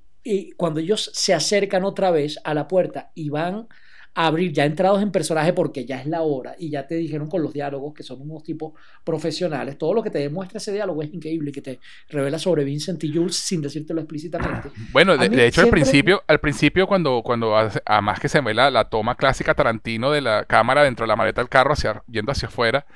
[0.57, 3.69] cuando ellos se acercan otra vez a la puerta y van
[4.15, 7.29] a abrir, ya entrados en personaje porque ya es la hora y ya te dijeron
[7.29, 8.73] con los diálogos que son unos tipos
[9.03, 13.05] profesionales, todo lo que te demuestra ese diálogo es increíble, que te revela sobre Vincent
[13.05, 14.71] y Jules sin decírtelo explícitamente.
[14.93, 18.89] Bueno, de, hecho al principio, al principio cuando, cuando además que se ve la, la,
[18.89, 22.49] toma clásica Tarantino de la cámara dentro de la maleta del carro hacia, yendo hacia
[22.49, 22.87] afuera,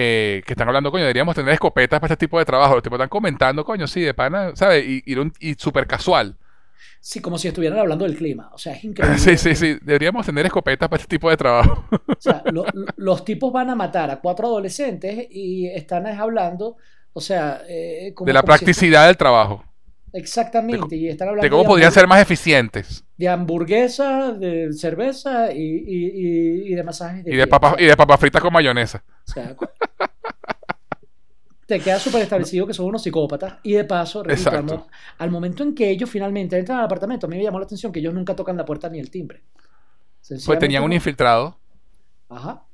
[0.00, 2.74] eh, que están hablando, coño, deberíamos tener escopetas para este tipo de trabajo.
[2.74, 4.84] Los tipos están comentando, coño, sí, de pana, ¿sabes?
[4.86, 5.02] Y,
[5.40, 6.36] y, súper casual.
[7.00, 8.48] Sí, como si estuvieran hablando del clima.
[8.52, 9.18] O sea, es increíble.
[9.18, 9.76] sí, sí, sí.
[9.82, 11.84] Deberíamos tener escopetas para este tipo de trabajo.
[12.06, 12.44] o sea,
[12.96, 16.76] los tipos van a matar a cuatro adolescentes y están hablando,
[17.12, 17.62] o sea...
[17.68, 19.64] Eh, de la practicidad del trabajo.
[20.12, 23.04] Exactamente, y están hablando de cómo podrían ser más eficientes.
[23.16, 27.24] De hamburguesa, de cerveza y, y, y de masajes.
[27.24, 29.02] De y, de papas, y de papas fritas con mayonesa.
[29.26, 29.56] O sea,
[31.66, 33.56] te queda súper establecido que son unos psicópatas.
[33.62, 34.22] Y de paso,
[35.18, 37.92] al momento en que ellos finalmente entran al apartamento, a mí me llamó la atención
[37.92, 39.42] que ellos nunca tocan la puerta ni el timbre.
[40.46, 41.58] Pues tenían un infiltrado.
[42.30, 42.64] Ajá.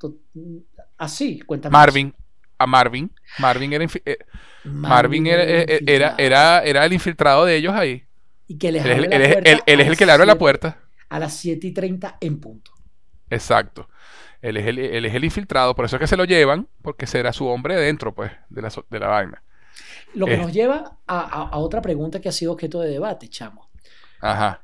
[0.96, 1.72] Así, cuéntame.
[1.72, 2.14] Marvin
[2.58, 3.10] a Marvin.
[3.38, 4.18] Marvin era, eh,
[4.64, 8.04] Marvin, era, eh, eh, era, era, era, el infiltrado de ellos ahí.
[8.46, 10.78] Y que les él, él, él, es el que le abre la puerta.
[11.08, 12.72] A las 7 y 30 en punto.
[13.30, 13.88] Exacto.
[14.42, 17.06] Él es, el, él es el infiltrado, por eso es que se lo llevan, porque
[17.06, 19.42] será su hombre dentro, pues, de la, de la vaina.
[20.14, 23.70] Lo que nos lleva a, a, otra pregunta que ha sido objeto de debate, chamo.
[24.20, 24.60] Ajá.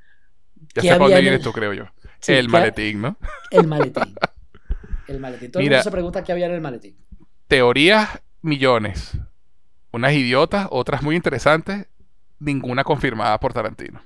[0.75, 1.85] Ya sé para dónde vienes tú, creo yo.
[2.29, 3.17] el maletín, ¿no?
[3.51, 4.15] El maletín.
[5.09, 5.51] El maletín.
[5.51, 6.97] Todo el mundo se pregunta qué había en el maletín
[7.51, 9.19] teorías millones.
[9.91, 11.89] Unas idiotas, otras muy interesantes,
[12.39, 14.01] ninguna confirmada por Tarantino.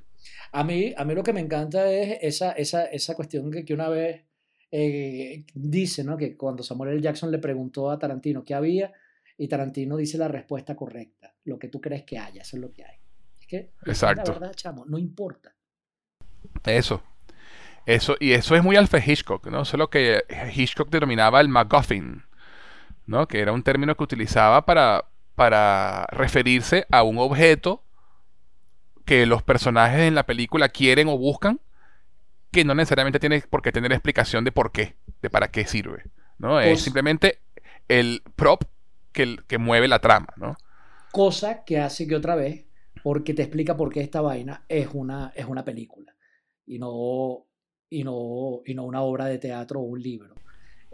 [0.50, 3.74] A mí, a mí lo que me encanta es esa, esa, esa cuestión que, que
[3.74, 4.22] una vez
[4.70, 6.16] eh, dice, ¿no?
[6.16, 7.02] Que cuando Samuel L.
[7.02, 8.90] Jackson le preguntó a Tarantino qué había,
[9.36, 11.34] y Tarantino dice la respuesta correcta.
[11.44, 12.96] Lo que tú crees que haya, eso es lo que hay.
[13.38, 14.32] Es que, Exacto.
[14.32, 15.54] la verdad, chamo, no importa.
[16.64, 17.02] Eso.
[17.84, 19.62] Eso, y eso es muy Alfred Hitchcock, ¿no?
[19.62, 20.22] Eso es lo que
[20.54, 22.22] Hitchcock denominaba el MacGuffin.
[23.06, 23.26] ¿No?
[23.28, 25.04] que era un término que utilizaba para,
[25.34, 27.82] para referirse a un objeto
[29.04, 31.60] que los personajes en la película quieren o buscan
[32.50, 36.04] que no necesariamente tiene por qué tener explicación de por qué, de para qué sirve.
[36.38, 36.60] ¿no?
[36.60, 37.40] es simplemente
[37.88, 38.62] el prop
[39.12, 40.56] que, que mueve la trama, ¿no?
[41.12, 42.66] Cosa que hace que otra vez,
[43.02, 46.14] porque te explica por qué esta vaina es una, es una película
[46.66, 47.46] y no,
[47.88, 50.34] y, no, y no una obra de teatro o un libro.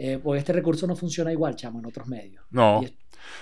[0.03, 2.43] Eh, pues este recurso no funciona igual, chamo, en otros medios.
[2.51, 2.81] No.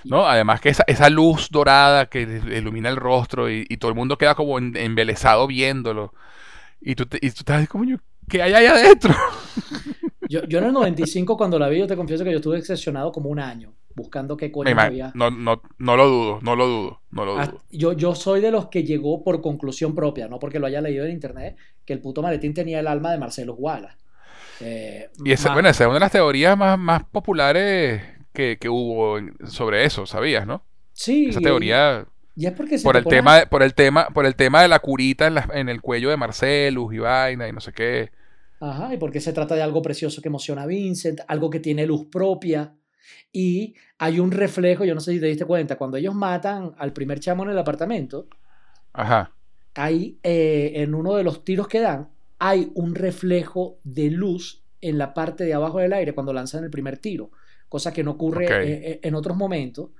[0.02, 4.18] no, además que esa, esa, luz dorada que ilumina el rostro y, todo el mundo
[4.18, 6.12] queda como embelesado viéndolo.
[6.80, 7.84] Y tú, te, y tú estás como,
[8.28, 9.14] ¿qué hay allá adentro?
[10.28, 13.10] Yo, yo en el 95 cuando la vi, yo te confieso que yo estuve excepcionado
[13.12, 15.10] como un año buscando qué coño había.
[15.14, 17.62] No, no, no lo dudo, no lo dudo, no lo dudo.
[17.70, 21.06] yo, yo soy de los que llegó por conclusión propia, no porque lo haya leído
[21.06, 21.56] en internet,
[21.86, 23.96] que el puto maletín tenía el alma de Marcelo Guala.
[24.60, 28.02] Eh, y esa, bueno, esa es una de las teorías más, más populares
[28.32, 30.64] que, que, hubo sobre eso, ¿sabías, no?
[30.92, 31.28] Sí.
[31.28, 32.06] Esa teoría.
[32.34, 35.26] Y es porque por el tema por el tema por el tema de la curita
[35.26, 38.10] en, en el cuello de Marcelus y vaina y no sé qué
[38.60, 41.86] Ajá, y porque se trata de algo precioso que emociona a Vincent, algo que tiene
[41.86, 42.74] luz propia.
[43.32, 46.92] Y hay un reflejo, yo no sé si te diste cuenta, cuando ellos matan al
[46.92, 48.26] primer chamo en el apartamento,
[48.92, 49.32] Ajá.
[49.74, 52.08] hay eh, en uno de los tiros que dan,
[52.38, 56.70] hay un reflejo de luz en la parte de abajo del aire cuando lanzan el
[56.70, 57.30] primer tiro,
[57.68, 59.90] cosa que no ocurre eh, eh, en otros momentos.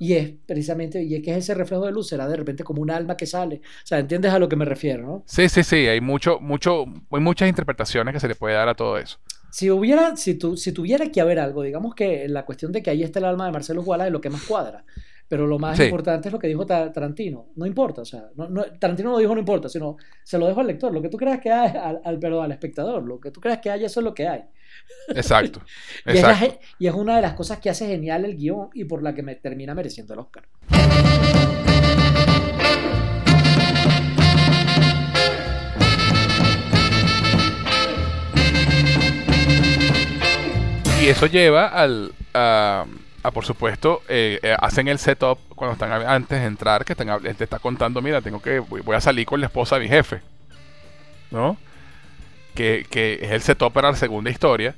[0.00, 2.90] Y es precisamente, y es que ese reflejo de luz será de repente como un
[2.90, 3.56] alma que sale.
[3.56, 5.24] O sea, ¿entiendes a lo que me refiero, no?
[5.26, 8.74] Sí, sí, sí, hay mucho, mucho, hay muchas interpretaciones que se le puede dar a
[8.74, 9.18] todo eso.
[9.50, 12.90] Si hubiera, si, tu, si tuviera que haber algo, digamos que la cuestión de que
[12.90, 14.84] ahí está el alma de Marcelo Wallace es lo que más cuadra.
[15.28, 17.48] Pero lo más importante es lo que dijo Tarantino.
[17.56, 20.66] No importa, o sea, no, Tarantino no dijo no importa, sino se lo dejo al
[20.66, 20.92] lector.
[20.92, 23.58] Lo que tú creas que hay, al, al, perdón, al espectador, lo que tú creas
[23.58, 24.44] que hay, eso es lo que hay.
[25.08, 25.60] Exacto.
[26.06, 26.24] y, Es
[26.78, 29.22] y, Es una de las cosas que hace genial el guion y por la que
[29.22, 30.44] me termina mereciendo el Oscar.
[41.00, 42.12] Y eso lleva al,
[43.22, 47.20] a, por supuesto, eh, eh, hacen el setup cuando están antes de entrar, que están,
[47.22, 50.20] te está contando, mira, tengo que, voy a salir con la esposa de mi jefe,
[51.30, 51.56] ¿no?
[52.54, 54.74] Que, que es el setup para la segunda historia.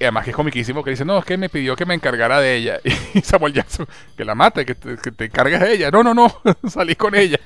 [0.00, 2.40] Y además que es comiquísimo que dice, no, es que me pidió que me encargara
[2.40, 2.80] de ella.
[3.14, 3.86] Y Samuel Jackson,
[4.16, 5.90] que la mate, que te, que te encargues de ella.
[5.90, 7.38] No, no, no, salí con ella.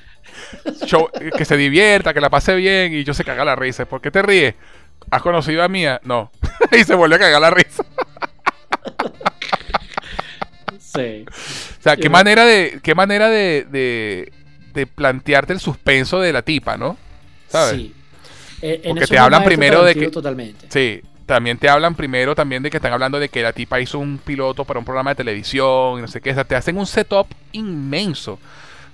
[1.35, 2.93] que se divierta, que la pase bien.
[2.93, 3.85] Y yo se caga la risa.
[3.85, 4.53] ¿Por qué te ríes?
[5.09, 5.99] ¿Has conocido a Mía?
[6.03, 6.31] No.
[6.71, 7.83] y se vuelve a cagar la risa.
[10.93, 11.25] Sí.
[11.27, 14.31] O sea, qué manera de, qué manera de,
[14.73, 16.97] de, plantearte el suspenso de la tipa, ¿no?
[17.47, 17.75] ¿Sabes?
[17.75, 17.93] Sí.
[18.61, 20.09] Eh, Porque te hablan primero de que...
[20.09, 20.67] Totalmente.
[20.69, 23.99] Sí, también te hablan primero también de que están hablando de que la tipa hizo
[23.99, 26.31] un piloto para un programa de televisión y no sé qué.
[26.31, 28.39] O sea, te hacen un setup inmenso.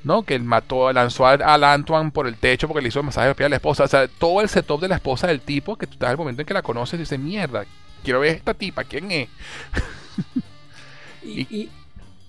[0.04, 0.24] ¿no?
[0.24, 3.34] Que él mató, lanzó a, a Antoine por el techo porque le hizo el masaje
[3.34, 3.84] de a la esposa.
[3.84, 6.42] O sea, todo el setup de la esposa del tipo, que tú estás al momento
[6.42, 7.66] en que la conoces y dices, mierda,
[8.04, 9.30] quiero ver a esta tipa, ¿quién es?
[11.24, 11.70] y, y,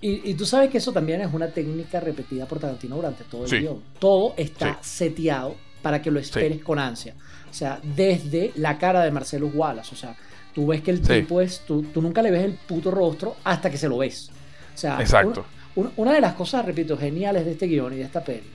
[0.01, 3.51] y, tú sabes que eso también es una técnica repetida por Tarantino durante todo el
[3.51, 3.81] guion.
[3.99, 7.13] Todo está seteado para que lo esperes con ansia.
[7.49, 9.93] O sea, desde la cara de Marcelo Wallace.
[9.93, 10.15] O sea,
[10.53, 11.61] tú ves que el tipo es.
[11.67, 14.31] Tú, tú, nunca le ves el puto rostro hasta que se lo ves.
[14.73, 15.45] O sea, Exacto.
[15.75, 18.49] una de las cosas, repito, geniales de este guion y de esta peli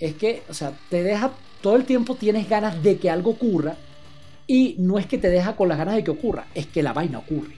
[0.00, 1.30] es que, o sea, te deja.
[1.60, 3.76] Todo el tiempo tienes ganas de que algo ocurra.
[4.46, 6.92] Y no es que te deja con las ganas de que ocurra, es que la
[6.92, 7.54] vaina ocurre.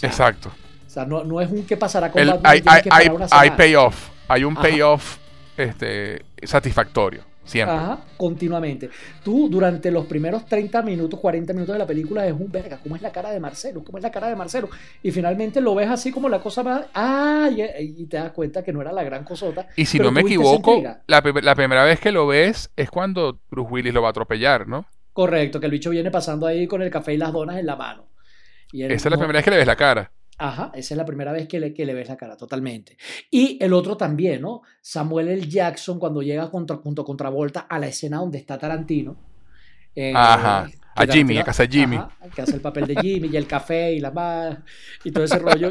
[0.00, 0.48] Exacto.
[0.48, 0.65] O sea,
[1.04, 4.10] no, no, es un que pasará con el, hay, hay, hay, hay payoff.
[4.28, 5.18] Hay un payoff
[5.56, 7.24] este, satisfactorio.
[7.46, 7.76] Siempre.
[7.76, 8.90] Ajá, continuamente.
[9.22, 12.80] Tú, durante los primeros 30 minutos, 40 minutos de la película, es un verga.
[12.82, 13.84] ¿Cómo es la cara de Marcelo?
[13.84, 14.68] ¿Cómo es la cara de Marcelo?
[15.00, 16.86] Y finalmente lo ves así como la cosa más.
[16.92, 17.48] ¡Ah!
[17.78, 19.68] Y, te das cuenta que no era la gran cosota.
[19.76, 23.94] Y si no me equivoco, la, primera vez que lo ves es cuando Bruce Willis
[23.94, 24.84] lo va a atropellar, ¿no?
[25.12, 27.76] Correcto, que el bicho viene pasando ahí con el café y las donas en la
[27.76, 28.08] mano.
[28.72, 30.10] Esa es la primera vez que le ves la cara.
[30.38, 32.98] Ajá, esa es la primera vez que le, que le ves la cara, totalmente.
[33.30, 34.62] Y el otro también, ¿no?
[34.82, 35.48] Samuel L.
[35.48, 39.16] Jackson cuando llega contra, junto contra Volta a la escena donde está Tarantino.
[39.94, 40.68] Eh, ajá.
[40.98, 41.98] A Jimmy, a casa de Jimmy.
[42.34, 44.56] que hace el papel de Jimmy y el café y la más
[45.04, 45.68] y todo ese rollo.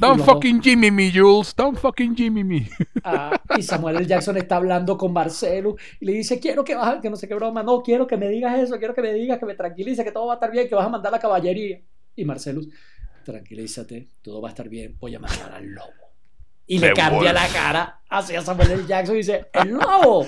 [0.00, 1.54] Don't fucking Jimmy me, Jules.
[1.56, 2.68] Don't fucking Jimmy me.
[3.04, 4.06] Ah, y Samuel L.
[4.06, 7.34] Jackson está hablando con Marcelo y le dice, quiero que bajes, que no sé qué
[7.34, 7.62] broma.
[7.62, 10.26] No, quiero que me digas eso, quiero que me digas, que me tranquilice, que todo
[10.26, 11.80] va a estar bien, que vas a mandar la caballería.
[12.16, 12.62] Y Marcelo
[13.30, 15.92] tranquilízate, todo va a estar bien, voy a matar al lobo.
[16.66, 18.86] Y le cambia la cara hacia Samuel L.
[18.86, 20.26] Jackson y dice, ¡el lobo!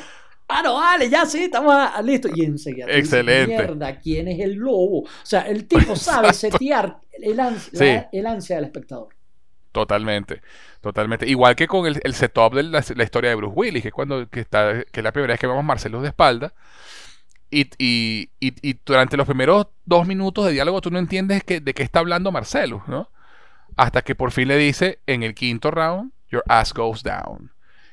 [0.48, 1.74] Ah, no, vale, ya sí, estamos
[2.04, 2.32] listos.
[2.34, 2.86] Y enseguida.
[2.88, 3.56] Excelente.
[3.56, 5.00] Mierda, ¿quién es el lobo?
[5.00, 9.08] O sea, el tipo sabe setear el, ansia, el ansia del espectador.
[9.70, 10.42] Totalmente,
[10.82, 11.26] totalmente.
[11.26, 14.28] Igual que con el, el setup de la, historia de Bruce Willis, que es cuando
[14.28, 16.52] que está, que es la primera vez que vemos a Marcelo de espalda
[17.54, 21.60] Y, y, y, y durante los primeros dos minutos de diálogo tú no entiendes que,
[21.60, 23.10] de qué está hablando Marcelo, ¿no?
[23.76, 27.52] Hasta que por fin le dice en el quinto round, your ass goes down.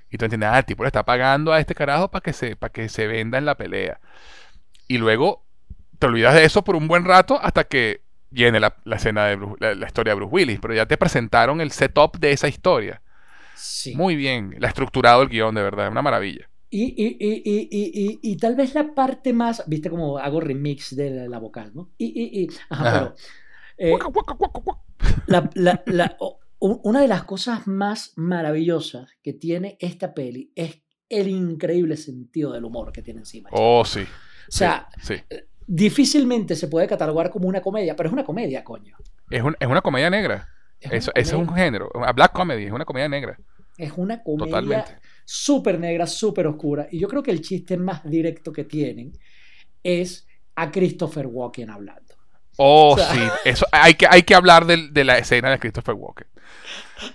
[0.10, 2.56] Y tú entiendes, ah, el tipo le está pagando a este carajo para que, se,
[2.56, 4.00] para que se venda en la pelea.
[4.88, 5.44] Y luego
[6.00, 9.36] te olvidas de eso por un buen rato hasta que viene la, la escena de
[9.36, 10.60] Bruce- la, la historia de Bruce Willis.
[10.62, 13.02] Pero ya te presentaron el setup de esa historia.
[13.56, 13.94] Sí.
[13.96, 16.49] Muy bien, la estructurado el guion, de verdad, una maravilla.
[16.72, 20.40] Y, y, y, y, y, y, y tal vez la parte más, viste como hago
[20.40, 21.90] remix de la, la vocal, ¿no?
[21.98, 23.00] Y, y, y, ajá, Ajá.
[23.00, 23.16] pero
[23.78, 24.82] eh, Guaca, guaca, guaca, guaca.
[25.28, 30.52] la, la, la- o- u- una de las cosas más maravillosas que tiene esta peli
[30.56, 33.50] es el increíble sentido del humor que tiene encima.
[33.52, 34.02] Oh, sí.
[34.02, 35.16] o sea, sí.
[35.66, 38.96] difícilmente se puede catalogar como una comedia, pero es una comedia, coño.
[39.30, 40.50] Es, un- es una comedia negra.
[40.80, 41.90] Es Eso, una ese es un género.
[41.94, 43.38] Una black comedy, es una comedia negra.
[43.78, 44.98] Es una comedia Totalmente.
[45.32, 46.88] Súper negra, súper oscura.
[46.92, 49.14] Y yo creo que el chiste más directo que tienen
[49.84, 50.26] es
[50.56, 52.16] a Christopher Walken hablando.
[52.58, 53.20] Oh, O sea- sí.
[53.46, 56.28] Eso, hay, que, hay que hablar del- de, la escena de Christopher Walken.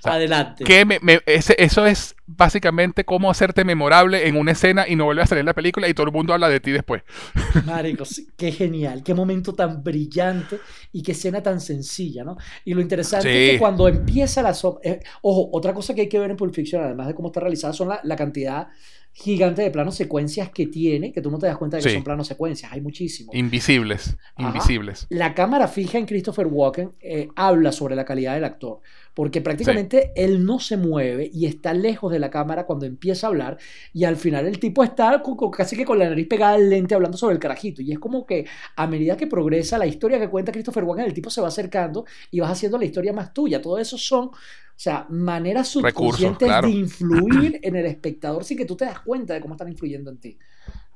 [0.00, 0.64] Sea, Adelante.
[0.64, 5.04] Que me- me- ese- eso es básicamente cómo hacerte memorable en una escena y no
[5.04, 7.02] vuelve a salir en la película y todo el mundo habla de ti después.
[7.66, 10.58] Marico, sí, qué genial, qué momento tan brillante
[10.92, 12.36] y qué escena tan sencilla, ¿no?
[12.64, 14.54] Y lo interesante es que cuando empieza la...
[14.82, 17.40] eh, ojo, otra cosa que hay que ver en Pulp Fiction, además de cómo está
[17.40, 18.68] realizada, son la, la cantidad
[19.16, 21.94] gigante de planos secuencias que tiene, que tú no te das cuenta de que Sí.
[21.94, 23.32] son planos secuencias, hay muchísimos.
[23.34, 24.16] Invisibles.
[24.34, 24.48] Ajá.
[24.48, 25.06] Invisibles.
[25.08, 28.80] La cámara fija en Christopher Walken eh, habla sobre la calidad del actor,
[29.14, 33.30] porque prácticamente él no se mueve y está lejos de la cámara cuando empieza a
[33.30, 33.56] hablar
[33.92, 35.22] y al final el tipo está
[35.56, 38.26] casi que con la nariz pegada al lente hablando sobre el carajito y es como
[38.26, 41.46] que a medida que progresa la historia que cuenta Christopher Walken, el tipo se va
[41.46, 43.62] acercando y vas haciendo la historia más tuya.
[43.62, 44.30] Todo eso son,
[44.76, 46.68] o sea, maneras subconscientes claro.
[46.68, 50.10] de influir en el espectador sin que tú te das cuenta de cómo están influyendo
[50.10, 50.38] en ti.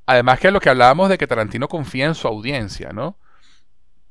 [0.06, 3.18] Además que lo que hablábamos de que Tarantino confía en su audiencia, ¿no?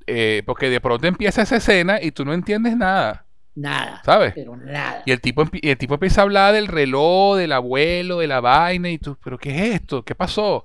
[0.05, 3.25] Eh, porque de pronto empieza esa escena y tú no entiendes nada,
[3.55, 4.01] Nada.
[4.03, 4.35] ¿sabes?
[4.35, 5.03] Pero nada.
[5.05, 8.41] Y el tipo, y el tipo empieza a hablar del reloj, del abuelo, de la
[8.41, 10.03] vaina, y tú, ¿pero qué es esto?
[10.05, 10.63] ¿Qué pasó?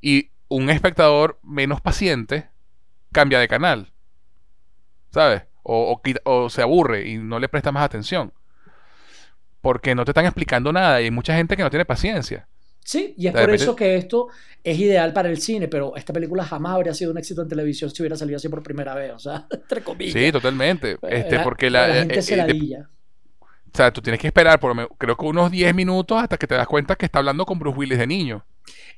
[0.00, 2.50] Y un espectador menos paciente
[3.12, 3.92] cambia de canal,
[5.10, 5.42] ¿sabes?
[5.62, 8.32] O, o quita- o se aburre y no le presta más atención.
[9.62, 12.46] Porque no te están explicando nada y hay mucha gente que no tiene paciencia.
[12.84, 14.26] Sí, y es por eso que esto
[14.64, 17.90] es ideal para el cine, pero esta película jamás habría sido un éxito en televisión
[17.90, 20.12] si hubiera salido así por primera vez, o sea, entre comillas.
[20.12, 20.98] Sí, totalmente.
[21.08, 22.90] Este, La- porque la, gente eh, se eh, de- ladilla.
[23.72, 26.54] O sea, tú tienes que esperar por creo que unos 10 minutos hasta que te
[26.54, 28.44] das cuenta que está hablando con Bruce Willis de niño.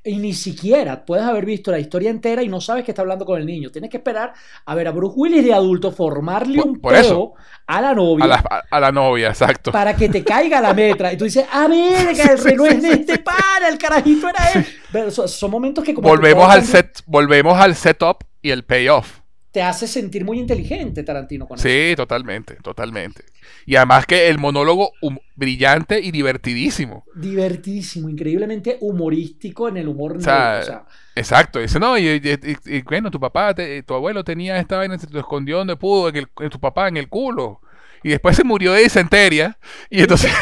[0.06, 3.24] Y ni siquiera puedes haber visto la historia entera y no sabes que está hablando
[3.24, 3.70] con el niño.
[3.70, 4.34] Tienes que esperar
[4.66, 7.32] a ver a Bruce Willis de adulto formarle Por- un por eso.
[7.66, 9.72] a la novia A la, a- a la novia, exacto.
[9.72, 11.10] para que te caiga la metra.
[11.12, 14.50] Y tú dices, a ver, que el reloj es de este pana, el carajito era
[14.52, 14.66] él.
[14.92, 19.20] Pero son, son momentos que como Volvemos al set, volvemos al setup y el payoff.
[19.54, 21.68] Te hace sentir muy inteligente Tarantino con eso.
[21.68, 23.22] Sí, totalmente, totalmente.
[23.66, 24.90] Y además que el monólogo
[25.36, 27.04] brillante y divertidísimo.
[27.14, 30.60] divertidísimo, increíblemente humorístico en el humor sea, negro.
[30.60, 34.24] O sea, Exacto, dice, no, y, y- y- y, bueno, tu papá, te- tu abuelo
[34.24, 37.08] tenía esta vaina, se lo escondió donde pudo, en, el, en tu papá, en el
[37.08, 37.60] culo.
[38.02, 39.56] Y después se murió de disenteria.
[39.88, 40.32] Y entonces,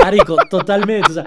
[0.00, 1.10] marico, totalmente.
[1.10, 1.24] O sea,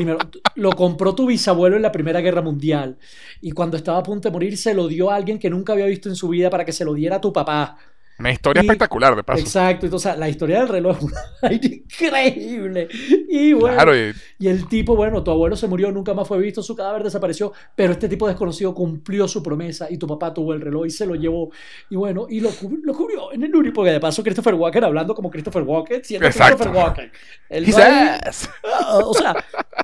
[0.00, 0.18] primero,
[0.54, 2.96] lo compró tu bisabuelo en la Primera Guerra Mundial
[3.42, 5.84] y cuando estaba a punto de morir se lo dio a alguien que nunca había
[5.84, 7.76] visto en su vida para que se lo diera a tu papá.
[8.20, 9.40] Una historia Y- espectacular, de paso.
[9.40, 11.02] Exacto, entonces la historia del reloj es
[11.42, 12.88] una increíble.
[13.28, 16.38] Y bueno, Claro, y- y el tipo, bueno, tu abuelo se murió, nunca más fue
[16.38, 20.52] visto, su cadáver desapareció, pero este tipo desconocido cumplió su promesa y tu papá tuvo
[20.54, 21.50] el reloj y se lo llevó.
[21.90, 22.50] Y bueno, y lo,
[22.82, 26.26] lo cubrió en el Uri, porque de paso Christopher Walken hablando como Christopher Walken, siendo
[26.26, 26.56] Exacto.
[26.56, 27.12] Christopher Walken.
[27.48, 28.48] El ass.
[28.64, 29.34] Ah, o sea,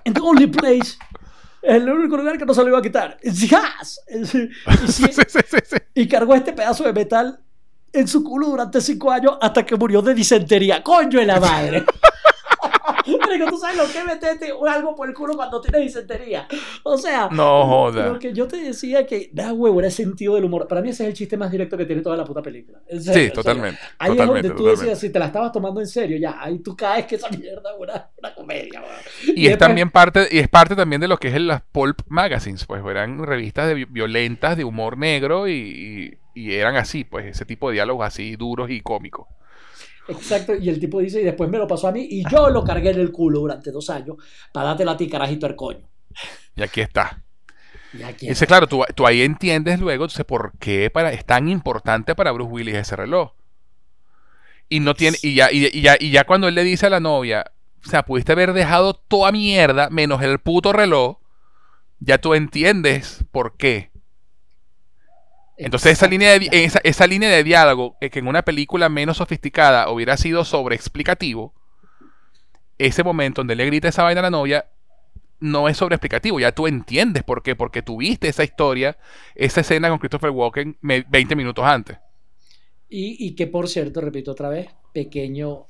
[0.05, 0.97] en the only place,
[1.63, 3.17] el único lugar que no se lo iba a quitar.
[3.25, 3.49] Y, sí,
[5.13, 5.77] sí, sí.
[5.95, 7.41] y cargó este pedazo de metal
[8.01, 10.83] en su culo durante cinco años hasta que murió de disentería.
[10.83, 11.85] ¡Coño de la madre!
[13.21, 16.49] Marico, ¿tú sabes lo que es meterte algo por el culo cuando tienes disentería?
[16.83, 18.19] O sea, No lo joda.
[18.19, 20.67] que yo te decía que da huevo, era sentido del humor.
[20.67, 22.81] Para mí ese es el chiste más directo que tiene toda la puta película.
[22.89, 23.33] Serio, Sí, en serio.
[23.33, 23.79] totalmente.
[23.99, 24.81] Ahí es totalmente, donde tú totalmente.
[24.87, 27.71] decías, si te la estabas tomando en serio, ya, ahí tú caes que esa mierda
[27.71, 28.83] es una, una comedia.
[29.25, 31.63] Y es después- también parte, y es parte también de lo que es el- las
[31.63, 37.05] pulp magazines, pues eran revistas de vi- violentas de humor negro y, y- eran así,
[37.05, 39.27] pues ese tipo de diálogos así duros y cómicos.
[40.09, 42.63] Exacto, y el tipo dice, y después me lo pasó a mí, y yo lo
[42.63, 44.17] cargué en el culo durante dos años
[44.53, 45.89] para dártelo a ti, carajito, el coño.
[46.55, 47.23] Y aquí está.
[47.93, 51.25] Y aquí Y dice, claro, tú, tú ahí entiendes luego, entonces, por qué para, es
[51.25, 53.33] tan importante para Bruce Willis ese reloj.
[54.69, 56.91] Y no tiene, y ya, y, y ya, y ya cuando él le dice a
[56.91, 57.53] la novia,
[57.87, 61.19] o sea, pudiste haber dejado toda mierda menos el puto reloj,
[62.01, 63.91] ya tú entiendes por qué.
[65.57, 69.17] Entonces esa línea, de, esa, esa línea de diálogo eh, que en una película menos
[69.17, 71.55] sofisticada hubiera sido sobreexplicativo,
[72.79, 74.67] ese momento donde le grita esa vaina a la novia
[75.41, 78.97] no es sobreexplicativo, ya tú entiendes por qué, porque tuviste esa historia,
[79.35, 81.99] esa escena con Christopher Walken 20 minutos antes.
[82.89, 85.67] Y, y que por cierto, repito otra vez, pequeño,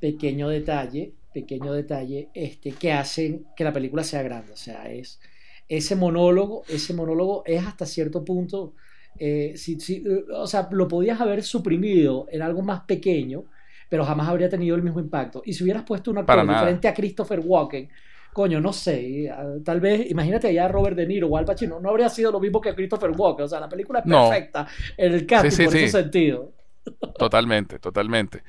[0.00, 4.52] pequeño detalle, pequeño detalle, este, que hacen que la película sea grande.
[4.52, 5.20] O sea, es
[5.68, 8.74] ese monólogo, ese monólogo es hasta cierto punto,
[9.18, 13.44] eh, si, si, o sea, lo podías haber suprimido en algo más pequeño,
[13.88, 15.42] pero jamás habría tenido el mismo impacto.
[15.44, 17.88] Y si hubieras puesto un actor diferente a Christopher Walken,
[18.32, 19.32] coño, no sé,
[19.64, 22.60] tal vez, imagínate allá Robert De Niro o Al Pacino, no habría sido lo mismo
[22.60, 24.66] que Christopher Walken, o sea, la película es perfecta
[24.96, 26.52] en el casting por ese sentido.
[27.18, 28.42] Totalmente, totalmente.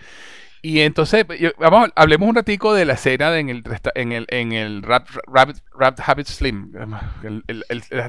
[0.62, 1.26] Y entonces,
[1.58, 3.64] vamos, hablemos un ratico de la escena en el
[3.96, 5.08] en el, en el Rap,
[6.06, 6.72] Habit Slim,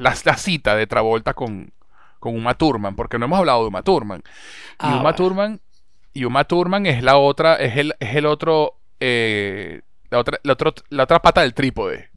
[0.00, 1.72] la, cita de Travolta con,
[2.18, 4.20] con Uma Thurman, porque no hemos hablado de Uma Thurman.
[4.20, 4.22] Y
[4.78, 5.60] ah, Uma Thurman,
[6.12, 10.38] y Uma Thurman es la otra, es el, es el otro eh, la otra,
[10.90, 12.10] la, otra pata del trípode.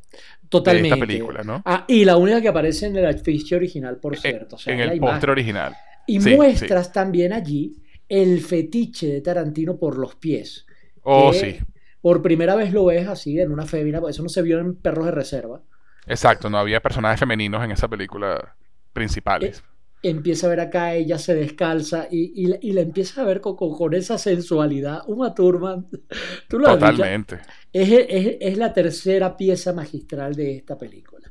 [0.49, 0.90] Totalmente.
[0.90, 1.61] De esta película, ¿no?
[1.65, 4.57] Ah, y la única que aparece en el afiche original, por cierto.
[4.65, 5.76] en el póster original.
[6.07, 7.78] Y muestras también allí
[8.10, 10.65] el fetiche de Tarantino por los pies.
[11.03, 11.60] Oh, sí.
[12.02, 15.06] Por primera vez lo ves así en una femina, eso no se vio en Perros
[15.06, 15.61] de Reserva.
[16.07, 18.56] Exacto, no había personajes femeninos en esa película
[18.91, 19.64] principales.
[20.03, 23.94] Empieza a ver acá, ella se descalza y, y, la empieza a ver con, con,
[23.94, 25.03] esa sensualidad.
[25.07, 25.88] Uma Thurman,
[26.48, 27.40] tú lo Totalmente.
[27.72, 31.30] es, es, es, la tercera pieza magistral de esta película.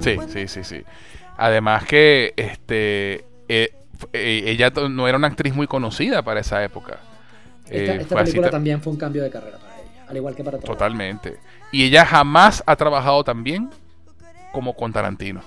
[0.00, 0.84] Sí, sí, sí, sí.
[1.40, 3.72] Además que este eh,
[4.12, 7.00] eh, ella no era una actriz muy conocida para esa época.
[7.66, 10.58] Esta, eh, película también fue un cambio de carrera para ella, al igual que para
[10.58, 10.68] todos.
[10.68, 11.38] Totalmente.
[11.72, 13.70] Y ella jamás ha trabajado tan bien
[14.52, 15.40] como con Tarantino.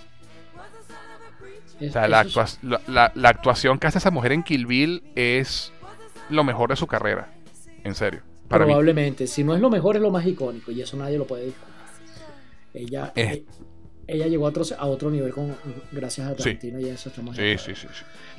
[1.79, 5.73] o sea, la, la, actuación que hace esa mujer en Kill Bill es
[6.31, 7.29] lo mejor de su carrera.
[7.83, 8.21] En serio.
[8.47, 9.27] Probablemente.
[9.27, 10.71] Si no es lo mejor, es lo más icónico.
[10.71, 11.71] Y eso nadie lo puede discutir.
[12.73, 13.13] Ella,
[14.13, 15.55] ella llegó a otro, a otro nivel con,
[15.91, 17.87] gracias a Tarantino y eso estamos sí, sí, sí,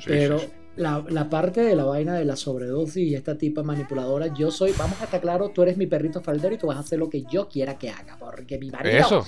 [0.05, 0.41] Pero
[0.77, 4.73] la, la, parte de la vaina de la sobredosis y esta tipa manipuladora, yo soy,
[4.77, 7.09] vamos a estar claro, tú eres mi perrito faldero y tú vas a hacer lo
[7.09, 8.97] que yo quiera que haga, porque mi marido...
[8.97, 9.25] Eso,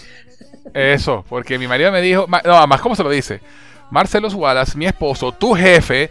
[0.73, 3.41] eso, porque mi marido me dijo, no, además, ¿cómo se lo dice?
[3.89, 6.09] Marcelo Wallace, mi esposo, tu jefe,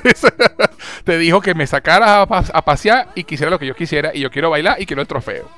[1.04, 4.20] te dijo que me sacaras a, a, pasear y quisiera lo que yo quisiera y
[4.20, 5.48] yo quiero bailar y quiero el trofeo.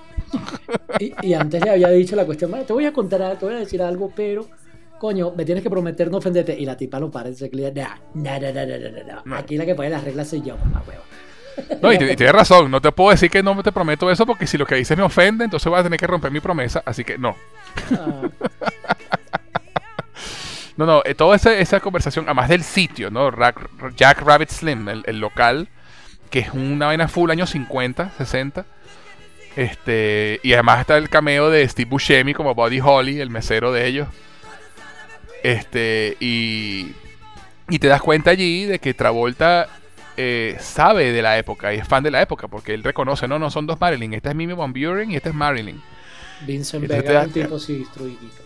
[0.99, 3.83] Y, antes le había dicho la cuestión, te voy a contar, te voy a decir
[3.83, 4.47] algo, pero
[4.99, 6.59] coño, me tienes que prometer no ofenderte.
[6.59, 7.73] Y la tipa no parece que
[9.33, 11.03] Aquí la que pone las reglas soy yo, mamá huevo.
[11.83, 14.57] No, y, tienes razón, no te puedo decir que no te prometo eso porque si
[14.57, 17.19] lo que dices me ofende, entonces voy a tener que romper mi promesa, así que
[17.19, 17.37] no.
[17.93, 18.23] Ah.
[20.77, 23.31] no, no, eh, toda esa, conversación, además del sitio, ¿no?
[23.97, 25.69] Jack Rabbit Slim, el, el, local,
[26.31, 28.65] que es una vaina full años 50, 60
[29.57, 33.87] este, y además está el cameo de Steve Buscemi como Buddy Holly, el mesero de
[33.87, 34.09] ellos.
[35.43, 36.93] Este, y,
[37.69, 39.69] y te das cuenta allí de que Travolta
[40.17, 43.39] eh, sabe de la época y es fan de la época porque él reconoce, no,
[43.39, 45.81] no son dos Marilyn, esta es Mimi Von Buren y esta es Marilyn.
[46.47, 48.43] Vincent Vega, un tipo sí instruidito.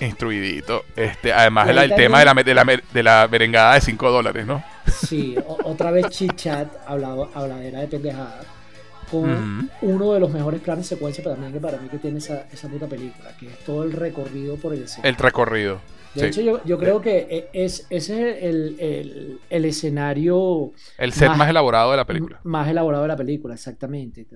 [0.00, 0.84] Instruidito.
[0.96, 4.62] Este, además el, tema de la, de, la, de la merengada de 5 dólares, ¿no?
[4.86, 8.40] Sí, otra vez chichat, hablaba, habladera de pendejada
[9.20, 12.18] con uno de los mejores planes de secuencia para mí, que para mí que tiene
[12.18, 15.10] esa, esa puta película, que es todo el recorrido por el escenario.
[15.10, 15.80] El recorrido.
[16.14, 20.70] De hecho, yo, yo, creo que e, es, ese es el, el, el escenario...
[20.96, 22.40] El set más, elaborado de la película.
[22.44, 24.26] Más elaborado de la película, exactamente.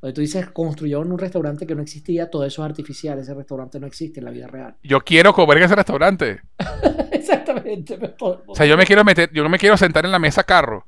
[0.00, 3.78] Donde tú dices, construyeron un restaurante que no existía, todo eso es artificial, ese restaurante
[3.78, 4.76] no existe en la vida real.
[4.82, 6.40] Yo quiero comer en ese restaurante.
[7.12, 7.98] exactamente.
[8.20, 10.86] O sea, yo me quiero meter, yo no me quiero sentar en la mesa carro.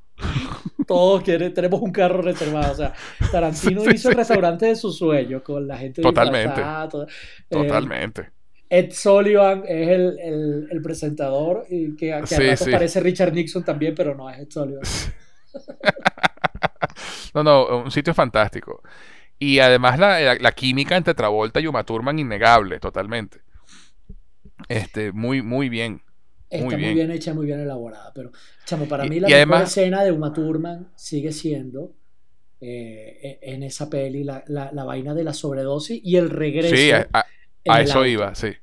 [0.86, 2.72] Todos quieren, tenemos un carro reservado.
[2.72, 2.94] O sea,
[3.30, 6.62] Tarantino hizo el restaurante de sus sueños con la gente Totalmente.
[7.48, 8.30] Totalmente.
[8.70, 13.94] Ed Sullivan es el, el, el presentador y que, que a parece Richard Nixon también,
[13.94, 14.82] pero no es Ed Sullivan.
[17.34, 18.82] no, no, un sitio fantástico.
[19.38, 23.40] Y además la, la, química entre Travolta y Uma Thurman innegable, totalmente.
[24.68, 26.02] Este, muy, muy bien.
[26.50, 27.10] Está muy bien.
[27.10, 28.12] hecha, muy bien elaborada.
[28.14, 28.32] Pero,
[28.64, 31.92] chamo, para mí la mejor escena de Uma Thurman sigue siendo
[32.60, 36.74] eh, e, en esa peli la, la, vaina de la sobredosis y el regreso.
[36.74, 38.54] Sí, a, eso iba, sí.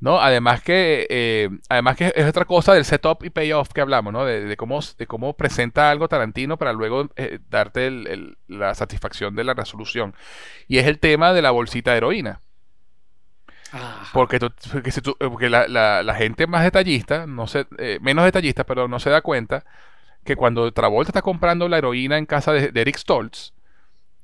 [0.00, 0.20] ¿no?
[0.20, 4.24] Además que, eh, además que es otra cosa del setup y payoff que hablamos, ¿no?
[4.24, 8.74] De, de cómo, de cómo presenta algo Tarantino para luego eh, darte el- el- la
[8.74, 10.14] satisfacción de la resolución.
[10.68, 12.40] Y es el tema de la bolsita de heroína.
[14.12, 17.98] Porque, tú- porque, si tú- porque la, la- la gente más detallista, no se, eh,
[18.00, 19.64] menos detallista, perdón, no se da cuenta
[20.24, 23.52] que cuando Travolta está comprando la heroína en casa de, de Eric Stoltz,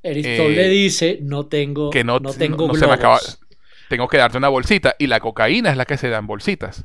[0.02, 3.18] Eric eh, Stoltz le dice, no tengo, que no, no tengo no se me acaba,
[3.18, 3.40] globos".
[3.89, 4.94] tengo que darte una bolsita.
[4.98, 6.85] Y la cocaína es la que se da en bolsitas.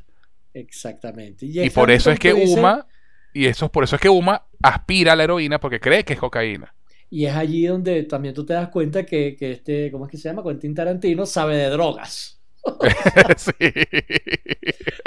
[0.54, 1.46] Exactamente.
[1.46, 2.86] Y por eso es que dice- Uma,
[3.32, 6.14] y eso es por eso es que Uma aspira a la heroína porque cree que
[6.14, 6.74] es cocaína.
[7.10, 10.16] Y es allí donde también tú te das cuenta que, que este, ¿cómo es que
[10.16, 10.42] se llama?
[10.42, 12.41] Quentin Tarantino sabe de drogas.
[13.36, 13.52] Sí.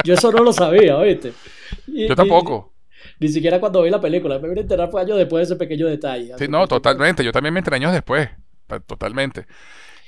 [0.04, 1.34] Yo eso no lo sabía, ¿oíste?
[1.88, 2.74] Y- Yo tampoco.
[3.20, 4.40] Ni, ni siquiera cuando vi la película.
[4.40, 6.34] Me vine a enterar fue años después de ese pequeño detalle.
[6.38, 7.24] Sí, no, totalmente.
[7.24, 8.30] Yo también me enteré años después.
[8.68, 9.46] ta- Totalmente.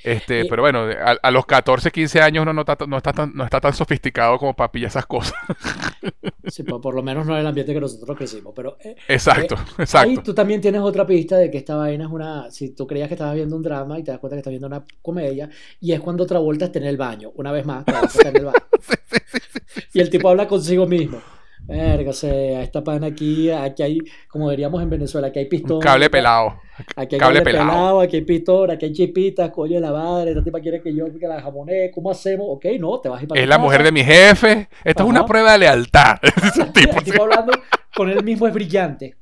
[0.04, 3.12] Este, Y- pero bueno, a, a los 14, 15 años uno no está, no, está
[3.12, 5.34] tan, no está tan sofisticado como para pillar esas cosas.
[6.48, 8.54] Sí, por, por lo menos no en el ambiente que nosotros crecimos.
[8.56, 10.22] Pero eh, Exacto, ahí exacto.
[10.22, 12.50] tú también tienes otra pista de que esta vaina es una.
[12.50, 14.66] Si tú creías que estabas viendo un drama y te das cuenta que estás viendo
[14.66, 17.32] una comedia, y es cuando Travolta está en el baño.
[17.34, 18.58] Una vez más, Travolta está en el baño.
[19.92, 21.20] Y el tipo habla consigo mismo.
[21.68, 25.76] Verga, o sea, esta pana aquí, aquí hay, como diríamos en Venezuela, aquí hay pistón.
[25.76, 26.60] Un cable pelado.
[26.96, 27.68] Aquí hay Cable cable pelado.
[27.68, 28.00] pelado.
[28.00, 31.04] aquí hay pistola, aquí hay chipitas, coño de la madre, esta tipa quiere que yo
[31.18, 32.46] que la jamoné, ¿cómo hacemos?
[32.48, 33.64] Ok, no, te vas a ir para Es la casa.
[33.64, 34.68] mujer de mi jefe.
[34.82, 36.16] Esto es una prueba de lealtad.
[36.22, 37.52] Ese tipo, tipo hablando
[37.94, 39.16] con él mismo es brillante.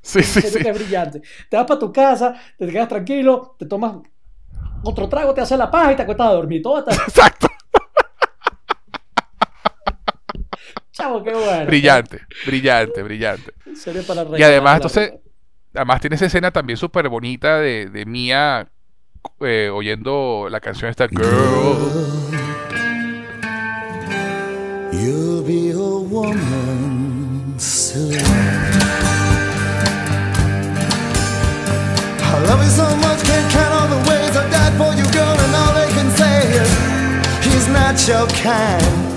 [0.00, 0.58] sí, sí, sí.
[0.62, 1.20] que es brillante.
[1.48, 3.96] Te vas para tu casa, te quedas tranquilo, te tomas
[4.84, 6.62] otro trago, te haces la paja y te acuestas a dormir.
[6.62, 7.48] Todo está Exacto.
[11.00, 11.66] Chavo, qué bueno.
[11.66, 13.52] Brillante, brillante, brillante.
[13.74, 15.12] Serio para Y además, entonces,
[15.74, 18.68] además tiene esa escena también súper bonita de, de Mia
[19.40, 21.20] eh, oyendo la canción esta Girl.
[24.92, 28.18] You'll be a woman soon.
[32.22, 35.36] I love you so much, can't count all the ways I died for you, girl,
[35.38, 36.70] and all they can say is
[37.44, 39.09] he's not your kind.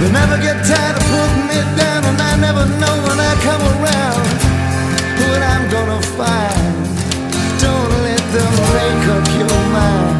[0.00, 3.62] They never get tired of putting me down, and I never know when I come
[3.74, 4.22] around
[5.18, 6.86] what I'm gonna find.
[7.60, 10.18] Don't let them make up your mind.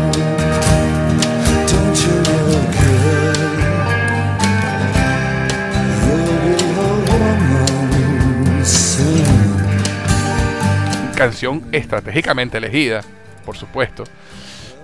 [11.16, 13.00] Canción estratégicamente elegida,
[13.44, 14.04] por supuesto,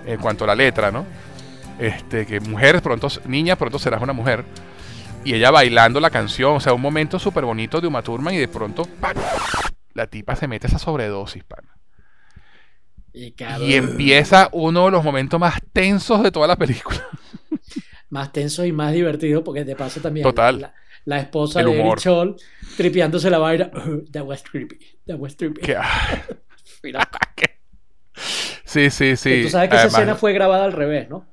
[0.05, 1.05] en cuanto a la letra, ¿no?
[1.79, 4.43] Este, que mujer, pronto, niña, pronto serás una mujer.
[5.25, 8.37] Y ella bailando la canción, o sea, un momento súper bonito de Uma Thurman y
[8.37, 9.17] de pronto, ¡pac!
[9.93, 11.75] la tipa se mete esa sobredosis, pana.
[13.11, 17.01] Y, Y empieza uno de los momentos más tensos de toda la película.
[18.09, 20.61] más tenso y más divertido porque de paso también Total.
[20.61, 20.73] La,
[21.05, 21.81] la esposa El de.
[21.81, 22.35] Eric Scholl
[22.77, 23.71] tripeándose la vaina.
[24.11, 24.77] that was creepy.
[25.07, 25.61] That was creepy.
[25.61, 25.77] Que-
[28.65, 29.29] Sí, sí, sí.
[29.29, 31.25] que tú sabes que esa escena fue grabada al revés, ¿no?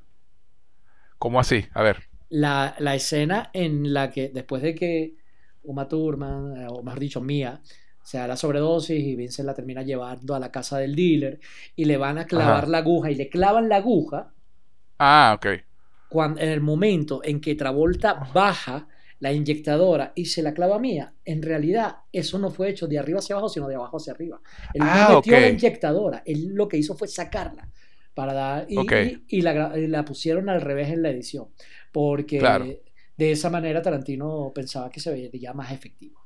[1.19, 1.67] ¿Cómo así?
[1.75, 2.05] A ver.
[2.33, 5.17] La, la escena en la que después de que
[5.63, 7.63] Uma Thurman, eh, o mejor dicho, Mia,
[8.03, 11.39] se da la sobredosis y Vincent la termina llevando a la casa del dealer
[11.77, 12.69] y le van a clavar Ajá.
[12.69, 14.35] la aguja y le clavan la aguja
[14.99, 15.47] Ah, ok.
[16.09, 18.89] cuando, en el momento en que Travolta baja
[19.21, 22.99] la inyectadora y se la clava a Mia, en realidad eso no fue hecho de
[22.99, 24.41] arriba hacia abajo, sino de abajo hacia arriba.
[24.73, 27.69] Él no Ah, metió la inyectadora, él lo que hizo fue sacarla
[28.15, 28.93] para dar y, Ok.
[29.29, 31.49] y- y la, y la pusieron al revés en la edición,
[31.93, 32.67] porque Claro.
[33.17, 36.21] de esa manera Tarantino pensaba que se veía más efectivo.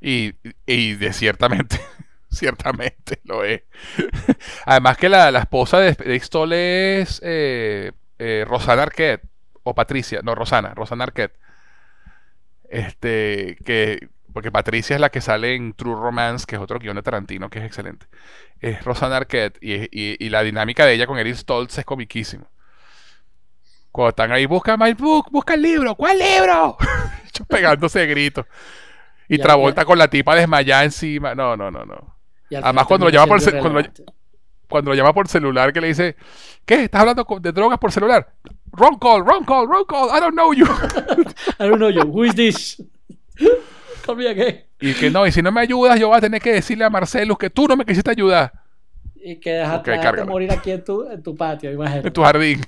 [0.00, 0.34] Y,
[0.66, 1.80] y de ciertamente,
[2.30, 3.62] ciertamente lo es.
[4.66, 9.24] Además que la, la esposa de, de Stoll es eh, eh, Rosana Arquette,
[9.64, 11.34] o Patricia, no, Rosana, Rosana Arquette.
[12.68, 16.96] Este, que, porque Patricia es la que sale en True Romance, que es otro guion
[16.96, 18.06] de Tarantino, que es excelente.
[18.60, 22.48] Es Rosana Arquette, y, y- y la dinámica de ella con Eric Stoltz es comiquísimo.
[23.92, 26.76] Cuando están ahí, busca my book, busca el libro, ¿cuál libro?
[27.48, 28.46] Pegándose de gritos.
[29.28, 29.84] Y Ya, Travolta ya.
[29.84, 31.34] con la tipa desmayada encima.
[31.34, 32.16] No, no, no, no.
[32.50, 33.88] Y Además, cuando lo llama por cuando lo-.
[34.68, 36.16] Cuando lo llama por celular, que le dice,
[36.64, 36.84] ¿qué?
[36.84, 38.32] ¿Estás hablando de drogas por celular?
[38.72, 40.64] Wrong call, wrong call, wrong call, I don't know you.
[41.60, 42.82] I don't know you, who is this?
[44.06, 44.64] Call me again.
[44.80, 46.90] y que no, y si no me ayudas, yo voy a tener que decirle a
[46.90, 48.50] Marcelus que tú no me quisiste ayudar
[49.14, 50.30] Y que dejaste, Ok, dejaste cárgala.
[50.30, 52.08] morir aquí en tu, en tu patio, imagínate.
[52.08, 52.60] en tu jardín.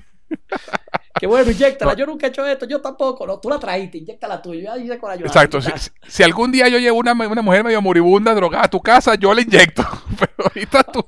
[1.18, 1.92] Que bueno, inyectala.
[1.92, 1.98] No.
[1.98, 3.26] Yo nunca he hecho esto, yo tampoco.
[3.26, 4.52] No, tú la trajiste, inyectala tú.
[4.54, 5.26] Yo ya hice con ayuda.
[5.26, 5.60] Exacto.
[5.62, 5.70] Si,
[6.08, 9.32] si- algún día yo llevo una, una mujer medio moribunda, drogada a tu casa, yo
[9.32, 9.84] le inyecto.
[10.18, 11.04] Pero ahorita tú.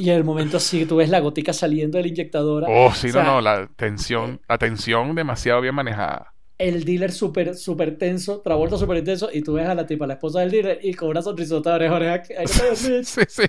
[0.00, 2.66] Y en el momento así, tú ves la gotica saliendo de la inyectadora.
[2.70, 6.34] Oh, sí, O sea, no, no, la tensión, la tensión demasiado bien manejada.
[6.58, 10.14] el dealer súper súper tenso, Travolta súper intenso, y tú ves a la tipa, la
[10.14, 12.22] esposa del dealer, y con una sonrisota de oreja oreja.
[12.74, 13.42] Sí, sí.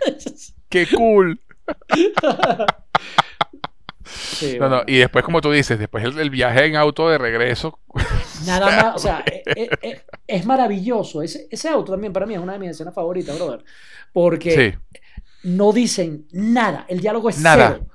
[0.70, 1.40] Qué cool.
[4.12, 7.18] Sí, No, no, y después, como tú dices, después el, el viaje en auto de
[7.18, 7.80] regreso.
[8.46, 11.22] Nada más, o sea, eh, eh, eh, es maravilloso.
[11.22, 13.64] Ese, ese auto también para mí es una de mis escenas favoritas, brother.
[14.14, 14.98] Porque Sí,
[15.44, 17.76] no dicen nada, el diálogo es Nada.
[17.78, 17.88] cero.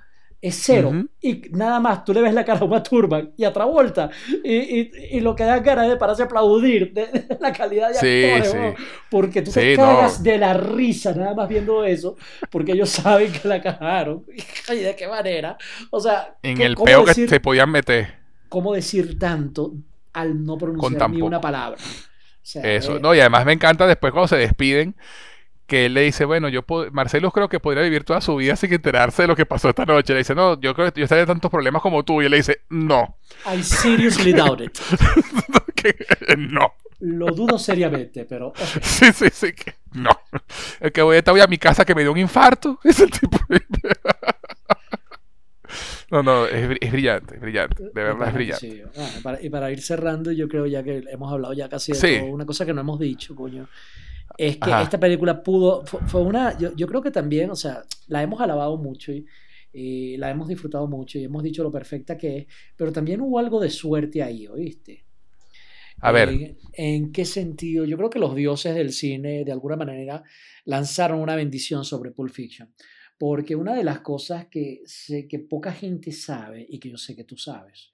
[0.47, 0.93] Es cero.
[1.23, 4.11] Y nada más, tú le ves la cara a Uma Thurman y a Travolta.
[4.45, 7.51] Y, y, y lo que da cara es de pararse a aplaudir de, de la
[7.51, 8.51] calidad de Sí, actores.
[8.51, 8.57] sí.
[8.59, 8.75] weón.
[9.11, 10.25] Porque tú te Sí, cagas no.
[10.25, 12.17] de la risa nada más viendo eso.
[12.51, 14.25] Porque ellos saben que la cagaron.
[14.71, 15.57] ¿Y de qué manera?
[15.91, 18.15] O sea, en ¿qué- el peo que se podían meter.
[18.51, 19.73] cómo decir tanto
[20.13, 21.79] al no pronunciar ni una palabra.
[21.81, 24.95] O sea, Eso, eh, no, y además me encanta después cuando se despiden,
[25.67, 26.63] que él le dice, bueno, yo
[26.93, 29.85] Marcelo creo que podría vivir toda su vida sin enterarse de lo que pasó esta
[29.87, 30.13] noche.
[30.13, 32.21] Le dice, no, yo creo que yo estaría en tantos problemas como tú.
[32.21, 33.17] Y él le dice, no,
[33.53, 34.79] I seriously doubt it.
[35.75, 35.95] que
[36.37, 36.73] no.
[37.01, 38.57] Lo dudo seriamente, pero ok.
[38.83, 40.11] Sí, sí, sí, que no.
[40.81, 42.79] El que voy a estar voy a mi casa que me dio un infarto.
[42.85, 43.39] Es el tipo.
[46.11, 47.83] No, no, es, es brillante, es brillante.
[47.83, 48.71] De verdad es brillante.
[48.71, 51.93] Sí, bueno, para- y para ir cerrando, yo creo ya que hemos hablado ya casi
[51.93, 52.19] de Sí.
[52.21, 52.31] todo.
[52.31, 53.67] Una cosa que no hemos dicho, coño,
[54.37, 54.83] es que Ajá.
[54.83, 58.41] esta película pudo, fue, fue una, yo, yo creo que también, o sea, la hemos
[58.41, 59.25] alabado mucho y,
[59.73, 62.47] y la hemos disfrutado mucho y hemos dicho lo perfecta que es,
[62.77, 65.05] pero también hubo algo de suerte ahí, ¿oíste?
[66.01, 67.85] A ver, ¿En, en qué sentido?
[67.85, 70.23] Yo creo que los dioses del cine, de alguna manera,
[70.65, 72.73] lanzaron una bendición sobre Pulp Fiction.
[73.19, 77.15] Porque una de las cosas que, sé que poca gente sabe, y que yo sé
[77.15, 77.93] que tú sabes,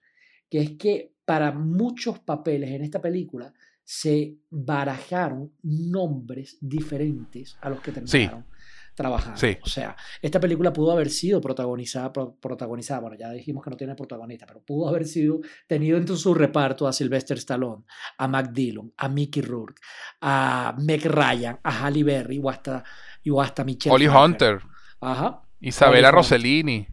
[0.49, 3.53] que es que para muchos papeles en esta película
[3.93, 8.47] se barajaron nombres diferentes a los que terminaron
[8.95, 9.37] trabajando.
[9.37, 9.57] Sí.
[9.63, 13.77] O sea, esta película pudo haber sido protagonizada, pro- protagonizada, bueno, ya dijimos que no
[13.77, 17.83] tiene protagonista, pero pudo haber sido tenido en su reparto a Sylvester Stallone,
[18.19, 19.81] a Mac Dillon, a Mickey Rourke,
[20.21, 22.85] a Meg Ryan, a Halle Berry o hasta,
[23.29, 24.07] o hasta Michelle Holly.
[24.07, 24.61] Hunter,
[25.01, 25.43] Ajá.
[25.59, 26.15] Isabela Holly Hunter.
[26.15, 26.87] Rossellini,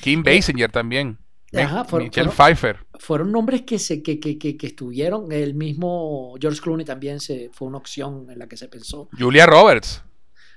[0.00, 1.18] Kim Basinger también,
[1.52, 2.86] Ajá, fueron- Michelle fueron- Pfeiffer.
[2.98, 5.32] Fueron nombres que, se, que, que, que, que estuvieron.
[5.32, 9.08] El mismo George Clooney también se, fue una opción en la que se pensó.
[9.18, 10.02] Julia Roberts.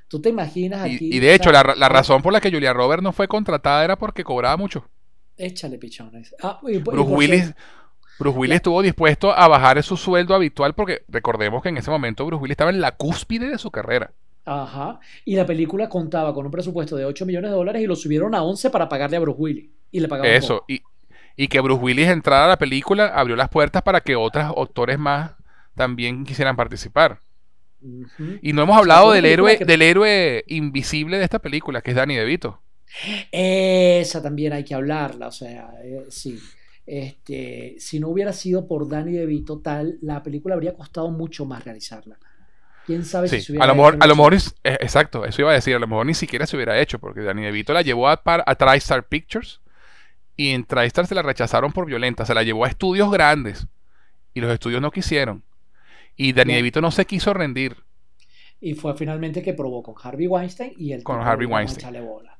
[0.07, 0.98] ¿Tú te imaginas aquí?
[1.11, 3.84] Y, y de hecho, la, la razón por la que Julia Roberts no fue contratada
[3.84, 4.88] era porque cobraba mucho.
[5.38, 6.36] Échale pichones.
[6.44, 7.53] Ah, y- Bruce Willis,
[8.20, 12.26] Bruce Willis estuvo dispuesto a bajar su sueldo habitual porque recordemos que en ese momento
[12.28, 14.11] Bruce Willis estaba en la cúspide de su carrera.
[14.45, 14.99] Ajá.
[15.26, 18.36] Y la película contaba con un presupuesto de 8 millones de dólares y lo subieron
[18.36, 19.70] a 11 para pagarle a Bruce Willis.
[19.91, 20.64] Y le pagaban Eso.
[20.68, 20.82] Y,
[21.38, 24.99] y que Bruce Willis entrara a la película abrió las puertas para que otros autores
[24.99, 25.32] más
[25.76, 27.20] también quisieran participar.
[28.41, 31.98] Y no hemos hablado del héroe, que- del héroe invisible de esta película, que es
[31.98, 32.61] Danny DeVito.
[33.32, 36.40] Esa también hay que hablarla, o sea, eh, sí.
[36.86, 41.64] Este, si no hubiera sido por Danny DeVito tal, la película habría costado mucho más
[41.64, 42.20] realizarla.
[42.85, 45.26] ¿Quién sabe si se hubiera a lo mejor, hecho a lo mejor es- eh, exacto,
[45.26, 47.73] eso iba a decir, a lo mejor ni siquiera se hubiera hecho, porque Danny DeVito
[47.73, 49.61] la llevó a, a TriStar Pictures
[50.35, 53.68] y en TriStar se la rechazaron por violenta, se la llevó a estudios grandes
[54.34, 55.43] y los estudios no quisieron.
[56.15, 56.55] Y Danny.
[56.55, 57.77] DeVito no se quiso rendir.
[58.60, 61.89] Y fue finalmente que probó con Harvey Weinstein y el Con Harvey dijo, "Vamos a
[61.89, 62.05] Weinstein".
[62.05, 62.39] bola.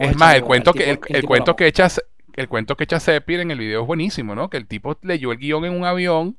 [0.00, 0.46] Es más, el bola".
[0.48, 1.88] cuento que, tipo- el, el cuento que echa
[2.34, 4.48] el cuento que echa Sepir en el video es buenísimo, ¿no?
[4.48, 6.36] Que el tipo leyó el guion en un avión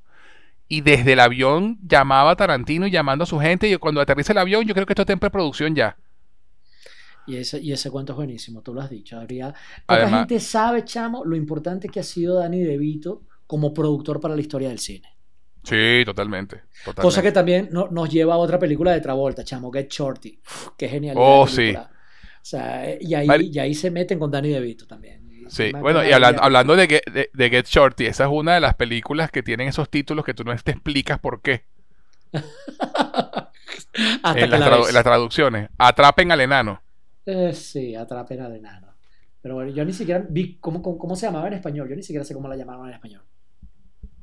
[0.78, 4.34] y desde el avión llamaba a Tarantino y llamando a su gente y cuando aterriza
[4.34, 5.98] el avión yo creo que esto está en preproducción ya.
[7.26, 9.18] Y ese, y ese cuento es buenísimo, tú lo has dicho.
[9.18, 9.54] Habría,
[9.86, 14.42] poca gente sabe, chamo, lo importante que ha sido Danny DeVito como productor para la
[14.42, 15.08] historia del cine.
[15.64, 16.64] Sí, totalmente.
[16.84, 17.02] totalmente.
[17.02, 20.38] Cosa que también no- nos lleva a otra película de Travolta, chamo, Get Shorty.
[20.46, 21.16] Uf, qué genial.
[21.18, 21.48] Oh, O
[22.46, 25.23] sea, eh, y ahí, y ahí se meten con Danny DeVito también.
[25.56, 28.30] Sí, bueno, y acuerdo hablan- ya- hablando de, Get- de, de Get Shorty, esa es
[28.32, 31.66] una de las películas que tienen esos títulos que tú no te explicas por qué
[34.24, 34.90] Hasta en las, la tradu- ves.
[34.90, 35.70] en las traducciones.
[35.78, 36.82] Atrapen al enano.
[37.26, 38.88] Eh, sí, atrapen al enano.
[39.42, 41.90] Pero bueno, yo ni siquiera vi cómo, cómo, cómo se llamaba en español.
[41.90, 43.22] Yo ni siquiera sé cómo la llamaban en español.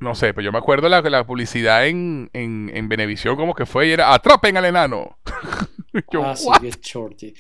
[0.01, 3.66] No sé, pero yo me acuerdo la, la publicidad en, en, en Venevisión como que
[3.66, 5.19] fue y era Atrapen al enano.
[6.12, 6.48] Yo, ah, sí.
[6.61, 7.35] Get Shorty.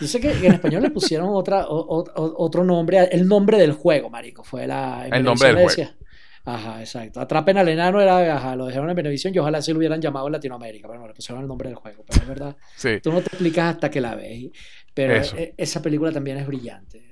[0.00, 3.72] Yo sé que en español le pusieron otra, o- o- otro nombre, el nombre del
[3.72, 4.44] juego, marico.
[4.44, 5.06] Fue la.
[5.10, 5.96] El nombre del decía-
[6.44, 7.20] Ajá, exacto.
[7.20, 10.26] Atrapen al enano era, ajá, lo dejaron en Venevisión y ojalá se lo hubieran llamado
[10.28, 12.04] en Latinoamérica, pero no, le pusieron el nombre del juego.
[12.06, 13.00] Pero es verdad, Sí.
[13.02, 14.50] tú no te explicas hasta que la ves.
[14.94, 15.36] Pero Eso.
[15.36, 17.02] e- esa película también es brillante.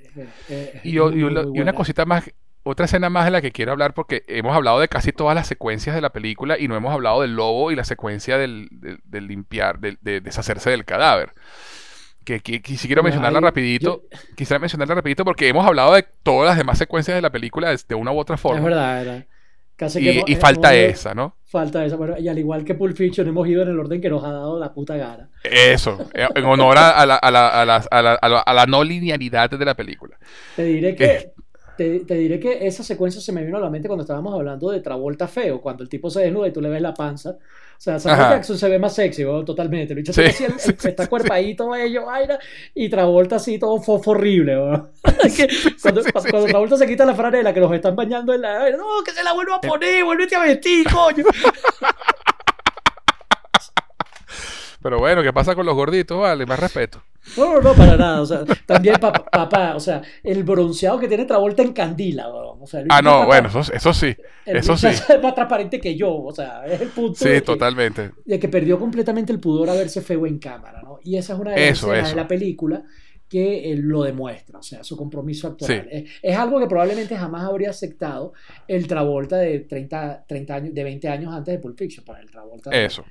[0.48, 2.30] Es- Y, una- y cosita más,
[2.62, 5.48] otra escena más de la que quiero hablar porque hemos hablado de casi todas las
[5.48, 9.00] secuencias de la película y no hemos hablado del lobo y la secuencia del, del-
[9.04, 11.32] del limpiar, del- de deshacerse del cadáver.
[12.24, 14.02] Que, que, que si quiero mencionarla rapidito,
[14.36, 17.94] quisiera mencionarla rapidito porque hemos hablado de todas las demás secuencias de la película de,
[17.94, 18.58] una u otra forma.
[18.58, 19.26] Es verdad, es verdad.
[19.76, 21.36] Casi y, que no- y eh, falta esa, ¿no?
[21.44, 21.96] Falta esa.
[21.96, 24.30] Bueno, y al igual que Pulp Fiction, hemos ido en el orden que nos ha
[24.30, 25.28] dado la puta gana.
[25.42, 27.76] Eso, eh, en honor a, la, a, la, a, la,
[28.14, 30.16] a, la, no linealidad de la película.
[30.54, 30.94] Te diré Eh.
[30.96, 31.32] que.
[31.76, 34.70] Te, te diré que esa secuencia se me vino a la mente cuando estábamos hablando
[34.70, 37.30] de Travolta feo, cuando el tipo se desnuda y tú le ves la panza.
[37.76, 38.30] O sea, Samuel.
[38.30, 39.44] Jackson se ve más sexy, ¿no?
[39.44, 39.92] totalmente.
[39.92, 40.22] El bicho Sí,
[40.84, 42.38] está cuerpadito, bello, vaina,
[42.74, 44.90] y Travolta así todo fofo horrible, ¿no?
[45.82, 46.02] Cuando.
[46.46, 48.70] Travolta se quita la franela que los están bañando en la...
[48.70, 51.24] No, que se la vuelva a poner, vuélvete a vestir, coño.
[54.82, 56.20] Pero bueno, ¿qué pasa con los gorditos?
[56.20, 57.02] Vale, más respeto.
[57.36, 58.20] No, no, no, para nada.
[58.22, 62.58] O sea, también pa- papá, o sea, el bronceado que tiene Travolta en candila, weón.
[62.62, 64.14] O sea, Ah, no, bueno, eso, eso sí.
[64.46, 64.86] el Eso sí.
[64.88, 68.10] es más transparente que yo, o sea, es el punto de Sí, que, totalmente.
[68.24, 70.98] de que perdió completamente el pudor a verse feo en cámara, ¿no?
[71.02, 72.16] Y esa es una de las Eso, escenas eso.
[72.16, 72.84] de la película
[73.34, 75.82] que eh, lo demuestra, o sea, su compromiso actoral.
[75.82, 75.88] Sí.
[75.90, 78.32] Es, es algo que probablemente jamás habría aceptado
[78.68, 82.30] el Travolta de 30, 30 años, de 20 años antes de Pulp Fiction, para el
[82.30, 83.04] Travolta de- Eso,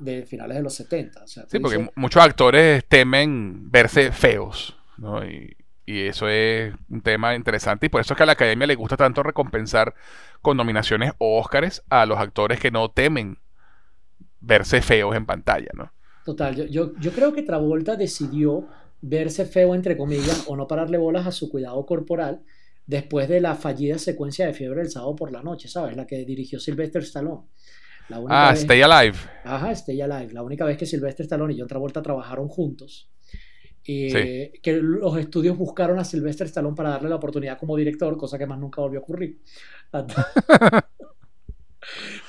[0.00, 1.22] de finales de los 70.
[1.22, 5.24] O sea, Sí, porque dices- muchos actores temen verse feos, ¿no?
[5.24, 5.56] Y,
[5.86, 8.74] y eso es un tema interesante y por eso es que a la academia le
[8.74, 9.94] gusta tanto recompensar
[10.42, 13.38] con nominaciones o Óscares a los actores que no temen
[14.40, 15.92] verse feos en pantalla, ¿no?
[16.24, 18.66] Total, yo, yo, yo creo que Travolta decidió
[19.06, 22.40] verse feo, entre comillas, o no pararle bolas a su cuidado corporal
[22.86, 25.96] después de la fallida secuencia de Fiebre del Sábado por la Noche, ¿sabes?
[25.96, 27.42] La que dirigió Sylvester Stallone.
[28.08, 29.16] La única Ah, vez- Stay Alive.
[29.44, 30.32] Ajá, Stay Alive.
[30.34, 33.10] La única vez que Sylvester Stallone y John Travolta trabajaron juntos.
[33.86, 34.10] Y
[34.62, 38.46] que los estudios buscaron a Sylvester Stallone para darle la oportunidad como director, cosa que
[38.46, 39.40] más nunca volvió a ocurrir.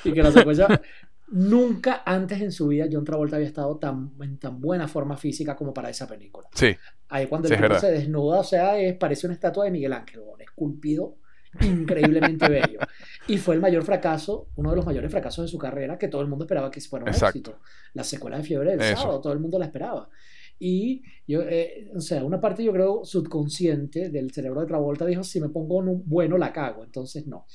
[0.03, 0.81] y que la secuencia
[1.29, 5.55] nunca antes en su vida John Travolta había estado tan, en tan buena forma física
[5.55, 6.47] como para esa película.
[6.53, 6.75] Sí,
[7.09, 10.21] Ahí cuando el tipo se desnuda, o sea, es, parece una estatua de Miguel Ángel,
[10.21, 11.17] weón, esculpido
[11.61, 12.79] increíblemente bello.
[13.27, 16.21] Y fue el mayor fracaso, uno de los mayores fracasos de su carrera, que todo
[16.21, 17.37] el mundo esperaba que fuera un Exacto.
[17.39, 17.59] éxito.
[17.93, 19.01] La secuela de Fiebre del Eso.
[19.01, 20.09] Sábado, todo el mundo la esperaba.
[20.57, 25.23] Y yo, eh, o sea, una parte yo creo subconsciente del cerebro de Travolta dijo,
[25.23, 27.45] si me pongo un bueno la cago, entonces no.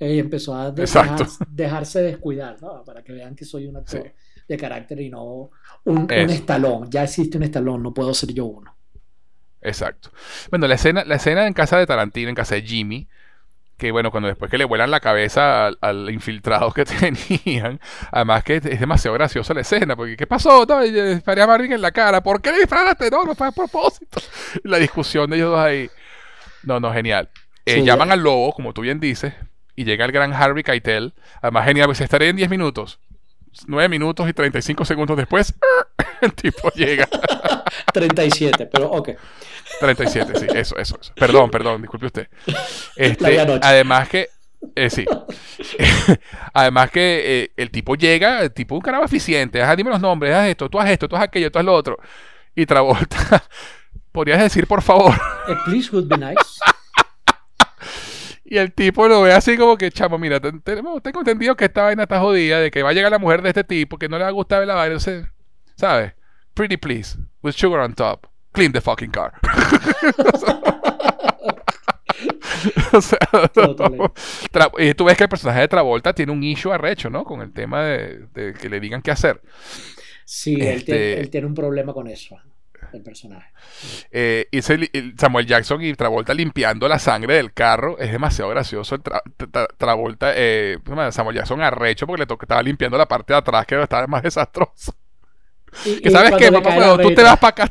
[0.00, 2.82] Eh, empezó a dejar- dejarse descuidar, ¿no?
[2.84, 4.10] Para que vean que soy un actor Sí.
[4.48, 5.50] de carácter y no
[5.84, 6.90] un, estalón.
[6.90, 8.74] Ya existe un estalón, no puedo ser yo uno.
[9.62, 10.10] exacto.
[10.50, 13.08] Bueno, la escena, la escena en casa de Tarantino, en casa de Jimmy,
[13.78, 16.84] que bueno, cuando después que le vuelan la cabeza al, al infiltrado que
[17.44, 17.80] tenían,
[18.12, 20.64] además que es demasiado graciosa la escena, porque ¿qué pasó?
[20.68, 23.10] No, y le disparé a Marvin en la cara, ¿por qué le disparaste?
[23.10, 24.20] No, no fue a propósito.
[24.64, 25.88] La discusión de ellos dos ahí.
[26.62, 27.30] No, no, genial.
[27.64, 29.32] Eh, Sí, llaman ya- al lobo, como tú bien dices,
[29.76, 32.98] y llega el gran Harvey Keitel, además genial, pues estaré en 10 minutos.
[33.66, 35.54] 9 minutos y 35 segundos después,
[36.20, 37.08] el tipo llega.
[37.92, 39.10] 37, pero ok.
[39.80, 41.12] 37, sí, eso, eso, eso.
[41.14, 42.28] Perdón, perdón, disculpe usted.
[42.96, 44.28] Este, además que,
[44.74, 45.04] eh, sí.
[46.52, 49.62] además que eh, el tipo llega, el tipo un carajo eficiente.
[49.62, 51.74] Ajá, dime los nombres, haz esto, tú haz esto, tú haz aquello, tú haz lo
[51.74, 51.98] otro.
[52.54, 53.44] Y Travolta,
[54.12, 55.14] ¿podrías decir por favor?
[55.48, 56.60] Eh, please would be nice.
[58.54, 62.04] Y el tipo lo ve así como que, chamo, mira, tengo entendido que esta vaina
[62.04, 64.22] está jodida, de que va a llegar la mujer de este tipo, que no le
[64.22, 65.26] va a gustar la vaina, entonces,
[65.74, 66.12] ¿sabes?
[66.54, 69.32] Pretty please, with sugar on top, clean the fucking car.
[72.92, 73.18] o sea.
[74.52, 77.24] Tra- y tú ves que el personaje de Travolta tiene un issue arrecho, ¿no?
[77.24, 79.40] Con el tema de, de que le digan qué hacer.
[80.24, 82.36] Sí, él, Este- tiene, él tiene un problema con eso,
[82.96, 83.50] el personaje.
[84.10, 88.94] Eh, y ese Samuel Jackson y Travolta limpiando la sangre del carro es demasiado gracioso.
[88.94, 90.78] El Tra- Tra- Travolta, eh.
[91.10, 94.22] Samuel Jackson arrecho porque le to- estaba limpiando la parte de atrás que estaba más
[94.22, 94.94] desastroso.
[95.84, 97.68] Y- Que y sabes qué, la huevo, tú te vas para acá.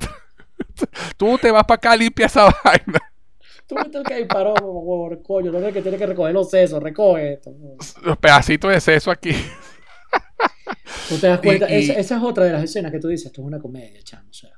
[1.18, 3.00] tú te vas para acá, limpia esa vaina.
[3.66, 7.34] Tú viste el que disparó, por coño, el que tiene que recoger los sesos, recoge
[7.34, 7.52] esto.
[8.04, 9.34] Los pedacitos de seso aquí.
[11.08, 13.08] Tú te das Y- cuenta, y- esa, esa es otra de las escenas que tú
[13.08, 14.50] dices, esto es una comedia, chamo, o sea.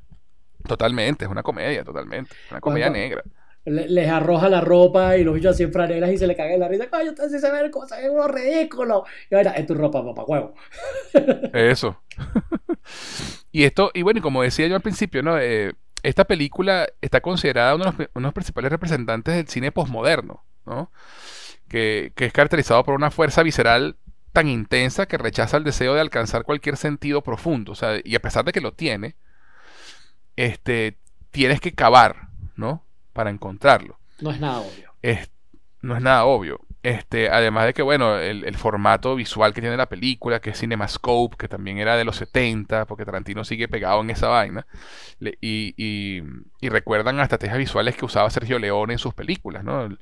[0.67, 2.35] Totalmente, es una comedia, totalmente.
[2.51, 3.23] Una comedia Cuando- negra.
[3.65, 6.55] le- les arroja la ropa y los bichos así en franelas y se le caga
[6.57, 6.87] la risa.
[6.89, 9.03] Coño, ustedes sí se ven como se ven unos ridículos.
[9.31, 10.53] Y ahora, es tu ropa, papá, huevo.
[11.53, 12.01] Eso.
[13.51, 15.37] y esto, y bueno, y como decía yo al principio, ¿no?
[15.39, 15.73] Eh,
[16.03, 20.43] esta película está considerada uno de los, uno de los principales representantes del cine posmoderno,
[20.65, 20.91] ¿no?
[21.67, 23.95] Que, que es caracterizado por una fuerza visceral
[24.33, 27.71] tan intensa que rechaza el deseo de alcanzar cualquier sentido profundo.
[27.71, 29.15] O sea, y a pesar de que lo tiene,
[30.35, 30.97] este,
[31.31, 32.83] tienes que cavar, ¿no?
[33.13, 33.97] Para encontrarlo.
[34.21, 34.93] No es nada obvio.
[35.01, 35.29] Es-
[35.81, 36.59] no es nada obvio.
[36.83, 40.59] Este, además de que, bueno, el, el formato visual que tiene la película, que es
[40.59, 44.67] CinemaScope, que también era de los 70, porque Tarantino sigue pegado en esa vaina.
[45.19, 46.21] Le- y, y-
[46.61, 49.83] y recuerdan las estrategias visuales que usaba Sergio Leone en sus películas, ¿no?
[49.85, 49.99] El-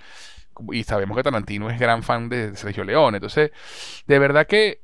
[0.73, 3.17] Y sabemos que Tarantino es gran fan de Sergio Leone.
[3.17, 3.51] Entonces,
[4.05, 4.81] de verdad que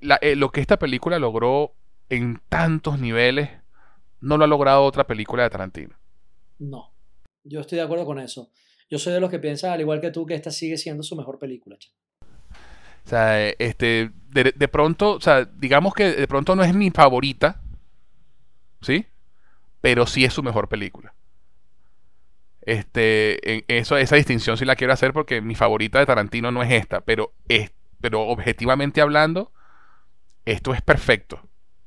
[0.00, 1.74] la- eh, lo que esta película logró
[2.08, 3.50] en tantos niveles,
[4.22, 5.94] no lo ha logrado otra película de Tarantino.
[6.60, 6.94] No,
[7.44, 8.50] yo estoy de acuerdo con eso.
[8.88, 11.14] Yo soy de los que piensan, al igual que tú, que esta sigue siendo su
[11.16, 11.76] mejor película.
[13.04, 16.90] O sea, este, de, de pronto, o sea, digamos que de pronto no es mi
[16.90, 17.60] favorita,
[18.80, 19.06] ¿sí?
[19.80, 21.14] Pero sí es su mejor película.
[22.62, 26.62] Este, en- eso, esa distinción sí la quiero hacer porque mi favorita de Tarantino no
[26.62, 29.52] es esta, pero es, pero objetivamente hablando,
[30.44, 31.42] esto es perfecto.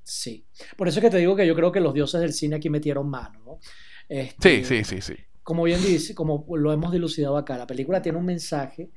[0.05, 0.45] Sí.
[0.77, 2.69] Por eso es que te digo que yo creo que los dioses del cine aquí
[2.69, 3.59] metieron mano, ¿no?
[4.07, 5.15] Este, Sí, sí, sí, sí.
[5.41, 8.91] como bien dice, como lo hemos dilucidado acá, la película tiene un mensaje,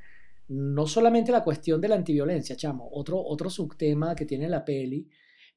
[0.48, 5.08] no solamente la cuestión de la antiviolencia, chamo, otro, otro subtema que tiene la peli,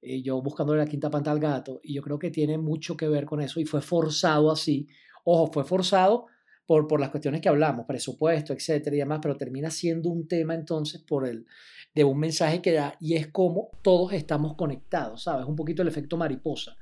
[0.01, 3.09] eh, yo buscándole la quinta panta al gato, y yo creo que tiene mucho que
[3.09, 4.87] ver con eso, y fue forzado así,
[5.25, 6.27] ojo, fue forzado
[6.65, 10.55] por, por las cuestiones que hablamos, presupuesto, etcétera y demás, pero termina siendo un tema
[10.55, 11.45] entonces por el,
[11.93, 15.45] de un mensaje que da, y es como todos estamos conectados, ¿sabes?
[15.45, 16.75] Un poquito el efecto mariposa,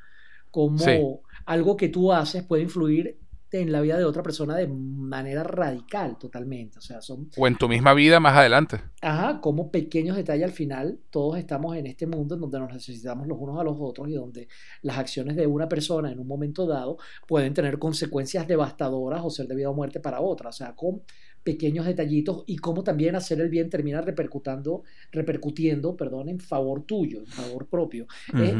[0.51, 0.99] como Sí.
[1.45, 3.17] algo que tú haces puede influir
[3.51, 6.77] en la vida de otra persona de manera radical totalmente.
[6.77, 8.79] O sea, son, O en tu misma vida más adelante.
[9.01, 13.25] ajá, como pequeños detalles al final, todos estamos en este mundo en donde nos necesitamos
[13.27, 14.47] los unos a los otros y donde
[14.83, 19.47] las acciones de una persona en un momento dado pueden tener consecuencias devastadoras o ser
[19.47, 20.49] de vida o muerte para otra.
[20.49, 21.01] O sea, con
[21.43, 27.19] pequeños detallitos y cómo también hacer el bien termina repercutando, repercutiendo, perdón, en favor tuyo,
[27.19, 28.07] en favor propio.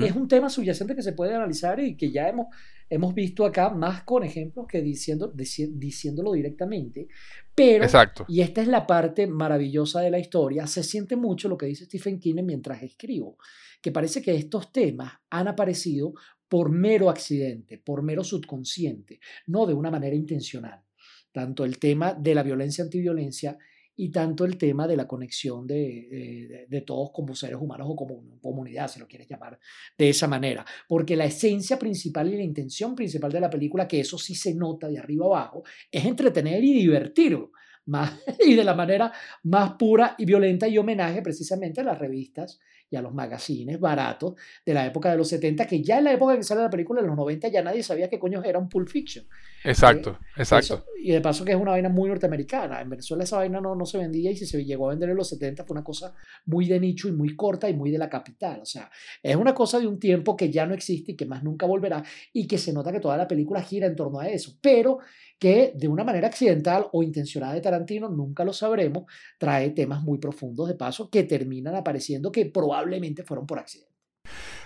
[0.04, 2.48] Es- un tema subyacente que se puede analizar y que ya hemos,
[2.90, 7.08] hemos visto acá más con ejemplos que diciendo, dici- diciéndolo directamente.
[7.54, 8.26] Pero, Exacto.
[8.28, 11.86] y esta es la parte maravillosa de la historia, se siente mucho lo que dice
[11.86, 13.38] Stephen King mientras escribo,
[13.82, 16.14] que parece que estos temas han aparecido
[16.48, 20.82] por mero accidente, por mero subconsciente, no de una manera intencional.
[21.32, 23.58] Tanto el tema de la violencia antiviolencia
[23.96, 25.76] y tanto el tema de la conexión de,
[26.10, 29.60] de- de todos como seres humanos o como comunidad, si lo quieres llamar
[29.98, 30.66] de esa manera.
[30.88, 34.56] Porque la esencia principal y la intención principal de la película, que eso sí se
[34.56, 37.38] nota de arriba abajo, es entretener y divertir.
[37.86, 39.12] Más, y de la manera
[39.44, 42.60] más pura y violenta y homenaje precisamente a las revistas
[42.92, 44.34] y a los magazines baratos
[44.66, 47.02] de la época de los 70, que ya en la época que sale la película,
[47.02, 49.26] en los 90, ya nadie sabía qué coño era un Pulp Fiction.
[49.64, 50.76] Exacto, exacto.
[50.76, 52.82] Eso- y de paso que es una vaina muy norteamericana.
[52.82, 55.16] En Venezuela esa vaina no, no se vendía y si se llegó a vender en
[55.16, 56.14] los 70 fue una cosa
[56.46, 58.60] muy de nicho y muy corta y muy de la capital.
[58.62, 58.90] O sea,
[59.24, 62.04] es una cosa de un tiempo que ya no existe y que más nunca volverá
[62.34, 64.58] y que se nota que toda la película gira en torno a eso.
[64.62, 65.00] Pero
[65.40, 69.06] que de una manera accidental o intencionada de Tarantino, nunca lo sabremos,
[69.38, 73.90] trae temas muy profundos de paso que terminan apareciendo que probablemente fueron por accidente.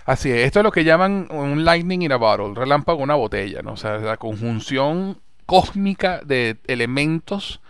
[0.04, 3.14] Así es, esto es lo que llaman un lightning in a bottle, relámpago en una
[3.14, 3.72] botella, ¿no?
[3.72, 7.60] O sea, la conjunción cósmica de elementos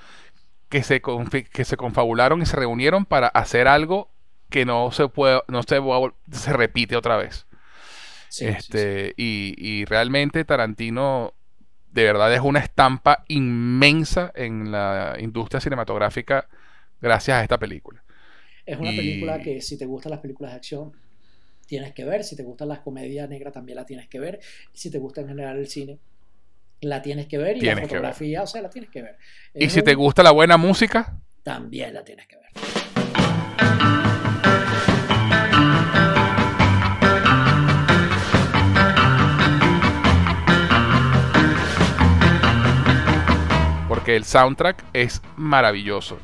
[0.68, 4.10] que se, que se confabularon y se reunieron para hacer algo
[4.50, 5.80] que no se puede, no se,
[6.32, 7.46] se repite otra vez.
[8.28, 8.88] Sí, sí, sí.
[8.88, 11.34] este, Y, y realmente Tarantino
[11.94, 16.48] de verdad es una estampa inmensa en la industria cinematográfica
[17.00, 18.02] gracias a esta película.
[18.66, 20.92] Es una Y- película que si te gustan las películas de acción,
[21.66, 22.24] tienes que ver.
[22.24, 24.40] Si te gustan las comedias negras, también la tienes que ver.
[24.72, 25.98] Si te gusta en general el cine,
[26.80, 27.58] la tienes que ver.
[27.58, 29.16] Y Tienes la fotografía, o sea, la tienes que ver.
[29.54, 32.83] Y si te gusta la buena música, También la tienes que ver.
[44.04, 46.18] Porque el soundtrack es maravilloso.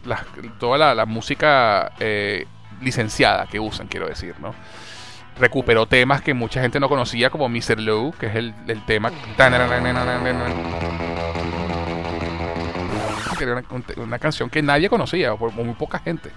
[0.59, 2.47] Toda la, música eh,
[2.83, 4.55] licenciada que usan, quiero decir, ¿no?
[5.39, 7.81] Recuperó temas que mucha gente no conocía, como Mr.
[7.81, 9.11] Low, que es el, el tema.
[13.39, 16.31] Que era una, un- una canción que nadie conocía, o muy poca gente.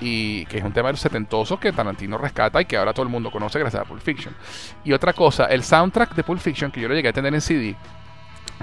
[0.00, 3.04] Y que es un tema de los setentosos que Tarantino rescata y que ahora todo
[3.04, 4.34] el mundo conoce gracias a Pulp Fiction.
[4.82, 7.40] Y otra cosa, el soundtrack de Pulp Fiction, que yo lo llegué a tener en
[7.40, 7.76] CD,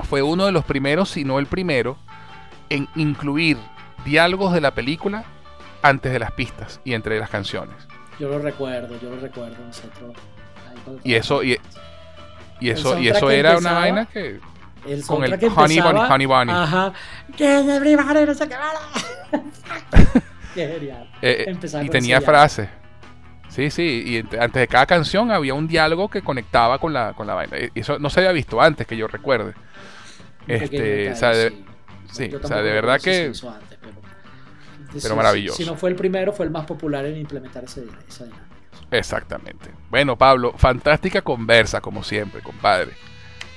[0.02, 1.98] fue uno de los primeros, si no el primero,
[2.70, 3.58] en incluir
[4.06, 5.24] diálogos de la película
[5.82, 7.76] antes de las pistas y entre las canciones.
[8.20, 9.58] Yo lo recuerdo, yo lo recuerdo.
[9.66, 10.14] Nosotros.
[11.04, 11.60] Y eso, y,
[12.62, 14.40] eso, y eso era una vaina que.
[14.86, 16.52] El con el que Honey Bunny, Honey Bunny.
[16.52, 16.92] Ajá.
[17.38, 18.56] Que everybody, no sé qué
[20.54, 21.10] genial.
[21.22, 22.68] eh, Empezaba y tenía frases.
[23.54, 27.28] Sí, sí, y antes de cada canción había un diálogo que conectaba con la, con
[27.28, 27.56] la vaina.
[27.74, 29.54] Y eso no se había visto antes, que yo recuerde.
[30.48, 31.50] Un Este, o sea, de-
[32.12, 32.30] sí.
[32.30, 33.40] sí, o sea, de verdad que antes,
[33.80, 33.94] pero
[35.04, 35.58] pero maravilloso.
[35.58, 38.44] Si, no fue el primero, fue el más popular en implementar esa dinámica.
[38.90, 39.70] Exactamente.
[39.92, 42.94] Bueno, Pablo, fantástica conversa, como siempre, compadre.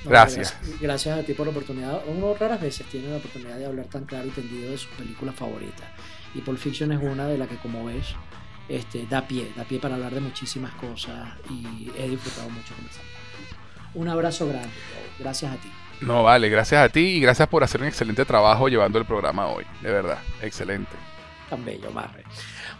[0.05, 0.55] Gracias.
[0.79, 1.19] gracias.
[1.19, 2.01] a ti por la oportunidad.
[2.07, 5.35] Uno raras veces tiene la oportunidad de hablar tan claro y tendido de sus películas
[5.35, 5.85] favoritas.
[6.35, 8.15] Y Pulp Fiction es una de las que, como ves,
[8.69, 13.03] este, da pie, da pie para hablar de muchísimas cosas y he disfrutado mucho conversar.
[13.93, 14.69] Un abrazo grande,
[15.19, 15.71] gracias a ti.
[16.01, 19.47] No, vale, gracias a ti y gracias por hacer un excelente trabajo llevando el programa
[19.47, 20.91] hoy, de verdad, excelente.
[21.49, 22.23] Tan bello, Marre.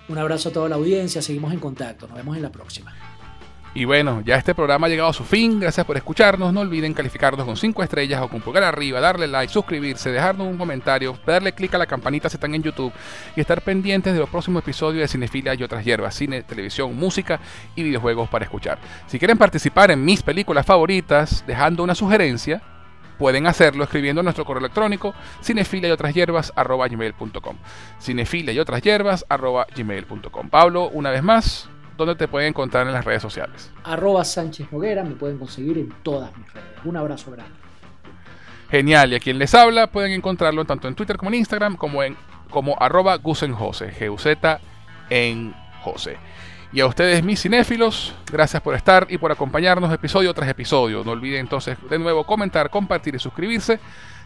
[0.10, 2.94] Un abrazo a toda la audiencia, seguimos en contacto, nos vemos en la próxima.
[3.78, 5.60] Y bueno, ya este programa ha llegado a su fin.
[5.60, 6.52] Gracias por escucharnos.
[6.52, 10.58] No olviden calificarnos con 5 estrellas o con pulgar arriba, darle like, suscribirse, dejarnos un
[10.58, 12.92] comentario, darle clic a la campanita si están en YouTube
[13.36, 17.40] y estar pendientes de los próximos episodios de Cinefilia y otras hierbas, cine, televisión, música
[17.76, 18.80] y videojuegos para escuchar.
[19.06, 22.64] Si quieren participar en mis películas favoritas, dejando una sugerencia,
[23.20, 27.58] pueden hacerlo escribiendo nuestro correo electrónico cinefilia y otras hierbas gmail.com
[28.00, 29.24] cinefilia y otras hierbas
[29.76, 33.72] gmail.com Pablo, una vez más, ¿dónde te pueden encontrar en las redes sociales?
[33.84, 36.70] Arroba Sánchez Noguera, me pueden conseguir en todas mis redes.
[36.86, 37.54] Un abrazo grande.
[38.70, 42.04] Genial, y a quien les habla pueden encontrarlo tanto en Twitter como en Instagram como
[42.04, 42.16] en
[42.50, 44.60] como arroba gusenjose, G-U-Z
[45.10, 46.18] en Jose.
[46.74, 51.04] Y a ustedes, mis cinéfilos, gracias por estar y por acompañarnos episodio tras episodio.
[51.04, 53.80] No olviden entonces de nuevo comentar, compartir y suscribirse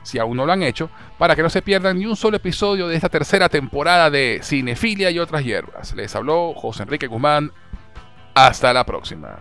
[0.04, 2.88] si aún no lo han hecho, para que no se pierdan ni un solo episodio
[2.88, 5.94] de esta tercera temporada de Cinefilia y otras hierbas.
[5.96, 7.52] Les habló José Enrique Guzmán.
[8.34, 9.40] Hasta la próxima.